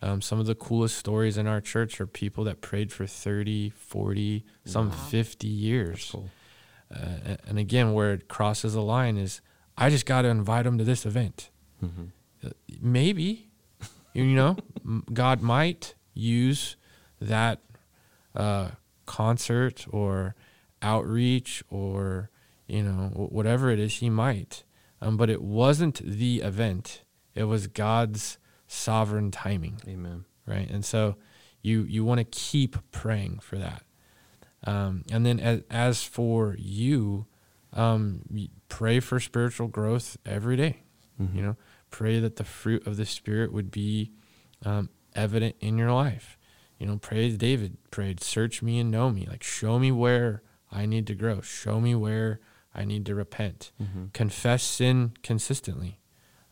Um, 0.00 0.22
some 0.22 0.40
of 0.40 0.46
the 0.46 0.54
coolest 0.54 0.96
stories 0.96 1.36
in 1.36 1.46
our 1.46 1.60
church 1.60 2.00
are 2.00 2.06
people 2.06 2.44
that 2.44 2.62
prayed 2.62 2.92
for 2.92 3.06
30, 3.06 3.70
40, 3.70 4.44
some 4.64 4.90
50 4.90 5.46
years. 5.48 6.08
Cool. 6.10 6.30
Uh, 6.90 7.36
and 7.46 7.58
again, 7.58 7.92
where 7.92 8.14
it 8.14 8.28
crosses 8.28 8.74
a 8.74 8.80
line 8.80 9.18
is 9.18 9.42
I 9.76 9.90
just 9.90 10.06
got 10.06 10.22
to 10.22 10.28
invite 10.28 10.64
them 10.64 10.78
to 10.78 10.84
this 10.84 11.04
event. 11.04 11.50
Mm-hmm. 11.86 12.48
Maybe, 12.80 13.48
you 14.12 14.24
know, 14.24 14.56
God 15.12 15.40
might 15.42 15.94
use 16.14 16.76
that 17.20 17.60
uh, 18.34 18.70
concert 19.06 19.86
or 19.90 20.34
outreach 20.82 21.62
or, 21.70 22.30
you 22.66 22.82
know, 22.82 23.10
whatever 23.14 23.70
it 23.70 23.78
is, 23.78 23.96
He 23.96 24.10
might. 24.10 24.64
Um, 25.00 25.16
but 25.16 25.30
it 25.30 25.42
wasn't 25.42 26.00
the 26.02 26.40
event; 26.40 27.02
it 27.34 27.44
was 27.44 27.66
God's 27.66 28.38
sovereign 28.66 29.30
timing. 29.30 29.80
Amen. 29.86 30.24
Right, 30.46 30.68
and 30.70 30.84
so 30.84 31.16
you 31.62 31.82
you 31.82 32.04
want 32.04 32.18
to 32.18 32.24
keep 32.24 32.76
praying 32.92 33.40
for 33.40 33.56
that. 33.58 33.82
Um, 34.64 35.04
and 35.10 35.24
then 35.26 35.38
as, 35.38 35.62
as 35.70 36.02
for 36.02 36.56
you, 36.58 37.26
um, 37.72 38.22
pray 38.68 39.00
for 39.00 39.20
spiritual 39.20 39.68
growth 39.68 40.16
every 40.24 40.56
day. 40.56 40.82
Mm-hmm. 41.20 41.36
You 41.36 41.42
know, 41.44 41.56
pray 41.96 42.20
that 42.20 42.36
the 42.36 42.44
fruit 42.44 42.86
of 42.86 42.98
the 42.98 43.06
Spirit 43.06 43.50
would 43.54 43.70
be 43.70 44.12
um, 44.66 44.90
evident 45.14 45.56
in 45.60 45.78
your 45.78 45.90
life. 45.92 46.36
You 46.78 46.86
know, 46.86 46.98
pray 46.98 47.26
as 47.26 47.38
David 47.38 47.78
prayed, 47.90 48.22
search 48.22 48.60
me 48.60 48.78
and 48.78 48.90
know 48.90 49.08
me. 49.08 49.26
Like, 49.26 49.42
show 49.42 49.78
me 49.78 49.90
where 49.90 50.42
I 50.70 50.84
need 50.84 51.06
to 51.06 51.14
grow. 51.14 51.40
Show 51.40 51.80
me 51.80 51.94
where 51.94 52.40
I 52.74 52.84
need 52.84 53.06
to 53.06 53.14
repent. 53.14 53.72
Mm-hmm. 53.82 54.08
Confess 54.12 54.62
sin 54.62 55.14
consistently. 55.22 55.98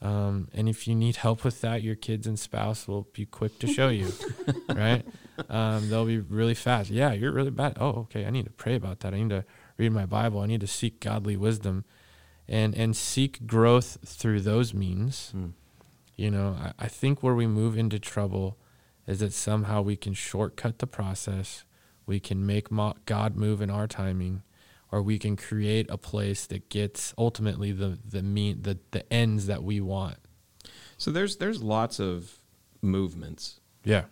Um, 0.00 0.48
and 0.54 0.66
if 0.66 0.88
you 0.88 0.94
need 0.94 1.16
help 1.16 1.44
with 1.44 1.60
that, 1.60 1.82
your 1.82 1.94
kids 1.94 2.26
and 2.26 2.38
spouse 2.38 2.88
will 2.88 3.08
be 3.12 3.26
quick 3.26 3.58
to 3.58 3.66
show 3.66 3.90
you, 3.90 4.14
right? 4.70 5.04
Um, 5.50 5.90
they'll 5.90 6.06
be 6.06 6.20
really 6.20 6.54
fast. 6.54 6.88
Yeah, 6.88 7.12
you're 7.12 7.32
really 7.32 7.50
bad. 7.50 7.76
Oh, 7.78 7.90
okay. 8.04 8.24
I 8.24 8.30
need 8.30 8.46
to 8.46 8.50
pray 8.50 8.76
about 8.76 9.00
that. 9.00 9.12
I 9.12 9.18
need 9.18 9.28
to 9.28 9.44
read 9.76 9.92
my 9.92 10.06
Bible. 10.06 10.40
I 10.40 10.46
need 10.46 10.62
to 10.62 10.66
seek 10.66 11.00
godly 11.00 11.36
wisdom, 11.36 11.84
and 12.48 12.74
and 12.74 12.96
seek 12.96 13.46
growth 13.46 13.98
through 14.04 14.40
those 14.40 14.74
means. 14.74 15.32
Mm. 15.36 15.52
You 16.16 16.30
know, 16.30 16.56
I, 16.60 16.72
I 16.84 16.88
think 16.88 17.22
where 17.22 17.34
we 17.34 17.46
move 17.46 17.76
into 17.76 17.98
trouble 17.98 18.58
is 19.06 19.20
that 19.20 19.32
somehow 19.32 19.82
we 19.82 19.96
can 19.96 20.14
shortcut 20.14 20.78
the 20.78 20.86
process. 20.86 21.64
We 22.06 22.20
can 22.20 22.46
make 22.46 22.70
mo- 22.70 22.94
God 23.06 23.36
move 23.36 23.60
in 23.60 23.70
our 23.70 23.86
timing 23.86 24.42
or 24.94 25.02
we 25.02 25.18
can 25.18 25.36
create 25.36 25.90
a 25.90 25.98
place 25.98 26.46
that 26.46 26.68
gets 26.68 27.12
ultimately 27.18 27.72
the 27.72 27.98
the 28.08 28.22
mean 28.22 28.62
the 28.62 28.78
the 28.92 29.12
ends 29.12 29.46
that 29.46 29.64
we 29.64 29.80
want. 29.80 30.18
So 30.98 31.10
there's 31.10 31.36
there's 31.38 31.60
lots 31.60 31.98
of 31.98 32.38
movements. 32.80 33.58
Yeah. 33.82 34.04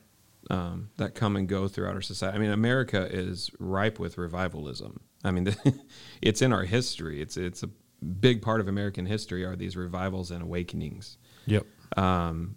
Um, 0.51 0.91
that 0.97 1.15
come 1.15 1.37
and 1.37 1.49
go 1.49 1.69
throughout 1.69 1.95
our 1.95 2.03
society. 2.03 2.37
I 2.37 2.41
mean, 2.41 2.51
America 2.51 3.09
is 3.09 3.49
ripe 3.61 4.01
with 4.01 4.19
revivalism. 4.19 4.99
I 5.23 5.31
mean, 5.31 5.55
it's 6.21 6.43
in 6.43 6.53
our 6.53 6.65
history. 6.65 7.23
It's 7.23 7.37
it's 7.37 7.63
a 7.63 7.71
big 8.03 8.43
part 8.43 8.61
of 8.61 8.69
American 8.69 9.07
history 9.07 9.45
are 9.45 9.57
these 9.57 9.77
revivals 9.77 10.31
and 10.31 10.43
awakenings. 10.43 11.19
Yep. 11.47 11.67
Um, 11.97 12.57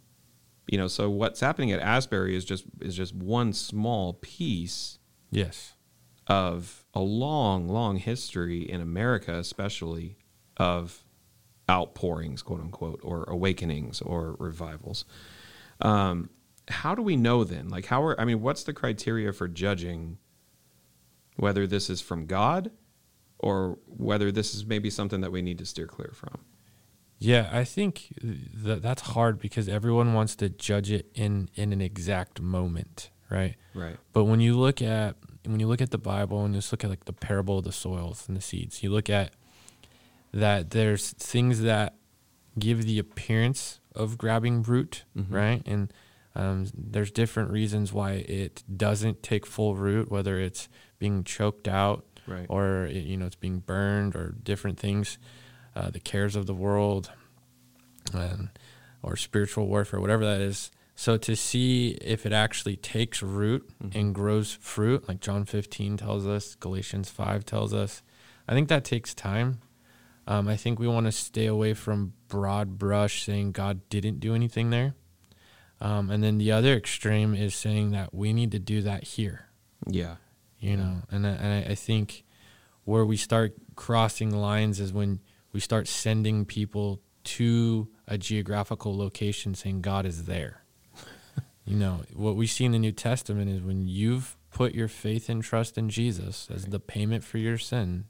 you 0.68 0.78
know, 0.78 0.88
so 0.88 1.10
what's 1.10 1.40
happening 1.40 1.72
at 1.72 1.80
Asbury 1.80 2.36
is 2.36 2.46
just 2.46 2.66
is 2.82 2.96
just 2.96 3.14
one 3.14 3.54
small 3.54 4.14
piece. 4.14 5.00
Yes. 5.32 5.74
Of 6.28 6.86
a 6.96 7.02
long, 7.02 7.68
long 7.68 7.98
history 7.98 8.62
in 8.62 8.82
America, 8.82 9.38
especially, 9.38 10.18
of 10.58 11.04
outpourings, 11.70 12.42
quote 12.42 12.62
unquote, 12.62 13.00
or 13.04 13.26
awakenings 13.26 14.02
or 14.02 14.36
revivals. 14.40 15.06
Um, 15.82 16.32
how 16.68 16.96
do 16.96 17.04
we 17.04 17.16
know 17.16 17.44
then? 17.44 17.70
Like, 17.70 17.86
how 17.86 18.04
are, 18.04 18.20
I 18.20 18.26
mean, 18.26 18.42
what's 18.42 18.64
the 18.64 18.74
criteria 18.74 19.32
for 19.34 19.48
judging 19.48 20.18
whether 21.36 21.68
this 21.68 21.90
is 21.90 22.02
from 22.02 22.26
God 22.26 22.72
or 23.40 23.78
whether 23.86 24.32
this 24.32 24.56
is 24.56 24.66
maybe 24.66 24.90
something 24.90 25.22
that 25.22 25.32
we 25.32 25.42
need 25.42 25.58
to 25.60 25.66
steer 25.66 25.88
clear 25.88 26.12
from? 26.14 26.40
Yeah, 27.18 27.50
I 27.52 27.64
think 27.64 28.14
that 28.22 28.82
that's 28.82 29.02
hard 29.02 29.40
because 29.40 29.70
everyone 29.70 30.14
wants 30.14 30.36
to 30.38 30.50
judge 30.50 30.92
it 30.92 31.10
in 31.16 31.50
in 31.56 31.72
an 31.72 31.82
exact 31.82 32.42
moment, 32.42 33.10
right? 33.30 33.56
Right. 33.74 33.98
But 34.12 34.26
when 34.26 34.42
you 34.42 34.58
look 34.58 34.82
at 34.82 35.16
when 35.46 35.60
you 35.60 35.68
look 35.68 35.82
at 35.82 35.92
the 35.92 35.98
Bible 35.98 36.44
and 36.44 36.54
just 36.54 36.72
look 36.72 36.84
at 36.84 36.90
like 36.90 37.06
the 37.06 37.14
parable 37.14 37.60
of 37.60 37.64
the 37.64 37.72
soils 37.72 38.26
and 38.28 38.36
the 38.36 38.42
seeds, 38.42 38.84
you 38.84 38.90
look 38.90 39.10
at 39.10 39.32
that 40.34 40.72
there's 40.72 41.12
things 41.12 41.62
that 41.62 41.96
give 42.60 42.86
the 42.86 43.00
appearance 43.00 43.80
of 43.94 44.18
grabbing 44.18 44.64
root, 44.64 45.06
mm-hmm. 45.18 45.34
right? 45.34 45.64
And 45.66 45.94
um, 46.36 46.68
there's 46.76 47.12
different 47.12 47.52
reasons 47.52 47.94
why 47.94 48.12
it 48.14 48.64
doesn't 48.76 49.24
take 49.24 49.46
full 49.46 49.76
root, 49.76 50.12
whether 50.12 50.38
it's 50.38 50.68
being 51.00 51.24
choked 51.24 51.68
out 51.68 52.06
right. 52.28 52.46
or 52.50 52.86
it, 52.86 53.04
you 53.04 53.18
know 53.18 53.26
it's 53.26 53.36
being 53.36 53.60
burned 53.60 54.16
or 54.16 54.36
different 54.44 54.80
things, 54.80 55.18
uh, 55.76 55.90
the 55.90 56.00
cares 56.00 56.36
of 56.36 56.46
the 56.46 56.54
world, 56.54 57.12
um, 58.14 58.50
or 59.04 59.16
spiritual 59.16 59.68
warfare, 59.68 60.00
whatever 60.00 60.26
that 60.26 60.42
is. 60.42 60.72
So 60.96 61.18
to 61.18 61.36
see 61.36 61.90
if 62.02 62.26
it 62.26 62.32
actually 62.32 62.78
takes 62.78 63.22
root 63.22 63.70
mm-hmm. 63.84 63.98
and 63.98 64.16
grows 64.16 64.58
fruit, 64.62 65.08
like 65.08 65.20
John 65.20 65.44
15 65.44 65.98
tells 65.98 66.26
us, 66.26 66.56
Galatians 66.56 67.10
5 67.10 67.46
tells 67.46 67.74
us, 67.74 68.02
I 68.48 68.54
think 68.54 68.70
that 68.70 68.86
takes 68.86 69.14
time. 69.14 69.60
Um, 70.28 70.48
I 70.48 70.56
think 70.56 70.80
we 70.80 70.88
want 70.88 71.06
to 71.06 71.12
stay 71.12 71.46
away 71.46 71.74
from 71.74 72.14
broad 72.30 72.80
brush 72.80 73.26
saying 73.26 73.52
God 73.52 73.88
didn't 73.90 74.20
do 74.20 74.34
anything 74.34 74.70
there. 74.70 74.96
Um, 75.82 76.10
and 76.10 76.24
then 76.24 76.38
the 76.38 76.52
other 76.52 76.74
extreme 76.74 77.36
is 77.36 77.54
saying 77.54 77.92
that 77.92 78.14
we 78.14 78.32
need 78.32 78.52
to 78.52 78.60
do 78.60 78.82
that 78.82 79.04
here. 79.04 79.48
Yeah. 79.86 80.16
You 80.60 80.78
know, 80.78 81.02
and, 81.12 81.26
and 81.26 81.68
I, 81.68 81.72
I 81.72 81.76
think 81.76 82.24
where 82.86 83.06
we 83.06 83.18
start 83.18 83.54
crossing 83.76 84.32
lines 84.32 84.80
is 84.80 84.94
when 84.94 85.20
we 85.52 85.60
start 85.60 85.88
sending 85.88 86.46
people 86.46 87.02
to 87.24 87.88
a 88.08 88.18
geographical 88.18 88.96
location 88.98 89.56
saying 89.56 89.82
God 89.82 90.06
is 90.06 90.26
there. 90.26 90.64
you 91.66 91.76
know, 91.76 92.02
what 92.14 92.36
we 92.36 92.48
see 92.48 92.66
in 92.66 92.72
the 92.72 92.80
New 92.80 92.92
Testament 92.92 93.50
is 93.50 93.62
when 93.62 93.88
you've 93.88 94.38
put 94.52 94.74
your 94.74 94.88
faith 94.88 95.28
and 95.28 95.44
trust 95.44 95.78
in 95.78 95.90
Jesus 95.90 96.48
as 96.54 96.64
right. 96.64 96.72
the 96.72 96.80
payment 96.80 97.24
for 97.24 97.38
your 97.38 97.58
sin, 97.58 98.06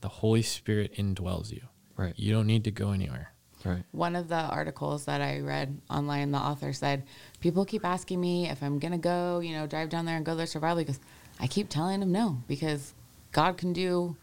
the 0.00 0.08
Holy 0.08 0.42
Spirit 0.42 0.94
indwells 0.94 1.52
you. 1.52 1.62
Right. 1.96 2.14
You 2.16 2.32
don't 2.32 2.46
need 2.46 2.64
to 2.64 2.70
go 2.70 2.92
anywhere. 2.92 3.32
Right. 3.64 3.84
One 3.90 4.16
of 4.16 4.28
the 4.28 4.36
articles 4.36 5.04
that 5.04 5.20
I 5.20 5.40
read 5.40 5.82
online, 5.90 6.30
the 6.30 6.38
author 6.38 6.72
said, 6.72 7.04
people 7.40 7.66
keep 7.66 7.84
asking 7.84 8.18
me 8.18 8.48
if 8.48 8.62
I'm 8.62 8.78
going 8.78 8.92
to 8.92 8.98
go, 8.98 9.40
you 9.40 9.52
know, 9.52 9.66
drive 9.66 9.90
down 9.90 10.06
there 10.06 10.16
and 10.16 10.24
go 10.24 10.34
to 10.34 10.46
survival 10.46 10.82
because 10.82 11.00
I 11.40 11.46
keep 11.46 11.68
telling 11.68 12.00
them 12.00 12.12
no 12.12 12.42
because 12.46 12.94
God 13.32 13.56
can 13.56 13.72
do 13.72 14.16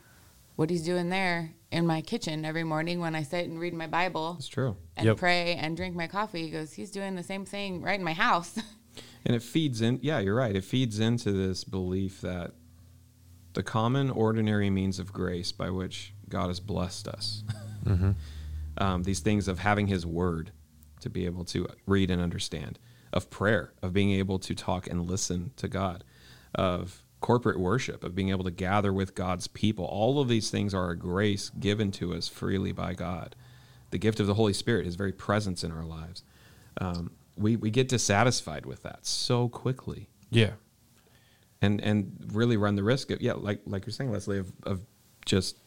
what 0.55 0.69
he's 0.69 0.83
doing 0.83 1.09
there 1.09 1.51
in 1.71 1.85
my 1.85 2.01
kitchen 2.01 2.45
every 2.45 2.63
morning 2.63 2.99
when 2.99 3.15
I 3.15 3.23
sit 3.23 3.47
and 3.47 3.59
read 3.59 3.73
my 3.73 3.87
Bible. 3.87 4.35
It's 4.37 4.47
true. 4.47 4.77
And 4.95 5.05
yep. 5.05 5.17
pray 5.17 5.55
and 5.55 5.75
drink 5.75 5.95
my 5.95 6.07
coffee. 6.07 6.43
He 6.43 6.49
goes, 6.49 6.73
he's 6.73 6.91
doing 6.91 7.15
the 7.15 7.23
same 7.23 7.45
thing 7.45 7.81
right 7.81 7.99
in 7.99 8.05
my 8.05 8.13
house. 8.13 8.57
and 9.25 9.35
it 9.35 9.43
feeds 9.43 9.81
in, 9.81 9.99
yeah, 10.01 10.19
you're 10.19 10.35
right. 10.35 10.55
It 10.55 10.63
feeds 10.63 10.99
into 10.99 11.31
this 11.31 11.63
belief 11.63 12.21
that 12.21 12.53
the 13.53 13.63
common, 13.63 14.09
ordinary 14.09 14.69
means 14.69 14.99
of 14.99 15.11
grace 15.11 15.51
by 15.51 15.69
which 15.69 16.13
God 16.29 16.47
has 16.47 16.59
blessed 16.59 17.07
us. 17.07 17.43
Mm-hmm 17.85 18.11
um, 18.77 19.03
these 19.03 19.19
things 19.19 19.47
of 19.47 19.59
having 19.59 19.87
His 19.87 20.05
Word 20.05 20.51
to 20.99 21.09
be 21.09 21.25
able 21.25 21.45
to 21.45 21.67
read 21.85 22.11
and 22.11 22.21
understand, 22.21 22.79
of 23.13 23.29
prayer, 23.29 23.73
of 23.81 23.93
being 23.93 24.11
able 24.11 24.39
to 24.39 24.55
talk 24.55 24.87
and 24.87 25.09
listen 25.09 25.51
to 25.57 25.67
God, 25.67 26.03
of 26.55 27.03
corporate 27.19 27.59
worship, 27.59 28.03
of 28.03 28.15
being 28.15 28.29
able 28.29 28.43
to 28.43 28.51
gather 28.51 28.93
with 28.93 29.15
God's 29.15 29.47
people. 29.47 29.85
All 29.85 30.19
of 30.19 30.27
these 30.27 30.49
things 30.49 30.73
are 30.73 30.91
a 30.91 30.97
grace 30.97 31.49
given 31.59 31.91
to 31.93 32.13
us 32.13 32.27
freely 32.27 32.71
by 32.71 32.93
God. 32.93 33.35
The 33.91 33.97
gift 33.97 34.19
of 34.19 34.27
the 34.27 34.35
Holy 34.35 34.53
Spirit, 34.53 34.85
His 34.85 34.95
very 34.95 35.11
presence 35.13 35.63
in 35.63 35.71
our 35.71 35.85
lives. 35.85 36.23
Um, 36.79 37.11
we, 37.35 37.55
we 37.55 37.69
get 37.69 37.87
dissatisfied 37.87 38.65
with 38.65 38.83
that 38.83 39.05
so 39.05 39.49
quickly. 39.49 40.09
Yeah. 40.29 40.51
And 41.61 41.81
and 41.81 42.29
really 42.33 42.55
run 42.55 42.75
the 42.75 42.83
risk 42.83 43.09
of 43.09 43.19
yeah, 43.19 43.33
like 43.33 43.61
like 43.65 43.87
you're 43.87 43.93
saying, 43.93 44.11
Leslie, 44.11 44.37
of, 44.37 44.51
of 44.63 44.81
just 45.25 45.57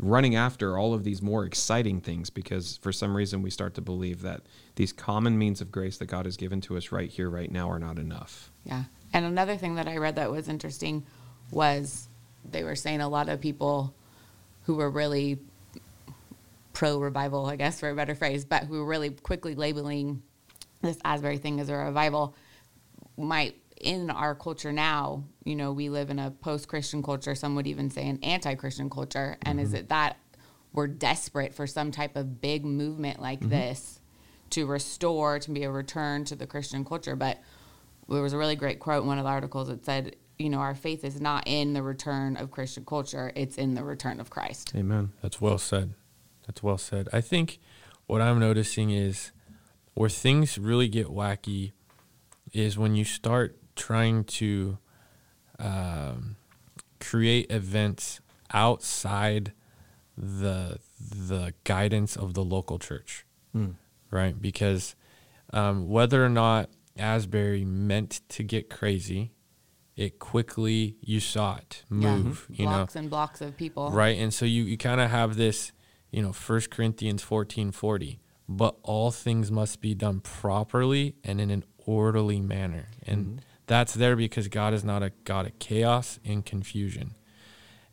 running 0.00 0.34
after 0.34 0.78
all 0.78 0.94
of 0.94 1.04
these 1.04 1.20
more 1.20 1.44
exciting 1.44 2.00
things 2.00 2.30
because 2.30 2.78
for 2.78 2.92
some 2.92 3.16
reason 3.16 3.42
we 3.42 3.50
start 3.50 3.74
to 3.74 3.80
believe 3.80 4.22
that 4.22 4.42
these 4.76 4.92
common 4.92 5.38
means 5.38 5.60
of 5.60 5.70
grace 5.70 5.98
that 5.98 6.06
God 6.06 6.24
has 6.24 6.36
given 6.36 6.60
to 6.62 6.76
us 6.76 6.90
right 6.90 7.08
here, 7.08 7.28
right 7.28 7.50
now, 7.50 7.70
are 7.70 7.78
not 7.78 7.98
enough. 7.98 8.50
Yeah. 8.64 8.84
And 9.12 9.24
another 9.24 9.56
thing 9.56 9.74
that 9.74 9.88
I 9.88 9.96
read 9.96 10.16
that 10.16 10.30
was 10.30 10.48
interesting 10.48 11.04
was 11.50 12.08
they 12.48 12.62
were 12.62 12.76
saying 12.76 13.00
a 13.00 13.08
lot 13.08 13.28
of 13.28 13.40
people 13.40 13.94
who 14.62 14.76
were 14.76 14.90
really 14.90 15.38
pro 16.72 16.98
revival, 16.98 17.46
I 17.46 17.56
guess 17.56 17.80
for 17.80 17.90
a 17.90 17.94
better 17.94 18.14
phrase, 18.14 18.44
but 18.44 18.64
who 18.64 18.74
were 18.78 18.86
really 18.86 19.10
quickly 19.10 19.54
labeling 19.54 20.22
this 20.80 20.98
Asbury 21.04 21.38
thing 21.38 21.60
as 21.60 21.68
a 21.68 21.74
revival 21.74 22.34
might 23.16 23.56
in 23.80 24.10
our 24.10 24.34
culture 24.34 24.72
now, 24.72 25.24
you 25.44 25.56
know, 25.56 25.72
we 25.72 25.88
live 25.88 26.10
in 26.10 26.18
a 26.18 26.30
post 26.30 26.68
Christian 26.68 27.02
culture, 27.02 27.34
some 27.34 27.54
would 27.54 27.66
even 27.66 27.90
say 27.90 28.08
an 28.08 28.18
anti 28.22 28.54
Christian 28.54 28.90
culture. 28.90 29.36
And 29.42 29.58
mm-hmm. 29.58 29.66
is 29.66 29.74
it 29.74 29.88
that 29.88 30.16
we're 30.72 30.86
desperate 30.86 31.54
for 31.54 31.66
some 31.66 31.90
type 31.90 32.14
of 32.14 32.40
big 32.40 32.64
movement 32.64 33.20
like 33.20 33.40
mm-hmm. 33.40 33.50
this 33.50 34.00
to 34.50 34.66
restore, 34.66 35.38
to 35.38 35.50
be 35.50 35.64
a 35.64 35.70
return 35.70 36.24
to 36.26 36.36
the 36.36 36.46
Christian 36.46 36.84
culture? 36.84 37.16
But 37.16 37.40
there 38.14 38.22
was 38.22 38.32
a 38.32 38.38
really 38.38 38.56
great 38.56 38.78
quote 38.78 39.02
in 39.02 39.08
one 39.08 39.18
of 39.18 39.24
the 39.24 39.30
articles 39.30 39.68
that 39.68 39.84
said, 39.84 40.16
you 40.38 40.48
know, 40.48 40.58
our 40.58 40.74
faith 40.74 41.04
is 41.04 41.20
not 41.20 41.44
in 41.46 41.74
the 41.74 41.82
return 41.82 42.36
of 42.36 42.50
Christian 42.50 42.84
culture, 42.84 43.32
it's 43.34 43.56
in 43.56 43.74
the 43.74 43.84
return 43.84 44.20
of 44.20 44.30
Christ. 44.30 44.72
Amen. 44.74 45.12
That's 45.22 45.40
well 45.40 45.58
said. 45.58 45.94
That's 46.46 46.62
well 46.62 46.78
said. 46.78 47.08
I 47.12 47.20
think 47.20 47.58
what 48.06 48.20
I'm 48.20 48.38
noticing 48.38 48.90
is 48.90 49.32
where 49.94 50.08
things 50.08 50.58
really 50.58 50.88
get 50.88 51.06
wacky 51.06 51.72
is 52.52 52.78
when 52.78 52.96
you 52.96 53.04
start 53.04 53.56
trying 53.76 54.24
to 54.24 54.78
um, 55.58 56.36
create 56.98 57.50
events 57.50 58.20
outside 58.52 59.52
the 60.16 60.78
the 60.98 61.54
guidance 61.64 62.16
of 62.16 62.34
the 62.34 62.44
local 62.44 62.78
church, 62.78 63.24
mm. 63.54 63.74
right? 64.10 64.40
Because 64.40 64.94
um, 65.52 65.88
whether 65.88 66.24
or 66.24 66.28
not 66.28 66.68
Asbury 66.98 67.64
meant 67.64 68.20
to 68.30 68.42
get 68.42 68.70
crazy, 68.70 69.32
it 69.96 70.18
quickly 70.18 70.96
you 71.00 71.20
saw 71.20 71.56
it 71.56 71.84
move. 71.88 72.46
Yeah. 72.50 72.56
You 72.56 72.64
blocks 72.66 72.94
know, 72.94 72.98
and 73.00 73.10
blocks 73.10 73.40
of 73.40 73.56
people, 73.56 73.90
right? 73.90 74.18
And 74.18 74.32
so 74.32 74.44
you 74.44 74.64
you 74.64 74.76
kind 74.76 75.00
of 75.00 75.10
have 75.10 75.36
this, 75.36 75.72
you 76.10 76.22
know, 76.22 76.32
First 76.32 76.70
Corinthians 76.70 77.22
fourteen 77.22 77.70
forty. 77.72 78.20
But 78.48 78.74
all 78.82 79.12
things 79.12 79.52
must 79.52 79.80
be 79.80 79.94
done 79.94 80.18
properly 80.18 81.14
and 81.22 81.40
in 81.40 81.52
an 81.52 81.62
orderly 81.86 82.40
manner. 82.40 82.88
And 83.06 83.26
mm-hmm 83.26 83.38
that's 83.70 83.94
there 83.94 84.16
because 84.16 84.48
God 84.48 84.74
is 84.74 84.82
not 84.82 85.04
a 85.04 85.12
God 85.22 85.46
of 85.46 85.56
chaos 85.60 86.18
and 86.24 86.44
confusion. 86.44 87.14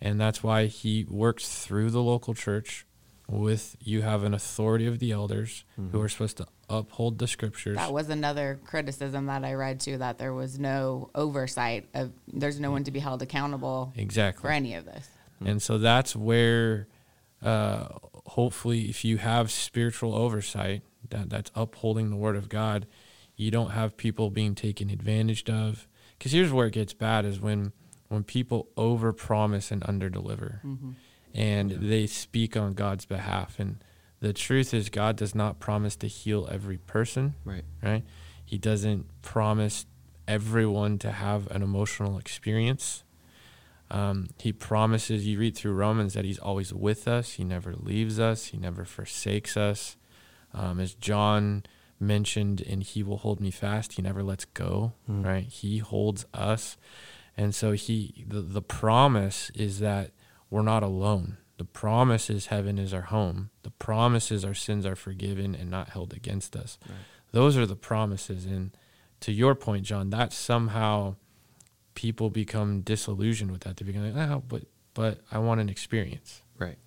And 0.02 0.20
that's 0.20 0.42
why 0.42 0.66
he 0.66 1.06
works 1.08 1.64
through 1.64 1.92
the 1.92 2.02
local 2.02 2.34
church 2.34 2.87
with 3.30 3.76
you 3.82 4.02
have 4.02 4.24
an 4.24 4.34
authority 4.34 4.88
of 4.88 5.00
the 5.00 5.12
elders 5.12 5.66
mm-hmm. 5.80 5.92
who 5.92 6.02
are 6.02 6.10
supposed 6.10 6.38
to 6.38 6.48
uphold 6.70 7.20
the 7.20 7.28
scriptures. 7.28 7.76
That 7.76 7.92
was 7.92 8.10
another 8.10 8.60
criticism 8.66 9.26
that 9.26 9.44
I 9.44 9.54
read 9.54 9.80
too 9.80 9.98
that 9.98 10.18
there 10.18 10.34
was 10.34 10.60
no 10.60 11.10
oversight 11.14 11.88
of 11.94 12.12
there's 12.28 12.60
no 12.60 12.72
one 12.72 12.84
to 12.86 12.92
be 12.92 13.00
held 13.00 13.22
accountable 13.22 13.94
exactly 13.96 14.42
for 14.42 14.50
any 14.50 14.76
of 14.76 14.86
this. 14.86 15.10
Mm-hmm. 15.36 15.48
And 15.48 15.62
so 15.62 15.78
that's 15.78 16.16
where 16.16 16.88
uh, 17.44 17.88
hopefully 18.26 18.90
if 18.90 19.04
you 19.04 19.18
have 19.18 19.52
spiritual 19.52 20.16
oversight 20.16 20.82
that 21.10 21.30
that's 21.30 21.52
upholding 21.54 22.10
the 22.10 22.16
word 22.16 22.36
of 22.36 22.50
God, 22.50 22.88
you 23.36 23.52
don't 23.52 23.72
have 23.72 23.98
people 23.98 24.30
being 24.30 24.56
taken 24.56 24.90
advantage 24.90 25.50
of. 25.50 25.88
Because 26.18 26.32
here's 26.32 26.52
where 26.52 26.68
it 26.68 26.74
gets 26.74 26.94
bad: 26.94 27.26
is 27.26 27.40
when 27.40 27.74
when 28.08 28.24
people 28.24 28.70
overpromise 28.78 29.72
and 29.72 29.82
underdeliver, 29.84 30.64
mm-hmm. 30.64 30.92
And 31.38 31.70
they 31.72 32.08
speak 32.08 32.58
on 32.58 32.74
God's 32.74 33.06
behalf. 33.06 33.60
And 33.60 33.78
the 34.20 34.34
truth 34.34 34.74
is, 34.74 34.90
God 34.90 35.16
does 35.16 35.36
not 35.36 35.60
promise 35.60 35.96
to 35.98 36.08
heal 36.08 36.50
every 36.52 36.78
person. 36.80 37.36
Right. 37.46 37.64
Right. 37.82 38.04
He 38.44 38.58
doesn't 38.58 39.06
promise 39.22 39.86
everyone 40.28 40.98
to 41.00 41.12
have 41.12 41.50
an 41.52 41.62
emotional 41.62 42.18
experience. 42.18 43.04
Um, 43.92 44.28
he 44.40 44.52
promises, 44.52 45.28
you 45.28 45.40
read 45.40 45.56
through 45.56 45.74
Romans, 45.74 46.16
that 46.16 46.26
He's 46.26 46.40
always 46.40 46.74
with 46.74 47.08
us. 47.08 47.34
He 47.34 47.44
never 47.44 47.74
leaves 47.74 48.20
us. 48.20 48.46
He 48.46 48.58
never 48.58 48.84
forsakes 48.84 49.56
us. 49.56 49.96
Um, 50.54 50.80
as 50.80 50.96
John 50.96 51.64
mentioned 52.00 52.62
and 52.62 52.84
he 52.84 53.02
will 53.02 53.18
hold 53.18 53.40
me 53.40 53.50
fast 53.50 53.94
he 53.94 54.04
never 54.04 54.22
lets 54.22 54.46
go 54.46 54.94
mm. 55.10 55.26
right 55.26 55.46
he 55.46 55.80
holds 55.80 56.28
us 56.32 56.78
and 57.36 57.56
so 57.56 57.72
he 57.72 58.24
the, 58.28 58.40
the 58.40 58.62
promise 58.62 59.50
is 59.56 59.80
that 59.80 60.12
we're 60.50 60.62
not 60.62 60.84
alone. 60.84 61.38
The 61.58 61.66
promise 61.66 62.30
is 62.30 62.48
heaven 62.48 62.78
is 62.78 62.94
our 62.94 63.04
home. 63.04 63.50
The 63.64 63.72
promise 63.72 64.32
is 64.32 64.46
our 64.46 64.54
sins 64.54 64.86
are 64.86 64.96
forgiven 64.96 65.56
and 65.56 65.72
not 65.72 65.90
held 65.90 66.14
against 66.14 66.56
us. 66.56 66.78
Right. 66.88 66.98
those 67.32 67.58
are 67.58 67.66
the 67.66 67.76
promises. 67.76 68.46
And 68.46 68.72
to 69.22 69.32
your 69.32 69.56
point 69.56 69.84
john 69.84 70.12
that 70.12 70.32
somehow 70.32 71.16
people 71.96 72.30
become 72.30 72.82
disillusioned 72.82 73.52
with 73.52 73.62
that. 73.62 73.78
They 73.78 73.86
become 73.86 74.14
like 74.14 74.30
oh 74.30 74.44
but 74.48 74.64
but 74.94 75.20
i 75.32 75.40
want 75.40 75.60
an 75.60 75.70
experience. 75.70 76.44
Right. 76.60 76.78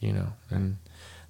You 0.00 0.12
know 0.12 0.32
and 0.50 0.78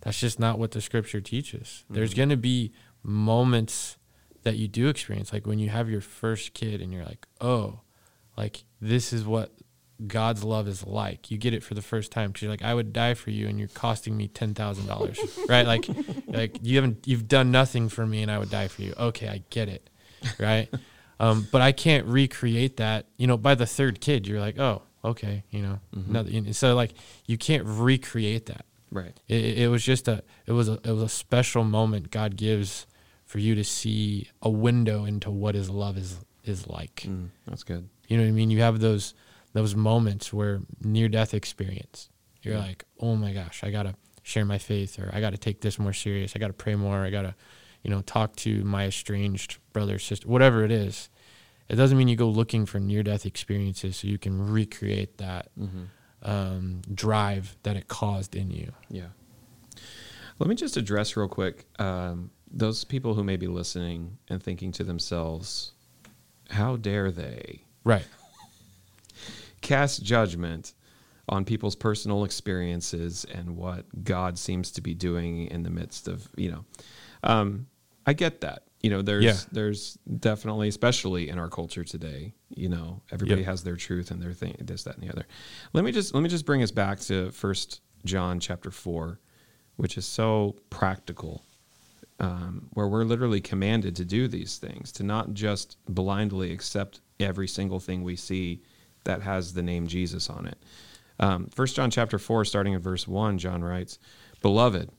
that's 0.01 0.19
just 0.19 0.41
not 0.41 0.59
what 0.59 0.71
the 0.71 0.81
scripture 0.81 1.21
teaches. 1.21 1.85
Mm-hmm. 1.85 1.95
there's 1.95 2.15
going 2.15 2.31
to 2.31 2.37
be 2.37 2.73
moments 3.03 3.99
that 4.43 4.57
you 4.57 4.69
do 4.69 4.89
experience. 4.89 5.33
Like 5.33 5.47
when 5.47 5.59
you 5.59 5.69
have 5.69 5.91
your 5.91 6.01
first 6.01 6.55
kid 6.55 6.81
and 6.81 6.93
you're 6.93 7.05
like 7.05 7.27
oh 7.43 7.81
like 8.39 8.65
this 8.81 9.13
is 9.13 9.27
what 9.27 9.53
god's 10.07 10.45
love 10.45 10.69
is 10.69 10.87
like. 10.87 11.31
You 11.31 11.39
get 11.39 11.55
it 11.55 11.63
for 11.63 11.75
the 11.75 11.83
first 11.83 12.13
time 12.13 12.31
because 12.31 12.43
you're 12.43 12.51
like 12.51 12.63
i 12.63 12.75
would 12.75 12.93
die 12.93 13.15
for 13.15 13.31
you 13.31 13.49
and 13.49 13.59
you're 13.59 13.69
costing 13.69 14.17
me 14.17 14.29
$10000 14.29 15.49
right? 15.49 15.67
Like 15.67 15.89
like 16.27 16.59
you 16.63 16.77
haven't 16.77 17.07
you've 17.07 17.29
done 17.29 17.51
nothing 17.51 17.89
for 17.89 18.07
me 18.07 18.23
and 18.23 18.31
i 18.31 18.39
would 18.39 18.51
die 18.51 18.69
for 18.69 18.83
you. 18.83 18.95
Okay 18.99 19.29
i 19.29 19.43
get 19.51 19.69
it. 19.69 19.89
Right? 20.39 20.69
Um, 21.19 21.49
but 21.51 21.63
i 21.63 21.73
can't 21.73 22.05
recreate 22.05 22.77
that 22.77 23.07
you 23.17 23.27
know 23.27 23.39
by 23.39 23.55
the 23.55 23.65
third 23.65 24.03
kid 24.03 24.27
you're 24.27 24.39
like 24.39 24.59
oh 24.59 24.83
okay 25.03 25.45
you 25.49 25.63
know? 25.63 25.81
Mm-hmm. 25.95 26.13
nothing, 26.13 26.53
so 26.53 26.75
like 26.75 26.93
you 27.25 27.39
can't 27.39 27.65
recreate 27.65 28.45
that. 28.47 28.67
Right. 28.91 29.19
It, 29.27 29.61
it 29.61 29.69
was 29.69 29.83
just 29.83 30.09
a 30.09 30.23
it 30.45 30.53
was 30.53 30.69
a 30.69 30.75
it 30.85 30.91
was 30.91 31.01
a 31.01 31.09
special 31.09 31.65
moment 31.65 32.11
god 32.11 32.37
gives 32.37 32.87
for 33.25 33.39
you 33.39 33.55
to 33.55 33.65
see 33.65 34.29
a 34.41 34.49
window 34.49 35.05
into 35.05 35.31
what 35.31 35.55
his 35.55 35.69
love 35.69 35.99
is 35.99 36.19
is 36.45 36.67
like. 36.69 37.05
Mm, 37.07 37.31
that's 37.47 37.65
good. 37.65 37.89
You 38.09 38.17
know 38.17 38.23
what 38.23 38.29
I 38.29 38.33
mean? 38.33 38.51
You 38.51 38.63
have 38.63 38.81
those 38.81 39.15
those 39.57 39.75
moments 39.75 40.33
where 40.33 40.61
near 40.83 41.09
death 41.09 41.35
experience. 41.35 42.11
You're 42.43 42.55
yeah. 42.55 42.61
like, 42.61 42.85
oh 43.01 43.17
my 43.17 43.33
gosh, 43.33 43.65
I 43.65 43.71
gotta 43.71 43.95
share 44.23 44.45
my 44.45 44.59
faith, 44.59 44.99
or 44.99 45.11
I 45.13 45.21
gotta 45.21 45.39
take 45.39 45.61
this 45.61 45.79
more 45.79 45.93
serious. 45.93 46.35
I 46.37 46.39
gotta 46.39 46.53
pray 46.53 46.75
more. 46.75 47.05
I 47.05 47.11
gotta, 47.11 47.35
you 47.83 47.91
know, 47.91 48.03
talk 48.03 48.37
to 48.37 48.63
my 48.65 48.87
estranged 48.87 49.59
brother, 49.73 49.99
sister, 49.99 50.29
whatever 50.29 50.65
it 50.65 50.71
is. 50.71 51.09
It 51.69 51.77
doesn't 51.77 51.99
mean 51.99 52.09
you 52.09 52.17
go 52.17 52.29
looking 52.29 52.67
for 52.67 52.79
near 52.79 53.03
death 53.03 53.27
experiences 53.27 53.97
so 53.97 54.09
you 54.09 54.19
can 54.19 54.53
recreate 54.53 55.19
that 55.19 55.49
mm-hmm. 55.59 55.85
um, 56.23 56.83
drive 56.95 57.57
that 57.65 57.77
it 57.77 57.89
caused 57.89 58.37
in 58.37 58.51
you. 58.51 58.73
Yeah. 58.89 59.09
Let 60.39 60.49
me 60.49 60.55
just 60.55 60.77
address 60.77 61.17
real 61.17 61.29
quick 61.29 61.65
um, 61.79 62.31
those 62.51 62.85
people 62.85 63.15
who 63.15 63.25
may 63.25 63.37
be 63.37 63.47
listening 63.49 64.19
and 64.29 64.43
thinking 64.43 64.71
to 64.73 64.85
themselves, 64.85 65.73
how 66.51 66.77
dare 66.77 67.11
they? 67.11 67.65
Right. 67.85 68.07
Cast 69.67 70.05
judgment 70.05 70.75
on 71.29 71.45
people's 71.45 71.75
personal 71.75 72.23
experiences 72.23 73.27
and 73.35 73.57
what 73.57 74.05
God 74.05 74.39
seems 74.39 74.71
to 74.71 74.81
be 74.81 74.95
doing 74.95 75.47
in 75.49 75.65
the 75.65 75.71
midst 75.71 76.07
of, 76.07 76.29
you 76.37 76.53
know, 76.53 76.65
um, 77.25 77.67
I 78.07 78.13
get 78.13 78.43
that. 78.43 78.63
You 78.81 78.91
know, 78.91 79.03
there's 79.03 79.25
Yeah. 79.25 79.37
there's 79.51 79.99
definitely, 80.21 80.69
especially 80.69 81.29
in 81.29 81.41
our 81.41 81.49
culture 81.49 81.83
today, 81.83 82.33
you 82.55 82.69
know, 82.69 83.03
everybody 83.11 83.41
Yep. 83.41 83.47
has 83.51 83.65
their 83.65 83.75
truth 83.75 84.13
and 84.13 84.23
their 84.23 84.33
thing, 84.33 84.55
this, 84.61 84.85
that, 84.85 84.95
and 84.99 85.03
the 85.03 85.11
other. 85.13 85.27
Let 85.73 85.85
me 85.85 85.91
just 85.91 86.15
let 86.15 86.23
me 86.23 86.29
just 86.29 86.47
bring 86.47 86.63
us 86.63 86.71
back 86.71 87.01
to 87.01 87.33
First 87.33 87.81
John 88.05 88.39
chapter 88.39 88.71
four, 88.71 89.19
which 89.75 89.99
is 89.99 90.07
so 90.07 90.55
practical, 90.71 91.45
um, 92.21 92.69
where 92.75 92.87
we're 92.87 93.03
literally 93.03 93.41
commanded 93.41 93.97
to 93.97 94.05
do 94.05 94.29
these 94.29 94.59
things, 94.59 94.93
to 94.93 95.03
not 95.03 95.35
just 95.35 95.77
blindly 95.89 96.53
accept 96.53 97.01
every 97.19 97.49
single 97.49 97.81
thing 97.81 98.05
we 98.05 98.15
see 98.15 98.63
that 99.07 99.23
has 99.23 99.55
the 99.55 99.63
name 99.63 99.87
Jesus 99.87 100.31
on 100.31 100.47
it. 100.47 100.59
Um, 101.19 101.47
First 101.47 101.75
John 101.75 101.91
chapter 101.91 102.19
four, 102.19 102.45
starting 102.45 102.75
in 102.75 102.81
verse 102.81 103.09
one, 103.09 103.39
John 103.39 103.65
writes, 103.65 103.99
"Beloved." 104.43 104.91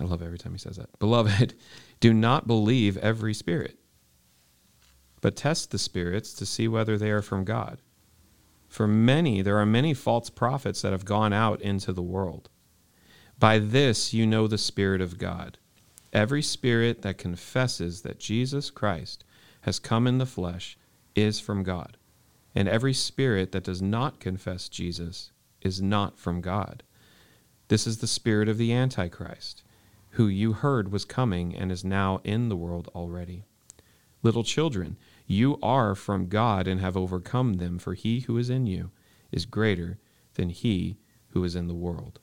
I 0.00 0.04
love 0.04 0.22
every 0.22 0.38
time 0.38 0.52
he 0.52 0.58
says 0.58 0.76
that. 0.76 0.96
Beloved, 0.98 1.54
do 2.00 2.14
not 2.14 2.46
believe 2.46 2.96
every 2.98 3.34
spirit, 3.34 3.78
but 5.20 5.36
test 5.36 5.70
the 5.70 5.78
spirits 5.78 6.32
to 6.34 6.46
see 6.46 6.68
whether 6.68 6.96
they 6.96 7.10
are 7.10 7.22
from 7.22 7.44
God. 7.44 7.82
For 8.68 8.86
many, 8.86 9.42
there 9.42 9.58
are 9.58 9.66
many 9.66 9.94
false 9.94 10.30
prophets 10.30 10.82
that 10.82 10.92
have 10.92 11.04
gone 11.04 11.32
out 11.32 11.60
into 11.62 11.92
the 11.92 12.02
world. 12.02 12.48
By 13.38 13.58
this 13.58 14.12
you 14.12 14.26
know 14.26 14.46
the 14.46 14.58
Spirit 14.58 15.00
of 15.00 15.18
God. 15.18 15.58
Every 16.12 16.42
spirit 16.42 17.02
that 17.02 17.18
confesses 17.18 18.02
that 18.02 18.18
Jesus 18.18 18.70
Christ 18.70 19.24
has 19.62 19.78
come 19.78 20.06
in 20.06 20.18
the 20.18 20.26
flesh 20.26 20.78
is 21.14 21.38
from 21.38 21.62
God. 21.62 21.97
And 22.58 22.68
every 22.68 22.92
spirit 22.92 23.52
that 23.52 23.62
does 23.62 23.80
not 23.80 24.18
confess 24.18 24.68
Jesus 24.68 25.30
is 25.62 25.80
not 25.80 26.18
from 26.18 26.40
God. 26.40 26.82
This 27.68 27.86
is 27.86 27.98
the 27.98 28.08
spirit 28.08 28.48
of 28.48 28.58
the 28.58 28.72
Antichrist, 28.72 29.62
who 30.10 30.26
you 30.26 30.54
heard 30.54 30.90
was 30.90 31.04
coming 31.04 31.54
and 31.54 31.70
is 31.70 31.84
now 31.84 32.20
in 32.24 32.48
the 32.48 32.56
world 32.56 32.88
already. 32.96 33.44
Little 34.24 34.42
children, 34.42 34.96
you 35.24 35.56
are 35.62 35.94
from 35.94 36.26
God 36.26 36.66
and 36.66 36.80
have 36.80 36.96
overcome 36.96 37.58
them, 37.58 37.78
for 37.78 37.94
he 37.94 38.22
who 38.22 38.36
is 38.36 38.50
in 38.50 38.66
you 38.66 38.90
is 39.30 39.46
greater 39.46 40.00
than 40.34 40.50
he 40.50 40.98
who 41.28 41.44
is 41.44 41.54
in 41.54 41.68
the 41.68 41.74
world. 41.74 42.18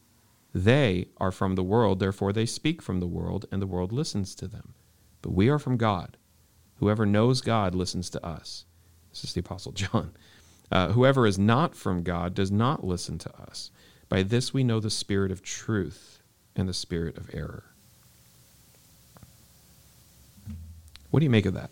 They 0.53 1.07
are 1.15 1.31
from 1.31 1.55
the 1.55 1.63
world, 1.63 1.99
therefore 1.99 2.33
they 2.33 2.45
speak 2.45 2.81
from 2.81 2.99
the 2.99 3.07
world, 3.07 3.45
and 3.53 3.61
the 3.61 3.67
world 3.67 3.93
listens 3.93 4.35
to 4.35 4.49
them. 4.49 4.73
But 5.21 5.31
we 5.31 5.47
are 5.47 5.59
from 5.59 5.77
God. 5.77 6.17
Whoever 6.79 7.05
knows 7.05 7.39
God 7.39 7.73
listens 7.73 8.09
to 8.09 8.25
us. 8.25 8.65
This 9.11 9.23
is 9.23 9.33
the 9.33 9.39
Apostle 9.39 9.71
John. 9.71 10.11
Uh, 10.71 10.89
whoever 10.89 11.27
is 11.27 11.37
not 11.37 11.75
from 11.75 12.03
God 12.03 12.33
does 12.33 12.51
not 12.51 12.83
listen 12.83 13.17
to 13.19 13.31
us. 13.39 13.71
By 14.09 14.23
this 14.23 14.53
we 14.53 14.63
know 14.63 14.79
the 14.79 14.89
spirit 14.89 15.31
of 15.31 15.43
truth 15.43 16.21
and 16.55 16.67
the 16.67 16.73
spirit 16.73 17.17
of 17.17 17.29
error. 17.33 17.63
What 21.11 21.19
do 21.19 21.23
you 21.23 21.29
make 21.29 21.45
of 21.45 21.53
that? 21.53 21.69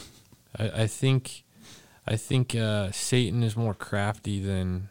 I, 0.58 0.82
I 0.82 0.86
think, 0.86 1.42
I 2.06 2.16
think 2.16 2.54
uh, 2.54 2.90
Satan 2.92 3.42
is 3.42 3.56
more 3.56 3.74
crafty 3.74 4.40
than 4.40 4.88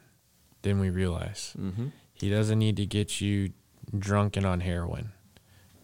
than 0.63 0.79
we 0.79 0.89
realize. 0.89 1.55
Mm-hmm. 1.57 1.87
He 2.13 2.29
doesn't 2.29 2.57
need 2.57 2.75
to 2.77 2.85
get 2.85 3.21
you 3.21 3.51
drunk 3.97 4.35
and 4.35 4.45
on 4.45 4.61
heroin, 4.61 5.11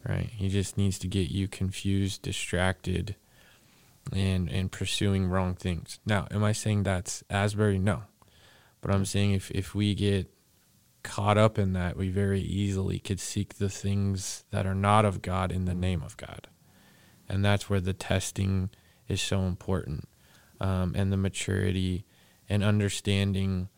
right? 0.08 0.30
He 0.36 0.50
just 0.50 0.76
needs 0.76 0.98
to 1.00 1.08
get 1.08 1.30
you 1.30 1.48
confused, 1.48 2.24
distracted, 2.24 3.16
and 4.14 4.50
and 4.50 4.72
pursuing 4.72 5.28
wrong 5.28 5.56
things. 5.56 6.00
Now, 6.06 6.28
am 6.32 6.44
I 6.44 6.52
saying 6.52 6.84
that's 6.84 7.24
Asbury? 7.30 7.80
No, 7.80 8.04
but 8.82 8.92
I'm 8.92 9.06
saying 9.06 9.34
if 9.34 9.52
if 9.52 9.76
we 9.76 9.96
get 9.96 10.32
caught 11.04 11.38
up 11.38 11.58
in 11.58 11.74
that, 11.74 11.98
we 11.98 12.10
very 12.10 12.42
easily 12.42 13.00
could 13.00 13.20
seek 13.20 13.56
the 13.56 13.70
things 13.70 14.44
that 14.52 14.66
are 14.66 14.76
not 14.76 15.06
of 15.06 15.22
God 15.22 15.52
in 15.52 15.66
the 15.66 15.74
name 15.74 16.02
of 16.04 16.18
God, 16.18 16.48
and 17.28 17.44
that's 17.44 17.70
where 17.70 17.82
the 17.82 17.94
testing 17.94 18.70
is 19.08 19.22
so 19.22 19.42
important, 19.42 20.08
um, 20.60 20.94
and 20.96 21.12
the 21.12 21.18
maturity 21.18 22.06
and 22.50 22.64
understanding 22.64 23.70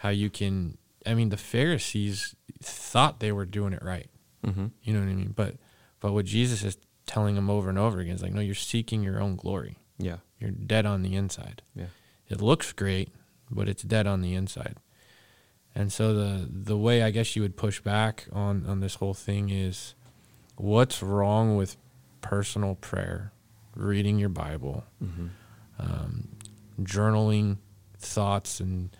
how 0.00 0.10
you 0.10 0.30
can. 0.30 0.78
I 1.06 1.14
mean, 1.14 1.30
the 1.30 1.36
Pharisees 1.36 2.34
thought 2.62 3.20
they 3.20 3.32
were 3.32 3.46
doing 3.46 3.72
it 3.72 3.82
right. 3.82 4.10
Mm-hmm. 4.46 4.66
You 4.82 4.92
know 4.92 5.00
what 5.00 5.08
I 5.08 5.14
mean? 5.14 5.32
But 5.34 5.56
but 6.00 6.12
what 6.12 6.24
Jesus 6.24 6.62
is 6.64 6.78
telling 7.10 7.34
them 7.34 7.50
over 7.50 7.68
and 7.68 7.78
over 7.78 7.98
again 8.00 8.14
It's 8.14 8.22
like, 8.22 8.32
no, 8.32 8.40
you're 8.40 8.54
seeking 8.54 9.02
your 9.02 9.20
own 9.20 9.34
glory. 9.36 9.76
Yeah. 9.98 10.18
You're 10.38 10.52
dead 10.52 10.86
on 10.86 11.02
the 11.02 11.14
inside. 11.16 11.60
Yeah. 11.74 11.86
It 12.28 12.40
looks 12.40 12.72
great, 12.72 13.08
but 13.50 13.68
it's 13.68 13.82
dead 13.82 14.06
on 14.06 14.20
the 14.22 14.34
inside. 14.34 14.76
And 15.74 15.92
so 15.92 16.14
the 16.14 16.48
the 16.50 16.76
way 16.76 17.02
I 17.02 17.10
guess 17.10 17.34
you 17.36 17.42
would 17.42 17.56
push 17.56 17.80
back 17.80 18.26
on 18.32 18.64
on 18.66 18.80
this 18.80 18.94
whole 18.96 19.14
thing 19.14 19.50
is 19.50 19.94
what's 20.56 21.02
wrong 21.02 21.56
with 21.56 21.76
personal 22.20 22.74
prayer, 22.76 23.32
reading 23.74 24.18
your 24.18 24.28
Bible, 24.30 24.84
Mm-hmm. 25.02 25.26
um, 25.78 26.28
journaling 26.80 27.58
thoughts 27.98 28.60
and 28.60 28.90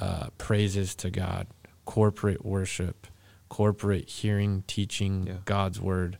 uh, 0.00 0.28
praises 0.38 0.94
to 0.96 1.10
God, 1.10 1.46
corporate 1.84 2.44
worship, 2.44 3.06
corporate 3.48 4.08
hearing, 4.08 4.64
teaching 4.66 5.26
Yeah. 5.26 5.36
God's 5.44 5.80
word, 5.80 6.18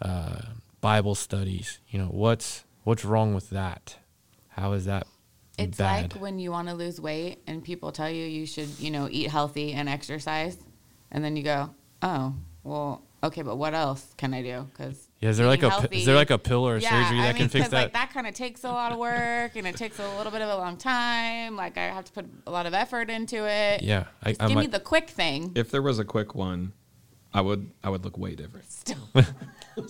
uh, 0.00 0.42
Bible 0.82 1.14
studies. 1.14 1.78
You 1.88 2.00
know 2.00 2.06
what's 2.08 2.64
what's 2.84 3.06
wrong 3.06 3.32
with 3.32 3.48
that? 3.50 3.96
How 4.50 4.72
is 4.72 4.84
that 4.84 5.06
It's 5.56 5.78
bad? 5.78 6.12
like 6.12 6.20
when 6.20 6.38
you 6.38 6.50
want 6.50 6.68
to 6.68 6.74
lose 6.74 7.00
weight 7.00 7.38
and 7.46 7.64
people 7.64 7.90
tell 7.92 8.10
you 8.10 8.26
you 8.26 8.44
should, 8.44 8.68
you 8.78 8.90
know, 8.90 9.08
eat 9.10 9.30
healthy 9.30 9.72
and 9.72 9.88
exercise, 9.88 10.58
and 11.10 11.24
then 11.24 11.36
you 11.36 11.42
go, 11.42 11.70
oh, 12.02 12.34
well, 12.64 13.02
okay, 13.22 13.42
but 13.42 13.56
what 13.56 13.72
else 13.72 14.12
can 14.18 14.34
I 14.34 14.42
do? 14.42 14.66
Because 14.70 15.08
yeah, 15.20 15.30
is 15.30 15.38
there 15.38 15.46
like 15.46 15.62
a 15.62 15.70
pi- 15.70 15.88
is 15.92 16.04
there 16.04 16.16
like 16.16 16.30
a 16.30 16.38
pill 16.38 16.66
or 16.66 16.76
a 16.76 16.80
surgery 16.82 17.20
that 17.20 17.36
can 17.36 17.48
fix 17.48 17.68
that? 17.68 17.82
Like 17.84 17.92
that 17.92 18.12
kind 18.12 18.26
of 18.26 18.34
takes 18.34 18.64
a 18.64 18.68
lot 18.68 18.90
of 18.90 18.98
work 18.98 19.54
and 19.54 19.66
it 19.66 19.76
takes 19.76 20.00
a 20.00 20.16
little 20.16 20.32
bit 20.32 20.42
of 20.42 20.48
a 20.48 20.56
long 20.56 20.76
time. 20.76 21.54
Like 21.54 21.78
I 21.78 21.84
have 21.84 22.04
to 22.06 22.12
put 22.12 22.26
a 22.46 22.50
lot 22.50 22.66
of 22.66 22.74
effort 22.74 23.08
into 23.08 23.48
it. 23.48 23.82
yeah, 23.82 24.06
I, 24.22 24.30
Just 24.30 24.42
I 24.42 24.48
give 24.48 24.56
me 24.56 24.62
might, 24.64 24.72
the 24.72 24.80
quick 24.80 25.10
thing. 25.10 25.52
If 25.54 25.70
there 25.70 25.80
was 25.80 26.00
a 26.00 26.04
quick 26.04 26.34
one, 26.34 26.72
I 27.32 27.40
would 27.40 27.70
I 27.84 27.88
would 27.88 28.04
look 28.04 28.18
way 28.18 28.34
different. 28.34 28.68
Still, 28.70 28.98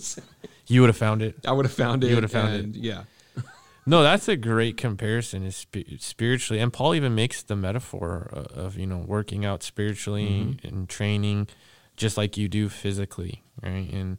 you 0.67 0.81
would 0.81 0.89
have 0.89 0.97
found 0.97 1.23
it. 1.23 1.37
I 1.47 1.53
would 1.53 1.65
have 1.65 1.75
found 1.75 2.05
it. 2.05 2.09
You 2.09 2.15
would 2.15 2.25
have 2.25 2.33
found 2.33 2.77
it. 2.77 2.81
Yeah. 2.81 3.05
No, 3.85 4.05
that's 4.05 4.29
a 4.29 4.37
great 4.37 4.77
comparison. 4.77 5.43
Is 5.43 5.57
spi- 5.57 5.97
spiritually, 5.99 6.63
and 6.63 6.73
Paul 6.73 6.95
even 6.95 7.17
makes 7.17 7.43
the 7.43 7.57
metaphor 7.57 8.31
of, 8.33 8.47
of 8.47 8.79
you 8.79 8.87
know 8.87 8.99
working 8.99 9.45
out 9.45 9.65
spiritually 9.65 10.57
and 10.63 10.89
training, 10.89 11.49
just 11.97 12.17
like 12.17 12.37
you 12.37 12.47
do 12.47 12.69
physically, 12.69 13.43
right? 13.61 13.93
And 13.93 14.19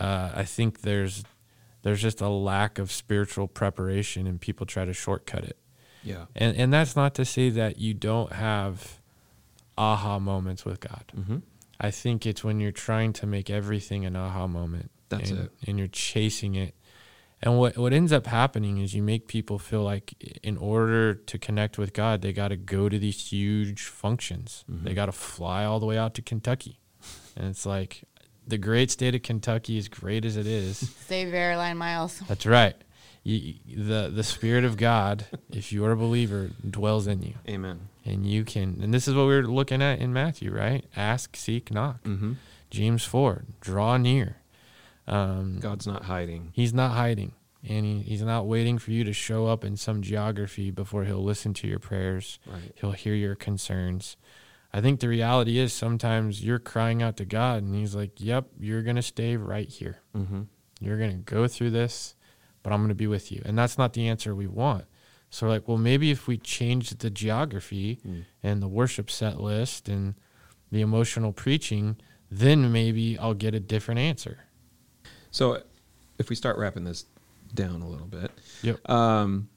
uh, 0.00 0.30
I 0.34 0.44
think 0.44 0.80
there's 0.80 1.24
there's 1.82 2.00
just 2.00 2.22
a 2.22 2.28
lack 2.30 2.78
of 2.78 2.90
spiritual 2.90 3.48
preparation, 3.48 4.26
and 4.26 4.40
people 4.40 4.64
try 4.64 4.86
to 4.86 4.94
shortcut 4.94 5.44
it. 5.44 5.58
Yeah. 6.02 6.24
And 6.34 6.56
and 6.56 6.72
that's 6.72 6.96
not 6.96 7.14
to 7.16 7.26
say 7.26 7.50
that 7.50 7.78
you 7.78 7.92
don't 7.92 8.32
have 8.32 8.98
aha 9.76 10.18
moments 10.18 10.64
with 10.64 10.80
God. 10.80 11.04
Mm-hmm. 11.14 11.38
I 11.78 11.90
think 11.90 12.24
it's 12.24 12.42
when 12.42 12.60
you're 12.60 12.72
trying 12.72 13.12
to 13.14 13.26
make 13.26 13.50
everything 13.50 14.06
an 14.06 14.16
aha 14.16 14.46
moment. 14.46 14.90
That's 15.08 15.30
and, 15.30 15.40
it. 15.40 15.52
And 15.66 15.78
you're 15.78 15.88
chasing 15.88 16.54
it. 16.54 16.74
And 17.42 17.58
what 17.58 17.76
what 17.76 17.92
ends 17.92 18.12
up 18.12 18.26
happening 18.26 18.78
is 18.78 18.94
you 18.94 19.02
make 19.02 19.28
people 19.28 19.58
feel 19.58 19.82
like 19.82 20.14
in 20.42 20.56
order 20.56 21.14
to 21.14 21.38
connect 21.38 21.76
with 21.76 21.92
God, 21.92 22.22
they 22.22 22.32
got 22.32 22.48
to 22.48 22.56
go 22.56 22.88
to 22.88 22.98
these 22.98 23.30
huge 23.30 23.82
functions. 23.82 24.64
Mm-hmm. 24.70 24.84
They 24.84 24.94
got 24.94 25.06
to 25.06 25.12
fly 25.12 25.64
all 25.64 25.78
the 25.78 25.86
way 25.86 25.98
out 25.98 26.14
to 26.14 26.22
Kentucky. 26.22 26.80
And 27.36 27.46
it's 27.46 27.66
like 27.66 28.04
the 28.46 28.58
great 28.58 28.90
state 28.90 29.14
of 29.14 29.22
Kentucky, 29.22 29.76
as 29.76 29.88
great 29.88 30.24
as 30.24 30.36
it 30.36 30.46
is, 30.46 30.78
save 31.06 31.34
airline 31.34 31.76
miles. 31.76 32.20
that's 32.20 32.46
right. 32.46 32.74
You, 33.22 33.54
the 33.66 34.10
the 34.14 34.22
Spirit 34.22 34.64
of 34.64 34.76
God, 34.76 35.26
if 35.50 35.72
you 35.72 35.84
are 35.84 35.92
a 35.92 35.96
believer, 35.96 36.50
dwells 36.68 37.06
in 37.06 37.22
you, 37.22 37.34
Amen. 37.48 37.88
and 38.04 38.24
you 38.24 38.44
can. 38.44 38.80
And 38.82 38.94
this 38.94 39.06
is 39.06 39.14
what 39.14 39.26
we 39.26 39.34
are 39.34 39.46
looking 39.46 39.82
at 39.82 39.98
in 39.98 40.12
Matthew, 40.12 40.52
right? 40.52 40.84
Ask, 40.96 41.36
seek, 41.36 41.70
knock. 41.70 42.02
Mm-hmm. 42.04 42.34
James 42.70 43.04
four, 43.04 43.44
draw 43.60 43.96
near. 43.96 44.36
Um, 45.06 45.58
God's 45.60 45.86
not 45.86 46.04
hiding. 46.04 46.50
He's 46.52 46.74
not 46.74 46.92
hiding, 46.92 47.32
and 47.68 47.84
he, 47.86 48.00
he's 48.00 48.22
not 48.22 48.46
waiting 48.46 48.78
for 48.78 48.90
you 48.90 49.04
to 49.04 49.12
show 49.12 49.46
up 49.46 49.64
in 49.64 49.76
some 49.76 50.02
geography 50.02 50.70
before 50.70 51.04
he'll 51.04 51.22
listen 51.22 51.54
to 51.54 51.68
your 51.68 51.78
prayers. 51.78 52.38
Right. 52.46 52.72
He'll 52.74 52.92
hear 52.92 53.14
your 53.14 53.34
concerns. 53.36 54.16
I 54.72 54.80
think 54.80 55.00
the 55.00 55.08
reality 55.08 55.58
is 55.58 55.72
sometimes 55.72 56.44
you're 56.44 56.58
crying 56.58 57.02
out 57.02 57.16
to 57.18 57.24
God, 57.24 57.62
and 57.62 57.74
He's 57.74 57.94
like, 57.94 58.12
"Yep, 58.20 58.46
you're 58.60 58.82
gonna 58.82 59.00
stay 59.02 59.36
right 59.36 59.68
here. 59.68 59.98
Mm-hmm. 60.14 60.42
You're 60.80 60.98
gonna 60.98 61.14
go 61.14 61.46
through 61.48 61.70
this, 61.70 62.14
but 62.62 62.72
I'm 62.72 62.82
gonna 62.82 62.94
be 62.94 63.06
with 63.06 63.30
you." 63.32 63.40
And 63.46 63.56
that's 63.56 63.78
not 63.78 63.92
the 63.92 64.08
answer 64.08 64.34
we 64.34 64.46
want. 64.48 64.84
So, 65.30 65.46
we're 65.46 65.52
like, 65.54 65.66
well, 65.68 65.76
maybe 65.78 66.10
if 66.10 66.26
we 66.28 66.36
changed 66.36 66.98
the 67.00 67.10
geography 67.10 68.00
Mm. 68.06 68.24
and 68.42 68.62
the 68.62 68.68
worship 68.68 69.10
set 69.10 69.40
list 69.40 69.88
and 69.88 70.14
the 70.70 70.80
emotional 70.82 71.32
preaching, 71.32 71.96
then 72.30 72.70
maybe 72.72 73.18
I'll 73.18 73.34
get 73.34 73.54
a 73.54 73.60
different 73.60 73.98
answer. 74.00 74.40
So, 75.36 75.62
if 76.18 76.30
we 76.30 76.34
start 76.36 76.56
wrapping 76.56 76.84
this 76.84 77.04
down 77.54 77.82
a 77.82 77.88
little 77.88 78.06
bit, 78.06 78.30
Yep. 78.62 78.88
um, 78.90 79.48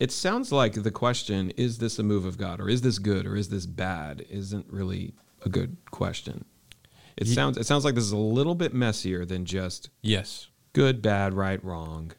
it 0.00 0.10
sounds 0.10 0.50
like 0.52 0.72
the 0.72 0.90
question 0.90 1.50
is 1.50 1.76
this 1.76 1.98
a 1.98 2.02
move 2.02 2.24
of 2.24 2.38
God 2.38 2.60
or 2.62 2.68
is 2.70 2.80
this 2.80 2.98
good 2.98 3.26
or 3.26 3.36
is 3.36 3.50
this 3.50 3.66
bad 3.66 4.24
isn't 4.30 4.66
really 4.70 5.12
a 5.44 5.50
good 5.50 5.76
question. 5.90 6.46
It 7.18 7.26
Ye- 7.26 7.34
sounds 7.34 7.58
it 7.58 7.66
sounds 7.66 7.84
like 7.84 7.94
this 7.94 8.04
is 8.04 8.12
a 8.12 8.16
little 8.16 8.54
bit 8.54 8.72
messier 8.72 9.26
than 9.26 9.44
just 9.44 9.90
yes. 10.00 10.48
good, 10.72 11.02
bad, 11.02 11.34
right, 11.34 11.62
wrong. 11.62 12.12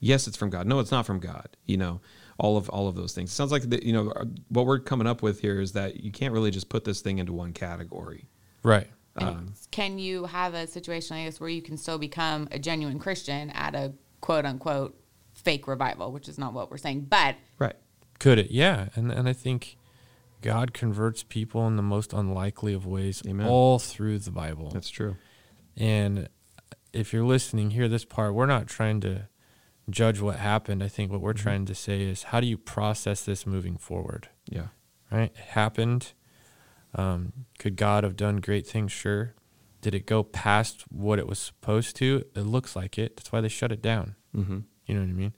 Yes, 0.00 0.26
it's 0.26 0.36
from 0.38 0.48
God. 0.48 0.66
No, 0.66 0.80
it's 0.80 0.90
not 0.90 1.04
from 1.04 1.20
God. 1.20 1.48
You 1.66 1.76
know, 1.76 2.00
all 2.38 2.56
of 2.56 2.68
all 2.70 2.88
of 2.88 2.94
those 2.94 3.12
things. 3.14 3.30
It 3.30 3.34
sounds 3.34 3.52
like 3.52 3.68
the, 3.68 3.86
you 3.86 3.92
know 3.92 4.10
what 4.48 4.64
we're 4.64 4.78
coming 4.80 5.06
up 5.06 5.20
with 5.22 5.40
here 5.40 5.60
is 5.60 5.72
that 5.72 6.02
you 6.02 6.10
can't 6.10 6.32
really 6.32 6.50
just 6.50 6.70
put 6.70 6.84
this 6.84 7.02
thing 7.02 7.18
into 7.18 7.34
one 7.34 7.52
category. 7.52 8.30
Right. 8.62 8.88
And 9.16 9.28
Um, 9.28 9.54
can 9.70 9.98
you 9.98 10.24
have 10.24 10.54
a 10.54 10.66
situation 10.66 11.16
like 11.16 11.26
this 11.26 11.40
where 11.40 11.50
you 11.50 11.62
can 11.62 11.76
still 11.76 11.98
become 11.98 12.48
a 12.50 12.58
genuine 12.58 12.98
Christian 12.98 13.50
at 13.50 13.74
a 13.74 13.92
quote 14.20 14.44
unquote 14.46 14.98
fake 15.34 15.66
revival, 15.66 16.12
which 16.12 16.28
is 16.28 16.38
not 16.38 16.52
what 16.54 16.70
we're 16.70 16.78
saying, 16.78 17.06
but 17.10 17.36
Right. 17.58 17.76
Could 18.18 18.38
it? 18.38 18.50
Yeah. 18.50 18.88
And 18.94 19.10
and 19.10 19.28
I 19.28 19.32
think 19.32 19.76
God 20.40 20.72
converts 20.72 21.22
people 21.22 21.66
in 21.66 21.76
the 21.76 21.82
most 21.82 22.12
unlikely 22.12 22.72
of 22.74 22.86
ways 22.86 23.22
Amen. 23.26 23.46
all 23.46 23.78
through 23.78 24.18
the 24.20 24.30
Bible. 24.30 24.70
That's 24.70 24.90
true. 24.90 25.16
And 25.76 26.28
if 26.92 27.12
you're 27.12 27.24
listening, 27.24 27.70
hear 27.70 27.88
this 27.88 28.04
part. 28.04 28.34
We're 28.34 28.46
not 28.46 28.66
trying 28.66 29.00
to 29.00 29.28
judge 29.90 30.20
what 30.20 30.36
happened. 30.36 30.82
I 30.82 30.88
think 30.88 31.10
what 31.10 31.20
we're 31.20 31.32
trying 31.32 31.64
to 31.66 31.74
say 31.74 32.02
is 32.02 32.24
how 32.24 32.40
do 32.40 32.46
you 32.46 32.58
process 32.58 33.24
this 33.24 33.46
moving 33.46 33.76
forward? 33.76 34.28
Yeah. 34.48 34.68
Right? 35.10 35.32
It 35.34 35.44
happened. 35.50 36.12
Um, 36.94 37.32
could 37.58 37.76
God 37.76 38.04
have 38.04 38.16
done 38.16 38.36
great 38.36 38.66
things? 38.66 38.92
Sure. 38.92 39.34
Did 39.80 39.94
it 39.94 40.06
go 40.06 40.22
past 40.22 40.84
what 40.90 41.18
it 41.18 41.26
was 41.26 41.38
supposed 41.38 41.96
to? 41.96 42.24
It 42.34 42.42
looks 42.42 42.76
like 42.76 42.98
it. 42.98 43.16
That's 43.16 43.32
why 43.32 43.40
they 43.40 43.48
shut 43.48 43.72
it 43.72 43.82
down. 43.82 44.14
Mm-hmm. 44.36 44.60
You 44.86 44.94
know 44.94 45.00
what 45.00 45.08
I 45.08 45.12
mean? 45.12 45.32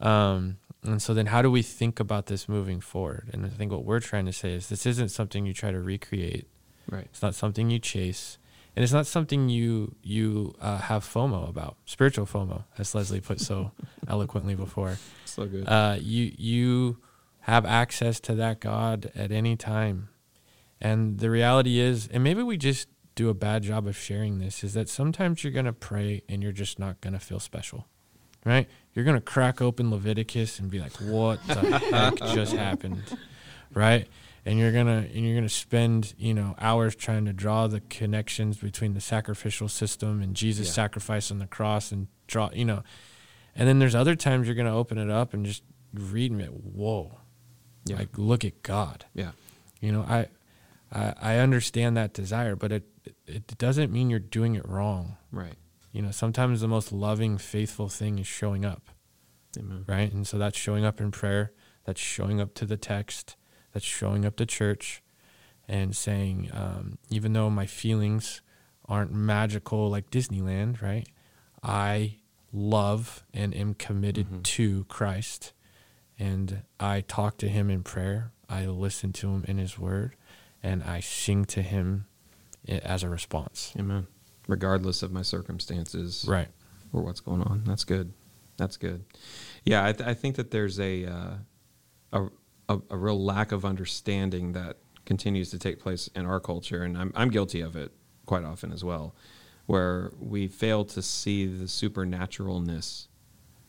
Um, 0.00 0.56
and 0.82 1.00
so 1.00 1.14
then 1.14 1.26
how 1.26 1.42
do 1.42 1.50
we 1.50 1.62
think 1.62 1.98
about 2.00 2.26
this 2.26 2.48
moving 2.48 2.80
forward? 2.80 3.30
And 3.32 3.44
I 3.46 3.48
think 3.48 3.72
what 3.72 3.84
we're 3.84 4.00
trying 4.00 4.26
to 4.26 4.32
say 4.32 4.52
is 4.52 4.68
this 4.68 4.86
isn't 4.86 5.08
something 5.10 5.46
you 5.46 5.54
try 5.54 5.70
to 5.70 5.80
recreate. 5.80 6.46
Right. 6.90 7.06
It's 7.10 7.22
not 7.22 7.34
something 7.34 7.70
you 7.70 7.78
chase, 7.78 8.38
and 8.76 8.82
it's 8.82 8.92
not 8.92 9.06
something 9.06 9.48
you 9.48 9.94
you 10.02 10.54
uh, 10.60 10.78
have 10.78 11.02
FOMO 11.02 11.48
about. 11.48 11.76
Spiritual 11.86 12.26
FOMO, 12.26 12.64
as 12.76 12.94
Leslie 12.94 13.22
put 13.22 13.40
so 13.40 13.72
eloquently 14.08 14.54
before. 14.54 14.98
So 15.24 15.46
good. 15.46 15.66
Uh, 15.66 15.96
you 15.98 16.32
you 16.36 16.98
have 17.40 17.64
access 17.64 18.20
to 18.20 18.34
that 18.34 18.60
God 18.60 19.10
at 19.14 19.32
any 19.32 19.56
time, 19.56 20.10
and 20.84 21.18
the 21.18 21.30
reality 21.30 21.80
is, 21.80 22.06
and 22.12 22.22
maybe 22.22 22.42
we 22.42 22.56
just 22.56 22.86
do 23.16 23.28
a 23.28 23.34
bad 23.34 23.62
job 23.62 23.86
of 23.86 23.96
sharing 23.96 24.38
this, 24.38 24.62
is 24.62 24.74
that 24.74 24.88
sometimes 24.88 25.42
you're 25.42 25.52
gonna 25.52 25.72
pray 25.72 26.22
and 26.28 26.42
you're 26.42 26.52
just 26.52 26.78
not 26.78 27.00
gonna 27.00 27.18
feel 27.18 27.40
special, 27.40 27.86
right? 28.44 28.68
You're 28.92 29.04
gonna 29.04 29.20
crack 29.20 29.60
open 29.62 29.90
Leviticus 29.90 30.58
and 30.60 30.70
be 30.70 30.78
like, 30.78 30.92
"What 31.00 31.44
the 31.48 31.78
heck 31.78 32.16
just 32.34 32.52
happened?" 32.54 33.02
right? 33.72 34.06
And 34.46 34.58
you're 34.58 34.72
gonna 34.72 35.06
and 35.14 35.24
you're 35.24 35.34
gonna 35.34 35.48
spend 35.48 36.14
you 36.18 36.34
know 36.34 36.54
hours 36.60 36.94
trying 36.94 37.24
to 37.24 37.32
draw 37.32 37.66
the 37.66 37.80
connections 37.80 38.58
between 38.58 38.92
the 38.94 39.00
sacrificial 39.00 39.68
system 39.68 40.20
and 40.20 40.34
Jesus' 40.36 40.66
Yeah. 40.68 40.72
sacrifice 40.74 41.30
on 41.30 41.38
the 41.38 41.46
cross 41.46 41.90
and 41.92 42.08
draw 42.26 42.50
you 42.52 42.64
know, 42.66 42.82
and 43.56 43.66
then 43.66 43.78
there's 43.78 43.94
other 43.94 44.14
times 44.16 44.46
you're 44.46 44.54
gonna 44.54 44.76
open 44.76 44.98
it 44.98 45.08
up 45.10 45.32
and 45.34 45.46
just 45.46 45.62
read 45.94 46.30
like, 46.32 46.48
"Whoa!" 46.48 47.18
Yeah. 47.86 47.96
Like 47.96 48.18
look 48.18 48.44
at 48.44 48.62
God. 48.62 49.06
yeah. 49.14 49.30
You 49.80 49.92
know, 49.92 50.02
I, 50.02 50.26
I 50.94 51.14
I 51.20 51.36
understand 51.38 51.96
that 51.96 52.12
desire, 52.14 52.56
but 52.56 52.72
it 52.72 52.84
it 53.26 53.58
doesn't 53.58 53.92
mean 53.92 54.10
you're 54.10 54.18
doing 54.20 54.54
it 54.54 54.66
wrong. 54.68 55.16
Right. 55.30 55.56
You 55.92 56.02
know, 56.02 56.10
sometimes 56.10 56.60
the 56.60 56.68
most 56.68 56.92
loving, 56.92 57.38
faithful 57.38 57.88
thing 57.88 58.18
is 58.18 58.26
showing 58.26 58.64
up, 58.64 58.90
Amen. 59.58 59.84
right? 59.86 60.12
And 60.12 60.26
so 60.26 60.38
that's 60.38 60.58
showing 60.58 60.84
up 60.84 61.00
in 61.00 61.10
prayer, 61.12 61.52
that's 61.84 62.00
showing 62.00 62.40
up 62.40 62.54
to 62.54 62.66
the 62.66 62.76
text, 62.76 63.36
that's 63.72 63.84
showing 63.84 64.24
up 64.24 64.34
to 64.36 64.46
church, 64.46 65.02
and 65.68 65.96
saying, 65.96 66.50
um, 66.52 66.98
even 67.10 67.32
though 67.32 67.48
my 67.48 67.66
feelings 67.66 68.40
aren't 68.88 69.12
magical 69.12 69.88
like 69.88 70.10
Disneyland, 70.10 70.82
right? 70.82 71.08
I 71.62 72.18
love 72.52 73.24
and 73.32 73.54
am 73.54 73.74
committed 73.74 74.28
Mhm. 74.28 74.42
to 74.42 74.84
Christ, 74.84 75.52
and 76.18 76.62
I 76.80 77.02
talk 77.02 77.38
to 77.38 77.48
Him 77.48 77.70
in 77.70 77.82
prayer. 77.82 78.32
I 78.48 78.66
listen 78.66 79.12
to 79.14 79.30
Him 79.30 79.44
in 79.48 79.58
His 79.58 79.78
Word, 79.78 80.16
and 80.64 80.82
I 80.82 80.98
sing 81.00 81.44
to 81.46 81.62
Him 81.62 82.06
as 82.66 83.02
a 83.04 83.08
response. 83.08 83.72
Amen. 83.78 84.06
Regardless 84.48 85.02
of 85.02 85.12
my 85.12 85.22
circumstances. 85.22 86.24
Right. 86.28 86.48
or 86.92 87.02
what's 87.02 87.20
going 87.20 87.42
on. 87.42 87.62
That's 87.64 87.84
good. 87.84 88.12
That's 88.56 88.76
good. 88.76 89.04
Yeah, 89.64 89.84
I, 89.86 89.92
th- 89.92 90.08
I 90.08 90.14
think 90.14 90.36
that 90.36 90.50
there's 90.50 90.78
a, 90.80 91.04
uh, 91.06 91.34
a 92.12 92.22
a 92.68 92.78
a 92.90 92.96
real 92.96 93.22
lack 93.22 93.52
of 93.52 93.64
understanding 93.64 94.52
that 94.52 94.78
continues 95.04 95.50
to 95.50 95.58
take 95.58 95.78
place 95.80 96.08
in 96.14 96.24
our 96.24 96.40
culture, 96.40 96.82
and 96.82 96.96
I'm 96.96 97.12
I'm 97.14 97.28
guilty 97.30 97.60
of 97.60 97.76
it 97.76 97.92
quite 98.26 98.44
often 98.44 98.72
as 98.72 98.82
well, 98.82 99.14
where 99.66 100.10
we 100.18 100.48
fail 100.48 100.84
to 100.86 101.02
see 101.02 101.44
the 101.46 101.66
supernaturalness 101.66 103.08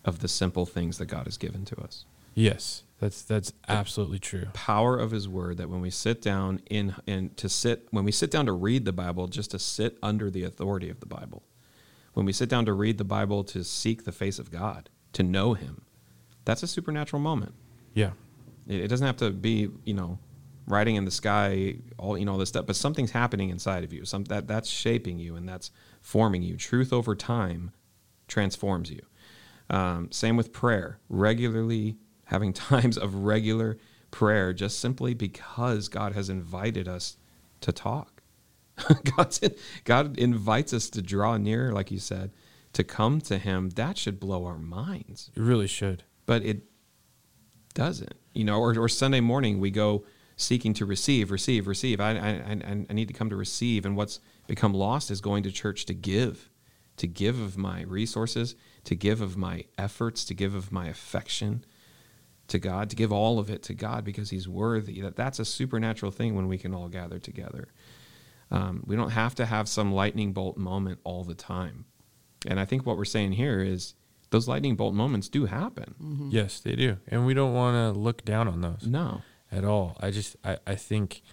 of 0.06 0.20
the 0.20 0.28
simple 0.30 0.66
things 0.66 0.98
that 1.00 1.08
God 1.08 1.26
has 1.26 1.38
given 1.38 1.66
to 1.66 1.76
us. 1.82 2.06
Yes, 2.36 2.84
that's 3.00 3.24
that's 3.24 3.52
absolutely 3.68 4.20
true. 4.20 4.46
Power 4.54 4.98
of 4.98 5.12
His 5.12 5.28
Word 5.28 5.58
that 5.58 5.70
when 5.70 5.82
we 5.82 5.89
sit 5.89 6.22
down 6.22 6.62
in 6.70 6.96
and 7.08 7.36
to 7.38 7.50
sit 7.50 7.88
when 7.91 8.06
we 8.06 8.12
sit 8.12 8.32
down 8.32 8.46
to 8.46 8.54
read 8.54 8.86
the 8.86 8.93
Bible, 8.93 9.28
just 9.28 9.52
to 9.52 9.60
sit 9.60 9.98
under 10.02 10.32
the 10.32 10.43
authority 10.43 10.89
of 10.89 11.00
the 11.00 11.06
Bible 11.06 11.43
when 12.16 12.26
we 12.26 12.34
sit 12.34 12.50
down 12.50 12.66
to 12.66 12.74
read 12.74 12.98
the 12.98 13.04
Bible 13.04 13.43
to 13.43 13.64
seek 13.64 14.06
the 14.06 14.12
face 14.12 14.39
of 14.39 14.50
God, 14.50 14.89
to 15.14 15.22
know 15.22 15.54
Him, 15.54 15.84
that's 16.46 16.64
a 16.64 16.68
supernatural 16.68 17.22
moment. 17.22 17.54
Yeah. 17.93 18.12
It, 18.68 18.80
it 18.80 18.88
doesn't 18.88 19.06
have 19.06 19.18
to 19.18 19.32
be, 19.32 19.70
you 19.84 19.93
know, 19.93 20.18
writing 20.66 20.96
in 20.96 21.06
the 21.06 21.12
sky, 21.12 21.76
all 21.98 22.18
you 22.18 22.26
know, 22.26 22.32
all 22.32 22.38
this 22.38 22.50
stuff, 22.50 22.66
but 22.66 22.76
something's 22.78 23.12
happening 23.12 23.50
inside 23.50 23.84
of 23.84 23.93
you. 23.93 24.06
Some 24.06 24.24
that 24.26 24.48
that's 24.48 24.70
shaping 24.70 25.20
you 25.20 25.36
and 25.36 25.48
that's 25.48 25.72
forming 26.02 26.41
you. 26.41 26.56
Truth 26.56 26.93
over 26.93 27.16
time 27.16 27.72
transforms 28.28 28.89
you. 28.89 29.02
Um, 29.70 30.10
same 30.12 30.38
with 30.38 30.54
prayer. 30.54 31.00
Regularly 31.10 31.98
having 32.26 32.53
times 32.71 32.97
of 32.97 33.15
regular 33.15 33.78
prayer, 34.11 34.53
just 34.53 34.80
simply 34.80 35.13
because 35.13 35.89
God 35.89 36.13
has 36.13 36.30
invited 36.30 36.88
us 36.88 37.17
to 37.61 37.71
talk. 37.71 38.21
God's 39.17 39.39
in, 39.39 39.55
God 39.86 40.17
invites 40.17 40.73
us 40.73 40.89
to 40.91 41.01
draw 41.01 41.38
near, 41.38 41.71
like 41.71 41.91
you 41.91 41.99
said, 41.99 42.32
to 42.73 42.84
come 42.84 43.21
to 43.21 43.38
Him. 43.38 43.69
That 43.71 43.97
should 43.97 44.19
blow 44.19 44.45
our 44.45 44.57
minds, 44.57 45.32
It 45.36 45.41
really 45.41 45.67
should. 45.67 46.03
but 46.26 46.43
it 46.43 46.63
doesn't. 47.73 48.15
You 48.34 48.43
know, 48.43 48.59
or, 48.59 48.78
or 48.78 48.89
Sunday 48.89 49.21
morning 49.21 49.59
we 49.59 49.71
go 49.71 50.05
seeking 50.36 50.73
to 50.73 50.86
receive, 50.86 51.32
receive, 51.32 51.67
receive. 51.67 52.01
I, 52.01 52.11
I, 52.11 52.30
I, 52.30 52.86
I 52.89 52.93
need 52.93 53.07
to 53.07 53.13
come 53.13 53.30
to 53.30 53.36
receive, 53.36 53.86
and 53.86 53.95
what's 53.95 54.19
become 54.47 54.73
lost 54.73 55.09
is 55.09 55.21
going 55.21 55.43
to 55.43 55.51
church 55.51 55.86
to 55.86 55.93
give, 55.93 56.49
to 56.97 57.07
give 57.07 57.39
of 57.39 57.57
my 57.57 57.84
resources, 57.84 58.55
to 58.84 58.95
give 58.95 59.21
of 59.21 59.38
my 59.38 59.65
efforts, 59.78 60.26
to 60.26 60.34
give 60.34 60.53
of 60.53 60.71
my 60.71 60.88
affection 60.88 61.63
to 62.48 62.60
God, 62.60 62.89
to 62.91 62.96
give 62.96 63.12
all 63.12 63.39
of 63.39 63.50
it 63.50 63.64
to 63.64 63.74
God 63.74 64.04
because 64.04 64.30
He's 64.30 64.48
worthy. 64.48 65.02
That 65.02 65.16
that's 65.16 65.39
a 65.39 65.46
supernatural 65.46 66.12
thing 66.12 66.36
when 66.36 66.48
we 66.48 66.58
can 66.58 66.74
all 66.74 66.88
gather 66.89 67.20
together. 67.20 67.68
Um, 68.52 68.84
we 68.86 68.96
don't 68.96 69.10
have 69.12 69.36
to 69.36 69.46
have 69.46 69.68
some 69.68 69.91
lightning 69.91 70.32
bolt 70.34 70.56
moment 70.58 71.00
all 71.04 71.24
the 71.24 71.34
time. 71.34 71.86
And 72.48 72.60
I 72.60 72.66
think 72.66 72.86
what 72.86 72.96
we're 72.98 73.06
saying 73.06 73.32
here 73.34 73.60
is 73.60 73.96
those 74.30 74.48
lightning 74.48 74.76
bolt 74.76 74.93
moments 74.93 75.30
do 75.30 75.46
happen. 75.48 76.30
Yes, 76.32 76.60
they 76.60 76.76
do. 76.76 76.98
And 77.08 77.26
we 77.26 77.34
don't 77.34 77.54
want 77.54 77.76
to 77.96 78.00
look 78.00 78.24
down 78.24 78.48
on 78.48 78.62
those 78.62 78.86
No. 78.86 79.22
at 79.52 79.66
all. 79.66 79.98
I 80.00 80.12
just 80.12 80.36
I, 80.43 80.58
I 80.68 80.76
think 80.76 81.24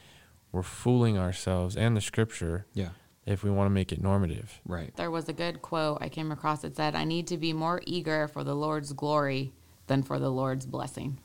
we're 0.53 0.63
fooling 0.63 1.19
ourselves 1.19 1.77
and 1.77 1.95
the 1.97 2.01
scripture 2.01 2.67
Yeah. 2.73 2.91
if 3.27 3.43
we 3.45 3.51
want 3.51 3.67
to 3.67 3.71
make 3.71 3.93
it 3.93 4.03
normative. 4.03 4.61
Right. 4.67 4.95
There 4.97 5.11
was 5.11 5.29
a 5.29 5.33
good 5.35 5.61
quote 5.61 5.99
I 6.01 6.09
came 6.09 6.33
across 6.33 6.63
that 6.63 6.77
said, 6.77 6.95
I 6.95 7.05
need 7.05 7.27
to 7.29 7.37
be 7.37 7.53
more 7.53 7.83
eager 7.87 8.27
for 8.29 8.43
the 8.45 8.55
Lord's 8.55 8.93
glory 8.95 9.53
than 9.87 10.03
for 10.03 10.19
the 10.19 10.31
Lord's 10.31 10.67
blessing. 10.67 11.19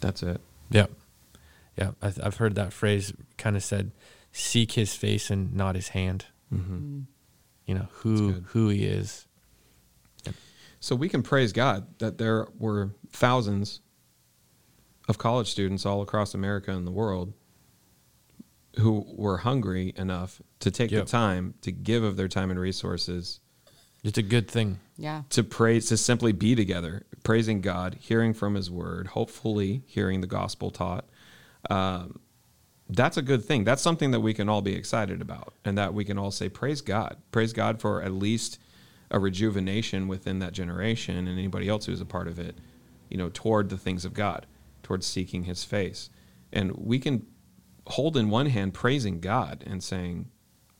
That's 0.00 0.22
it. 0.22 0.40
Yep. 0.70 0.90
Yeah, 1.76 1.90
I, 2.02 2.12
I've 2.22 2.36
heard 2.36 2.54
that 2.56 2.72
phrase 2.72 3.12
kind 3.36 3.56
of 3.56 3.62
said, 3.62 3.92
"Seek 4.32 4.72
His 4.72 4.94
face 4.94 5.30
and 5.30 5.54
not 5.54 5.74
His 5.74 5.88
hand." 5.88 6.26
hmm 6.50 7.00
You 7.66 7.74
know 7.74 7.88
who 7.92 8.32
who 8.48 8.68
He 8.68 8.84
is. 8.84 9.26
So 10.80 10.94
we 10.94 11.08
can 11.08 11.22
praise 11.24 11.52
God 11.52 11.86
that 11.98 12.18
there 12.18 12.46
were 12.56 12.90
thousands 13.10 13.80
of 15.08 15.18
college 15.18 15.50
students 15.50 15.84
all 15.84 16.02
across 16.02 16.34
America 16.34 16.70
and 16.70 16.86
the 16.86 16.92
world 16.92 17.32
who 18.78 19.04
were 19.16 19.38
hungry 19.38 19.92
enough 19.96 20.40
to 20.60 20.70
take 20.70 20.90
Yep. 20.92 21.06
the 21.06 21.10
time 21.10 21.54
to 21.62 21.72
give 21.72 22.04
of 22.04 22.16
their 22.16 22.28
time 22.28 22.50
and 22.52 22.60
resources 22.60 23.40
It's 24.04 24.18
a 24.18 24.22
good 24.22 24.48
thing. 24.48 24.78
Yeah. 24.96 25.22
to 25.30 25.44
praise 25.44 25.86
to 25.86 25.96
simply 25.96 26.32
be 26.32 26.56
together 26.56 27.04
praising 27.22 27.60
god 27.60 27.96
hearing 28.00 28.34
from 28.34 28.56
his 28.56 28.68
word 28.68 29.06
hopefully 29.08 29.84
hearing 29.86 30.22
the 30.22 30.26
gospel 30.26 30.72
taught 30.72 31.04
um, 31.70 32.18
that's 32.90 33.16
a 33.16 33.22
good 33.22 33.44
thing. 33.44 33.64
That's 33.64 33.82
something 33.82 34.12
that 34.12 34.20
we 34.20 34.32
can 34.32 34.48
all 34.48 34.62
be 34.62 34.74
excited 34.74 35.20
about, 35.20 35.54
and 35.64 35.76
that 35.76 35.92
we 35.92 36.04
can 36.04 36.18
all 36.18 36.30
say, 36.30 36.48
"Praise 36.48 36.80
God! 36.80 37.16
Praise 37.32 37.52
God 37.52 37.80
for 37.80 38.02
at 38.02 38.12
least 38.12 38.58
a 39.10 39.18
rejuvenation 39.18 40.08
within 40.08 40.38
that 40.38 40.52
generation 40.52 41.16
and 41.16 41.38
anybody 41.38 41.68
else 41.68 41.86
who's 41.86 42.00
a 42.00 42.06
part 42.06 42.28
of 42.28 42.38
it, 42.38 42.56
you 43.08 43.16
know, 43.16 43.30
toward 43.32 43.68
the 43.68 43.78
things 43.78 44.04
of 44.04 44.14
God, 44.14 44.46
towards 44.82 45.06
seeking 45.06 45.44
His 45.44 45.64
face." 45.64 46.08
And 46.52 46.72
we 46.72 46.98
can 46.98 47.26
hold 47.88 48.16
in 48.16 48.30
one 48.30 48.46
hand 48.46 48.72
praising 48.72 49.20
God 49.20 49.62
and 49.66 49.82
saying, 49.82 50.30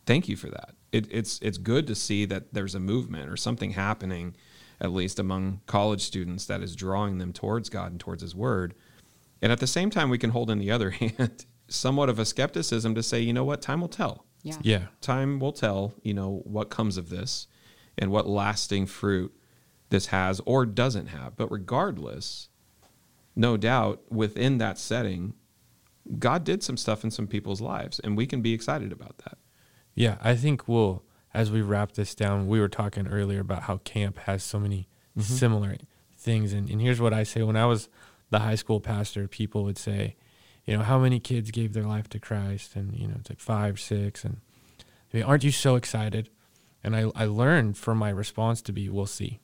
"Thank 0.07 0.29
you 0.29 0.37
for 0.37 0.49
that." 0.49 0.75
It, 0.93 1.07
it's 1.11 1.39
it's 1.43 1.59
good 1.59 1.87
to 1.87 1.95
see 1.95 2.25
that 2.27 2.55
there's 2.55 2.75
a 2.75 2.81
movement 2.81 3.31
or 3.31 3.37
something 3.37 3.73
happening, 3.73 4.37
at 4.81 4.93
least 4.93 5.19
among 5.19 5.61
college 5.67 6.03
students, 6.03 6.47
that 6.47 6.63
is 6.63 6.75
drawing 6.75 7.19
them 7.19 7.33
towards 7.33 7.69
God 7.69 7.93
and 7.93 8.01
towards 8.01 8.23
His 8.23 8.35
Word. 8.35 8.75
And 9.43 9.53
at 9.53 9.61
the 9.61 9.67
same 9.67 9.91
time, 9.91 10.11
we 10.11 10.19
can 10.19 10.31
hold 10.31 10.51
in 10.51 10.59
the 10.59 10.71
other 10.71 10.91
hand 10.91 11.47
somewhat 11.69 12.09
of 12.09 12.19
a 12.19 12.25
skepticism 12.25 12.95
to 12.95 13.03
say, 13.03 13.21
you 13.21 13.33
know 13.33 13.45
what, 13.45 13.63
time 13.63 13.81
will 13.81 13.89
tell. 13.89 14.25
Yeah. 14.43 14.57
Yeah. 14.63 14.87
Time 15.01 15.39
will 15.39 15.53
tell, 15.53 15.95
you 16.03 16.15
know, 16.15 16.41
what 16.45 16.71
comes 16.71 16.97
of 16.97 17.11
this 17.11 17.47
and 17.97 18.11
what 18.11 18.27
lasting 18.27 18.87
fruit 18.87 19.35
this 19.91 20.07
has 20.07 20.41
or 20.47 20.65
doesn't 20.65 21.09
have. 21.09 21.37
But 21.37 21.51
regardless, 21.51 22.49
no 23.37 23.57
doubt 23.57 24.03
within 24.11 24.59
that 24.59 24.79
setting, 24.79 25.35
God 26.19 26.45
did 26.45 26.63
some 26.63 26.77
stuff 26.77 27.05
in 27.05 27.11
some 27.11 27.27
people's 27.27 27.61
lives, 27.61 27.99
and 27.99 28.17
we 28.17 28.27
can 28.27 28.41
be 28.41 28.55
excited 28.55 28.93
about 28.93 29.19
that. 29.19 29.39
Yeah, 29.99 30.17
I 30.23 30.35
think 30.37 30.69
we'll 30.69 31.03
as 31.35 31.51
we 31.51 31.61
wrap 31.61 31.93
this 31.93 32.15
down, 32.15 32.47
we 32.49 32.59
were 32.61 32.69
talking 32.69 33.07
earlier 33.09 33.41
about 33.41 33.63
how 33.65 33.79
camp 33.79 34.19
has 34.21 34.43
so 34.43 34.59
many 34.59 34.89
Mm-hmm. 35.19 35.35
similar 35.35 35.77
things 36.17 36.53
and, 36.53 36.71
and 36.71 36.81
here's 36.81 37.01
what 37.01 37.13
I 37.13 37.25
say 37.25 37.43
when 37.43 37.57
I 37.57 37.67
was 37.67 37.89
the 38.31 38.39
high 38.39 38.55
school 38.55 38.79
pastor, 38.81 39.27
people 39.27 39.65
would 39.65 39.77
say, 39.79 40.15
you 40.65 40.77
know, 40.77 40.85
how 40.85 40.99
many 41.01 41.19
kids 41.19 41.51
gave 41.51 41.73
their 41.73 41.83
life 41.87 42.09
to 42.11 42.21
Christ? 42.21 42.77
And, 42.77 42.95
you 42.95 43.09
know, 43.09 43.15
it's 43.19 43.29
like 43.29 43.41
five, 43.41 43.81
six. 43.81 44.25
And 44.25 44.37
I 44.81 45.17
mean, 45.17 45.25
aren't 45.25 45.43
you 45.43 45.51
so 45.51 45.75
excited? 45.75 46.29
And 46.85 46.95
I, 46.95 47.11
I 47.17 47.25
learned 47.25 47.77
from 47.77 47.99
my 47.99 48.11
response 48.11 48.63
to 48.63 48.73
be, 48.73 48.89
we'll 48.89 49.07
see. 49.07 49.41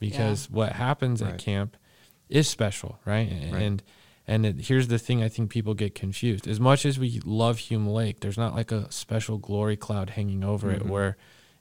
Because 0.00 0.48
what 0.50 0.72
happens 0.72 1.20
Right. 1.22 1.34
at 1.34 1.38
camp 1.38 1.76
is 2.30 2.48
special, 2.48 2.98
right? 3.04 3.28
Right. 3.30 3.62
And 3.62 3.82
and 4.28 4.46
it, 4.46 4.60
here's 4.66 4.86
the 4.88 4.98
thing 4.98 5.22
I 5.22 5.28
think 5.28 5.50
people 5.50 5.74
get 5.74 5.94
confused. 5.96 6.46
As 6.46 6.60
much 6.60 6.86
as 6.86 6.98
we 6.98 7.20
love 7.24 7.58
Hume 7.58 7.88
Lake, 7.88 8.20
there's 8.20 8.38
not 8.38 8.54
like 8.54 8.70
a 8.70 8.90
special 8.92 9.38
glory 9.38 9.76
cloud 9.76 10.10
hanging 10.10 10.44
over 10.44 10.70
it 10.70 10.82
Mhm. 10.82 10.88
where 10.90 11.16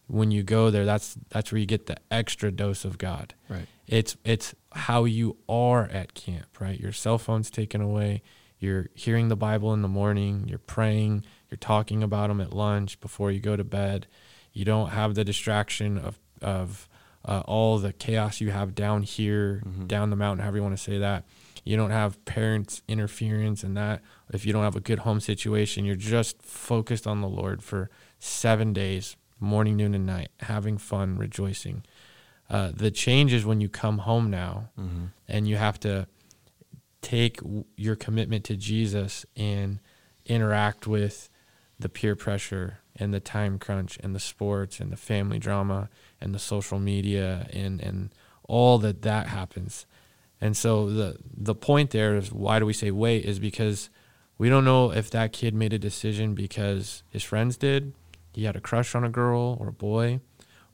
when 0.07 0.30
you 0.32 0.43
go 0.43 0.70
there, 0.70 0.86
that's 0.86 1.18
that's 1.30 1.51
where 1.51 1.59
you 1.59 1.65
get 1.65 1.88
the 1.88 1.97
extra 2.11 2.51
dose 2.51 2.86
of 2.86 2.97
God. 2.97 3.34
Right. 3.49 3.68
It's 3.88 4.15
it's 4.24 4.53
how 4.74 5.05
you 5.05 5.38
are 5.49 5.86
at 5.86 6.13
camp, 6.13 6.59
right? 6.59 6.80
Your 6.80 6.91
cell 6.91 7.18
phone's 7.18 7.49
taken 7.49 7.82
away. 7.82 8.22
You're 8.59 8.89
hearing 8.95 9.28
the 9.30 9.36
Bible 9.36 9.74
in 9.74 9.82
the 9.82 9.88
morning. 9.88 10.45
You're 10.47 10.57
praying. 10.59 11.24
You're 11.49 11.57
talking 11.57 12.03
about 12.03 12.28
them 12.30 12.41
at 12.41 12.53
lunch 12.53 12.99
before 12.99 13.32
you 13.32 13.39
go 13.39 13.55
to 13.55 13.63
bed. 13.63 14.07
You 14.53 14.65
don't 14.65 14.89
have 14.89 15.15
the 15.15 15.24
distraction 15.24 15.97
of 15.97 16.20
of 16.41 16.88
uh, 17.26 17.41
all 17.45 17.78
the 17.80 17.91
chaos 17.91 18.39
you 18.39 18.51
have 18.51 18.74
down 18.76 19.03
here, 19.03 19.61
Mhm. 19.65 19.88
down 19.88 20.09
the 20.11 20.15
mountain, 20.15 20.41
however 20.43 20.57
you 20.57 20.63
want 20.63 20.78
to 20.78 20.82
say 20.84 20.97
that. 20.99 21.26
You 21.68 21.78
don't 21.78 21.91
have 21.91 22.24
parents' 22.26 22.82
interference 22.88 23.63
in 23.63 23.74
that. 23.76 24.01
If 24.34 24.45
you 24.45 24.53
don't 24.53 24.63
have 24.63 24.76
a 24.76 24.80
good 24.82 24.99
home 24.99 25.20
situation, 25.20 25.86
you're 25.86 25.95
just 25.95 26.41
focused 26.41 27.05
on 27.05 27.22
the 27.22 27.28
Lord 27.28 27.61
for 27.63 27.89
seven 28.20 28.74
days, 28.74 29.15
morning, 29.39 29.76
noon, 29.76 29.93
and 29.93 30.05
night, 30.05 30.30
having 30.39 30.78
fun, 30.78 31.18
rejoicing. 31.18 31.84
Uh, 32.49 32.72
the 32.74 32.89
change 32.91 33.34
is 33.34 33.45
when 33.45 33.59
you 33.61 33.70
come 33.70 33.99
home 33.99 34.30
now 34.30 34.70
Mm-hmm. 34.80 35.05
and 35.28 35.47
you 35.47 35.57
have 35.57 35.80
to 35.82 36.07
take 37.01 37.38
w- 37.41 37.65
your 37.76 37.95
commitment 37.95 38.43
to 38.45 38.55
Jesus 38.55 39.26
and 39.36 39.80
interact 40.26 40.88
with 40.88 41.30
the 41.80 41.89
peer 41.89 42.15
pressure 42.15 42.80
and 42.95 43.13
the 43.13 43.20
time 43.20 43.59
crunch 43.59 43.99
and 44.01 44.15
the 44.15 44.20
sports 44.20 44.80
and 44.80 44.91
the 44.91 44.97
family 44.97 45.38
drama 45.39 45.89
and 46.20 46.34
the 46.34 46.39
social 46.39 46.80
media 46.80 47.47
and, 47.53 47.80
and 47.82 48.13
all 48.47 48.78
that 48.80 49.01
that 49.03 49.28
happens. 49.28 49.86
And 50.39 50.55
so 50.55 50.89
the 50.89 51.17
the 51.35 51.55
point 51.55 51.91
there 51.91 52.15
is 52.15 52.31
why 52.31 52.59
do 52.59 52.65
we 52.65 52.73
say 52.73 52.91
wait 52.91 53.25
is 53.25 53.39
because 53.39 53.89
we 54.38 54.49
don't 54.49 54.65
know 54.65 54.91
if 54.91 55.09
that 55.11 55.31
kid 55.33 55.53
made 55.55 55.73
a 55.73 55.79
decision 55.79 56.35
because 56.35 57.01
his 57.09 57.23
friends 57.23 57.57
did, 57.57 57.93
he 58.33 58.43
had 58.43 58.55
a 58.55 58.61
crush 58.61 58.93
on 58.93 59.03
a 59.03 59.09
girl 59.09 59.57
or 59.59 59.69
a 59.69 59.73
boy, 59.73 60.19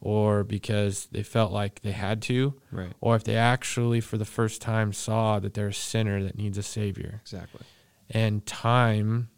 or 0.01 0.43
because 0.43 1.07
they 1.13 1.23
felt 1.23 1.53
like 1.53 1.81
they 1.81 1.93
had 1.93 2.21
to, 2.23 2.55
Right. 2.71 2.91
or 2.99 3.15
if 3.15 3.23
they 3.23 3.37
actually 3.37 4.01
for 4.01 4.17
the 4.17 4.25
first 4.25 4.61
time 4.61 4.91
saw 4.91 5.39
that 5.39 5.53
they're 5.53 5.69
a 5.69 5.73
sinner 5.73 6.21
that 6.23 6.37
needs 6.37 6.57
a 6.57 6.63
savior. 6.63 7.21
Exactly. 7.23 7.61
And 8.09 8.45
time, 8.45 9.29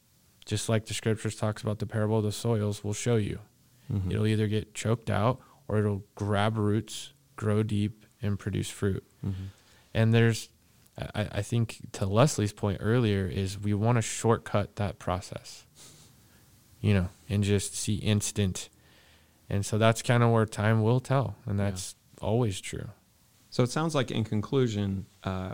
just 0.48 0.70
like 0.70 0.88
the 0.88 0.96
scriptures 0.96 1.36
talks 1.36 1.62
about 1.62 1.78
the 1.78 1.86
parable 1.86 2.18
of 2.18 2.24
the 2.24 2.32
soils, 2.32 2.84
will 2.84 2.94
show 2.94 3.18
you. 3.18 3.38
Mhm. 3.94 4.10
It'll 4.12 4.26
either 4.26 4.48
get 4.48 4.74
choked 4.74 5.12
out 5.12 5.40
or 5.68 5.78
it'll 5.78 6.04
grab 6.16 6.58
roots, 6.58 7.14
grow 7.36 7.62
deep, 7.62 8.08
and 8.24 8.40
produce 8.40 8.72
fruit. 8.72 9.04
Mhm. 9.24 9.34
And 9.96 10.14
there's, 10.14 10.50
I, 11.16 11.28
I 11.32 11.42
think 11.42 11.78
to 11.94 12.06
Leslie's 12.06 12.54
point 12.54 12.78
earlier, 12.82 13.26
is 13.26 13.58
we 13.58 13.74
want 13.74 13.98
to 13.98 14.02
shortcut 14.04 14.76
that 14.76 15.00
process, 15.00 15.66
you 16.82 16.94
know, 16.94 17.10
and 17.30 17.44
just 17.44 17.76
see 17.76 17.96
instant. 17.96 18.70
And 19.50 19.66
so 19.66 19.78
that's 19.78 20.02
kind 20.02 20.22
of 20.22 20.32
where 20.32 20.46
time 20.46 20.84
will 20.84 21.00
tell. 21.00 21.38
And 21.46 21.58
Yeah. 21.58 21.66
that's 21.72 21.96
always 22.22 22.60
true. 22.62 22.90
So 23.50 23.64
it 23.64 23.70
sounds 23.72 23.96
like, 23.96 24.12
in 24.12 24.26
conclusion, 24.26 25.06
uh, 25.24 25.54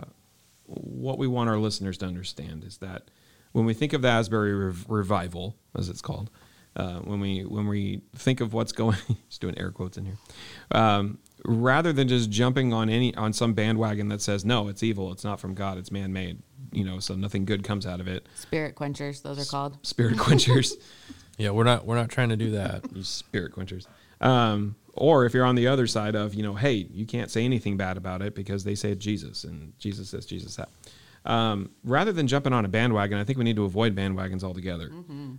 what 0.66 1.18
we 1.18 1.26
want 1.28 1.48
our 1.50 1.58
listeners 1.58 1.96
to 1.98 2.06
understand 2.06 2.64
is 2.64 2.78
that 2.78 3.10
when 3.52 3.64
we 3.64 3.74
think 3.74 3.92
of 3.92 4.02
the 4.02 4.08
Asbury 4.08 4.54
Rev- 4.54 4.86
Revival, 4.88 5.56
as 5.76 5.88
it's 5.88 6.00
called, 6.02 6.30
uh, 6.74 7.00
when 7.00 7.20
we 7.20 7.42
when 7.44 7.68
we 7.68 8.00
think 8.16 8.40
of 8.40 8.54
what's 8.54 8.72
going, 8.72 8.96
just 9.28 9.40
doing 9.42 9.56
air 9.58 9.70
quotes 9.70 9.98
in 9.98 10.06
here, 10.06 10.16
um, 10.70 11.18
rather 11.44 11.92
than 11.92 12.08
just 12.08 12.30
jumping 12.30 12.72
on 12.72 12.88
any 12.88 13.14
on 13.14 13.32
some 13.32 13.54
bandwagon 13.54 14.08
that 14.08 14.20
says 14.22 14.44
no, 14.44 14.68
it's 14.68 14.82
evil, 14.82 15.12
it's 15.12 15.24
not 15.24 15.40
from 15.40 15.54
God, 15.54 15.78
it's 15.78 15.90
man 15.90 16.12
made, 16.12 16.42
you 16.72 16.84
know, 16.84 16.98
so 16.98 17.14
nothing 17.14 17.44
good 17.44 17.64
comes 17.64 17.86
out 17.86 18.00
of 18.00 18.08
it. 18.08 18.26
Spirit 18.34 18.74
quenchers, 18.74 19.22
those 19.22 19.38
are 19.38 19.50
called. 19.50 19.78
Spirit 19.82 20.18
quenchers. 20.18 20.74
Yeah, 21.38 21.50
we're 21.50 21.64
not 21.64 21.86
we're 21.86 21.96
not 21.96 22.10
trying 22.10 22.28
to 22.28 22.36
do 22.36 22.50
that. 22.52 22.84
you 22.94 23.02
spirit 23.02 23.52
quenchers. 23.52 23.86
Um, 24.20 24.76
or 24.92 25.24
if 25.24 25.34
you're 25.34 25.46
on 25.46 25.54
the 25.54 25.66
other 25.66 25.86
side 25.86 26.14
of, 26.14 26.34
you 26.34 26.42
know, 26.42 26.54
hey, 26.54 26.86
you 26.92 27.06
can't 27.06 27.30
say 27.30 27.44
anything 27.44 27.76
bad 27.76 27.96
about 27.96 28.22
it 28.22 28.34
because 28.34 28.64
they 28.64 28.74
say 28.74 28.94
Jesus 28.94 29.44
and 29.44 29.72
Jesus 29.78 30.10
says 30.10 30.26
Jesus 30.26 30.56
that. 30.56 30.68
Um, 31.24 31.70
rather 31.84 32.10
than 32.12 32.26
jumping 32.26 32.52
on 32.52 32.64
a 32.64 32.68
bandwagon, 32.68 33.16
I 33.18 33.24
think 33.24 33.38
we 33.38 33.44
need 33.44 33.56
to 33.56 33.64
avoid 33.64 33.94
bandwagons 33.94 34.42
altogether. 34.42 34.90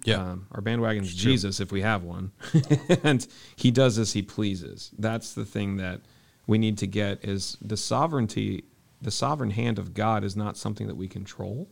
Yeah. 0.06 0.16
Um, 0.16 0.48
our 0.52 0.62
bandwagon's 0.62 1.12
It's 1.12 1.22
true. 1.22 1.32
Jesus 1.32 1.60
if 1.60 1.72
we 1.72 1.82
have 1.82 2.04
one. 2.04 2.32
and 3.04 3.28
he 3.58 3.70
does 3.70 3.98
as 3.98 4.14
he 4.14 4.22
pleases. 4.22 4.92
That's 4.98 5.34
the 5.34 5.44
thing 5.46 5.78
that 5.78 6.00
we 6.48 6.58
need 6.58 6.78
to 6.78 6.88
get 6.88 7.24
is 7.26 7.58
the 7.62 7.76
sovereignty, 7.78 8.64
the 9.02 9.12
sovereign 9.12 9.50
hand 9.52 9.78
of 9.78 9.94
God 9.94 10.24
is 10.24 10.36
not 10.38 10.56
something 10.58 10.88
that 10.88 10.96
we 10.96 11.08
control 11.10 11.68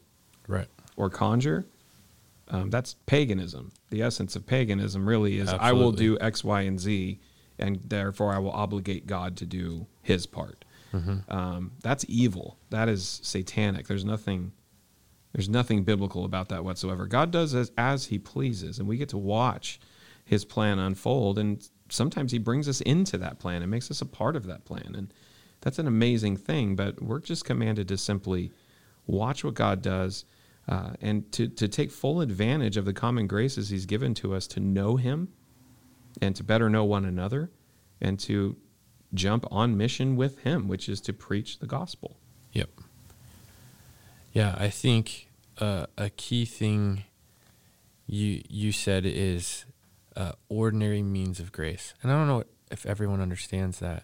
Right. 0.48 0.68
or 0.98 1.10
conjure. 1.10 1.66
Um, 2.50 2.70
that's 2.70 2.96
paganism. 3.06 3.72
The 3.92 4.02
essence 4.02 4.36
of 4.36 4.46
paganism 4.46 5.08
really 5.08 5.38
is 5.38 5.48
I 5.54 5.72
will 5.72 5.94
do 5.94 6.18
X, 6.20 6.44
Y, 6.44 6.62
and 6.64 6.78
Z, 6.78 7.18
and 7.58 7.80
therefore 7.86 8.34
I 8.34 8.40
will 8.40 8.52
obligate 8.52 9.08
God 9.08 9.38
to 9.38 9.46
do 9.46 9.88
His 10.02 10.26
part. 10.26 10.61
Um, 11.30 11.72
that's 11.82 12.06
evil. 12.08 12.58
That 12.70 12.90
is 12.90 13.22
satanic. 13.24 13.88
There's 13.88 14.06
nothing. 14.06 14.52
There's 15.34 15.48
nothing 15.48 15.84
biblical 15.84 16.26
about 16.26 16.50
that 16.50 16.66
whatsoever. 16.66 17.06
God 17.08 17.32
does 17.32 17.56
as, 17.56 17.72
as 17.78 18.08
He 18.08 18.20
pleases, 18.20 18.80
and 18.80 18.88
we 18.88 18.98
get 18.98 19.10
to 19.10 19.18
watch 19.18 19.80
His 20.26 20.44
plan 20.44 20.78
unfold. 20.78 21.40
And 21.40 21.66
sometimes 21.90 22.34
He 22.34 22.38
brings 22.38 22.68
us 22.68 22.82
into 22.82 23.18
that 23.20 23.40
plan 23.40 23.62
and 23.62 23.72
makes 23.72 23.90
us 23.90 24.02
a 24.02 24.06
part 24.06 24.36
of 24.36 24.46
that 24.48 24.66
plan, 24.66 24.94
and 24.96 25.14
that's 25.62 25.80
an 25.80 25.88
amazing 25.88 26.36
thing. 26.38 26.76
But 26.76 27.02
we're 27.02 27.20
just 27.20 27.46
commanded 27.46 27.88
to 27.88 27.98
simply 27.98 28.52
watch 29.08 29.44
what 29.44 29.54
God 29.54 29.82
does, 29.82 30.26
uh, 30.68 30.92
and 31.00 31.32
to 31.32 31.48
to 31.48 31.68
take 31.68 31.92
full 31.92 32.20
advantage 32.20 32.76
of 32.76 32.84
the 32.84 32.94
common 32.94 33.28
graces 33.28 33.70
He's 33.70 33.86
given 33.86 34.14
to 34.16 34.34
us 34.34 34.48
to 34.48 34.60
know 34.60 34.98
Him, 34.98 35.30
and 36.22 36.36
to 36.36 36.44
better 36.44 36.70
know 36.70 36.84
one 36.84 37.06
another, 37.06 37.52
and 38.02 38.20
to 38.22 38.58
jump 39.14 39.46
on 39.52 39.78
mission 39.78 40.16
with 40.16 40.40
Him, 40.40 40.68
which 40.68 40.88
is 40.88 41.02
to 41.02 41.14
preach 41.14 41.60
the 41.60 41.68
gospel. 41.68 42.18
Yep. 42.54 42.70
Yeah, 44.34 44.56
I 44.58 44.70
think 44.70 45.28
uh, 45.58 45.88
a 45.98 46.10
key 46.10 46.46
thing 46.46 47.04
you 48.08 48.42
you 48.50 48.72
said 48.72 49.06
is 49.06 49.66
uh, 50.16 50.34
ordinary 50.50 51.02
means 51.02 51.40
of 51.40 51.52
grace, 51.52 51.94
and 52.02 52.12
I 52.12 52.16
don't 52.16 52.28
know 52.28 52.44
if 52.70 52.86
everyone 52.86 53.22
understands 53.22 53.80
that. 53.80 54.04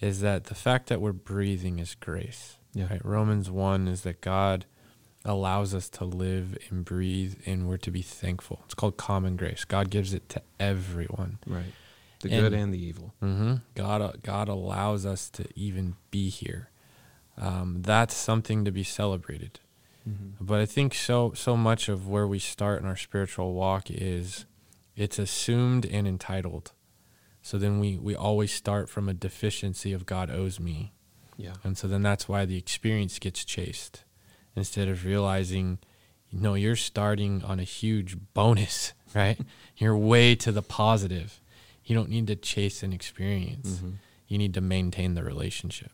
Is 0.00 0.20
that 0.20 0.44
the 0.44 0.54
fact 0.54 0.88
that 0.88 1.00
we're 1.00 1.12
breathing 1.12 1.78
is 1.78 1.94
grace? 1.94 2.56
Yeah. 2.72 2.88
Right? 2.90 3.04
Romans 3.04 3.50
one 3.50 3.86
is 3.86 4.02
that 4.02 4.20
God 4.20 4.66
allows 5.24 5.74
us 5.74 5.88
to 5.90 6.04
live 6.04 6.58
and 6.70 6.84
breathe, 6.84 7.36
and 7.46 7.68
we're 7.68 7.76
to 7.78 7.90
be 7.90 8.02
thankful. 8.02 8.62
It's 8.64 8.74
called 8.74 8.96
common 8.96 9.36
grace. 9.36 9.64
God 9.64 9.90
gives 9.90 10.12
it 10.12 10.28
to 10.30 10.42
everyone. 10.58 11.38
Right. 11.46 11.72
The 12.24 12.32
And- 12.34 12.40
good 12.42 12.52
and 12.54 12.72
the 12.72 12.78
evil. 12.82 13.14
hmm 13.20 13.56
God, 13.74 14.22
God 14.22 14.48
allows 14.48 15.04
us 15.04 15.28
to 15.30 15.44
even 15.54 15.96
be 16.10 16.28
here. 16.30 16.70
Um, 17.36 17.82
that's 17.82 18.14
something 18.14 18.64
to 18.64 18.70
be 18.72 18.82
celebrated. 18.84 19.60
Mm-hmm. 20.08 20.44
But 20.44 20.60
I 20.60 20.66
think 20.66 20.94
so 20.94 21.32
so 21.34 21.56
much 21.56 21.88
of 21.88 22.08
where 22.08 22.26
we 22.26 22.38
start 22.38 22.80
in 22.80 22.86
our 22.88 22.96
spiritual 22.96 23.54
walk 23.54 23.90
is 23.90 24.46
it's 24.96 25.18
assumed 25.18 25.84
and 25.86 26.06
entitled. 26.06 26.72
So 27.42 27.58
then 27.58 27.78
we 27.80 27.98
we 27.98 28.14
always 28.14 28.52
start 28.52 28.88
from 28.88 29.08
a 29.08 29.14
deficiency 29.14 29.92
of 29.92 30.06
God 30.06 30.30
owes 30.30 30.58
me. 30.60 30.92
Yeah. 31.36 31.54
And 31.64 31.76
so 31.76 31.88
then 31.88 32.02
that's 32.02 32.28
why 32.28 32.44
the 32.46 32.56
experience 32.56 33.18
gets 33.18 33.44
chased 33.44 34.04
instead 34.56 34.88
of 34.88 35.04
realizing 35.04 35.78
you 36.30 36.38
know 36.40 36.54
you're 36.54 36.76
starting 36.76 37.42
on 37.44 37.58
a 37.60 37.64
huge 37.64 38.16
bonus, 38.34 38.92
right? 39.14 39.38
you're 39.76 39.96
way 39.96 40.34
to 40.36 40.52
the 40.52 40.62
positive. 40.62 41.40
You 41.84 41.94
don't 41.94 42.08
need 42.08 42.26
to 42.28 42.36
chase 42.36 42.82
an 42.82 42.92
experience. 42.92 43.76
Mm-hmm. 43.76 43.90
You 44.28 44.38
need 44.38 44.54
to 44.54 44.60
maintain 44.60 45.14
the 45.14 45.22
relationship 45.22 45.92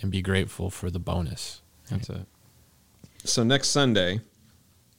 and 0.00 0.10
be 0.10 0.22
grateful 0.22 0.70
for 0.70 0.90
the 0.90 1.00
bonus. 1.00 1.62
That's 1.90 2.08
it. 2.08 2.26
So 3.24 3.42
next 3.42 3.68
Sunday, 3.68 4.20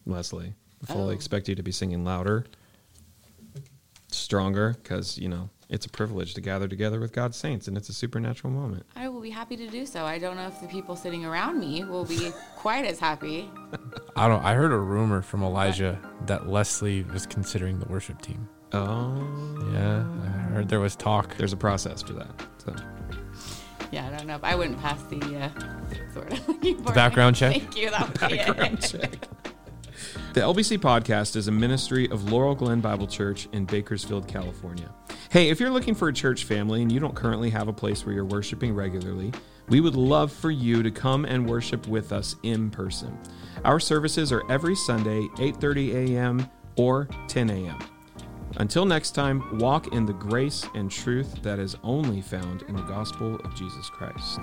Leslie, 0.06 0.54
I 0.84 0.94
fully 0.94 1.14
oh. 1.14 1.16
expect 1.16 1.48
you 1.48 1.56
to 1.56 1.64
be 1.64 1.72
singing 1.72 2.04
louder, 2.04 2.46
stronger, 4.10 4.76
because 4.82 5.18
you 5.18 5.30
know 5.30 5.50
it's 5.70 5.86
a 5.86 5.90
privilege 5.90 6.34
to 6.34 6.42
gather 6.42 6.68
together 6.68 7.00
with 7.00 7.14
God's 7.14 7.38
saints, 7.38 7.68
and 7.68 7.78
it's 7.78 7.90
a 7.90 7.94
supernatural 7.94 8.52
moment. 8.52 8.86
I 8.96 9.08
will 9.08 9.22
be 9.22 9.30
happy 9.30 9.56
to 9.56 9.68
do 9.68 9.86
so. 9.86 10.04
I 10.06 10.20
don't 10.20 10.36
know 10.36 10.48
if 10.48 10.60
the 10.60 10.68
people 10.68 10.96
sitting 10.96 11.26
around 11.26 11.60
me 11.60 11.84
will 11.84 12.06
be 12.06 12.32
quite 12.58 12.86
as 12.86 13.00
happy. 13.00 13.50
I 14.16 14.28
don't. 14.28 14.44
I 14.44 14.54
heard 14.54 14.74
a 14.74 14.78
rumor 14.78 15.22
from 15.22 15.44
Elijah 15.44 15.98
that 16.26 16.48
Leslie 16.48 17.04
was 17.04 17.26
considering 17.26 17.80
the 17.80 17.88
worship 17.88 18.22
team. 18.22 18.48
Oh, 18.74 19.70
yeah. 19.74 20.06
I 20.24 20.54
heard 20.54 20.70
there 20.70 20.80
was 20.80 20.96
talk. 20.96 21.36
There's 21.38 21.54
a 21.54 21.58
process 21.58 22.02
for 22.02 22.14
that. 22.14 22.30
So. 22.66 22.76
Yeah, 23.92 24.08
I 24.08 24.18
don't 24.18 24.28
know. 24.28 24.36
If 24.36 24.44
I 24.44 24.56
wouldn't 24.56 24.80
pass 24.80 25.02
the 25.04 25.18
uh, 25.38 25.50
sort 26.14 26.32
of 26.32 26.46
the 26.62 26.92
background 26.94 27.36
check. 27.36 27.54
Thank 27.54 27.76
you. 27.76 27.90
That 27.92 28.20
background 28.20 28.82
check. 28.88 29.28
The 30.34 30.40
LBC 30.40 30.78
podcast 30.78 31.36
is 31.36 31.50
a 31.50 31.52
ministry 31.52 32.10
of 32.10 32.32
Laurel 32.32 32.56
Glen 32.56 32.80
Bible 32.80 33.08
Church 33.08 33.50
in 33.52 33.66
Bakersfield, 33.66 34.28
California. 34.30 34.90
Hey, 35.30 35.50
if 35.50 35.60
you're 35.60 35.70
looking 35.70 35.94
for 35.94 36.08
a 36.08 36.14
church 36.14 36.46
family 36.46 36.82
and 36.82 36.92
you 36.92 37.02
don't 37.02 37.16
currently 37.16 37.50
have 37.50 37.68
a 37.68 37.74
place 37.74 38.06
where 38.06 38.16
you're 38.16 38.26
worshiping 38.26 38.74
regularly, 38.74 39.34
we 39.68 39.82
would 39.82 39.96
love 39.96 40.32
for 40.32 40.50
you 40.50 40.84
to 40.84 40.92
come 40.92 41.26
and 41.26 41.50
worship 41.50 41.88
with 41.88 42.14
us 42.14 42.36
in 42.44 42.70
person. 42.70 43.18
Our 43.66 43.80
services 43.80 44.32
are 44.32 44.50
every 44.50 44.76
Sunday, 44.76 45.22
8:30 45.36 46.16
a.m. 46.16 46.50
or 46.78 47.10
10 47.28 47.50
a.m. 47.50 47.78
Until 48.58 48.86
next 48.86 49.12
time, 49.12 49.58
walk 49.58 49.94
in 49.94 50.06
the 50.06 50.14
grace 50.14 50.66
and 50.76 50.92
truth 50.92 51.42
that 51.42 51.60
is 51.60 51.76
only 51.84 52.22
found 52.22 52.64
in 52.64 52.76
the 52.76 52.82
gospel 52.84 53.36
of 53.44 53.56
Jesus 53.56 53.90
Christ. 53.90 54.40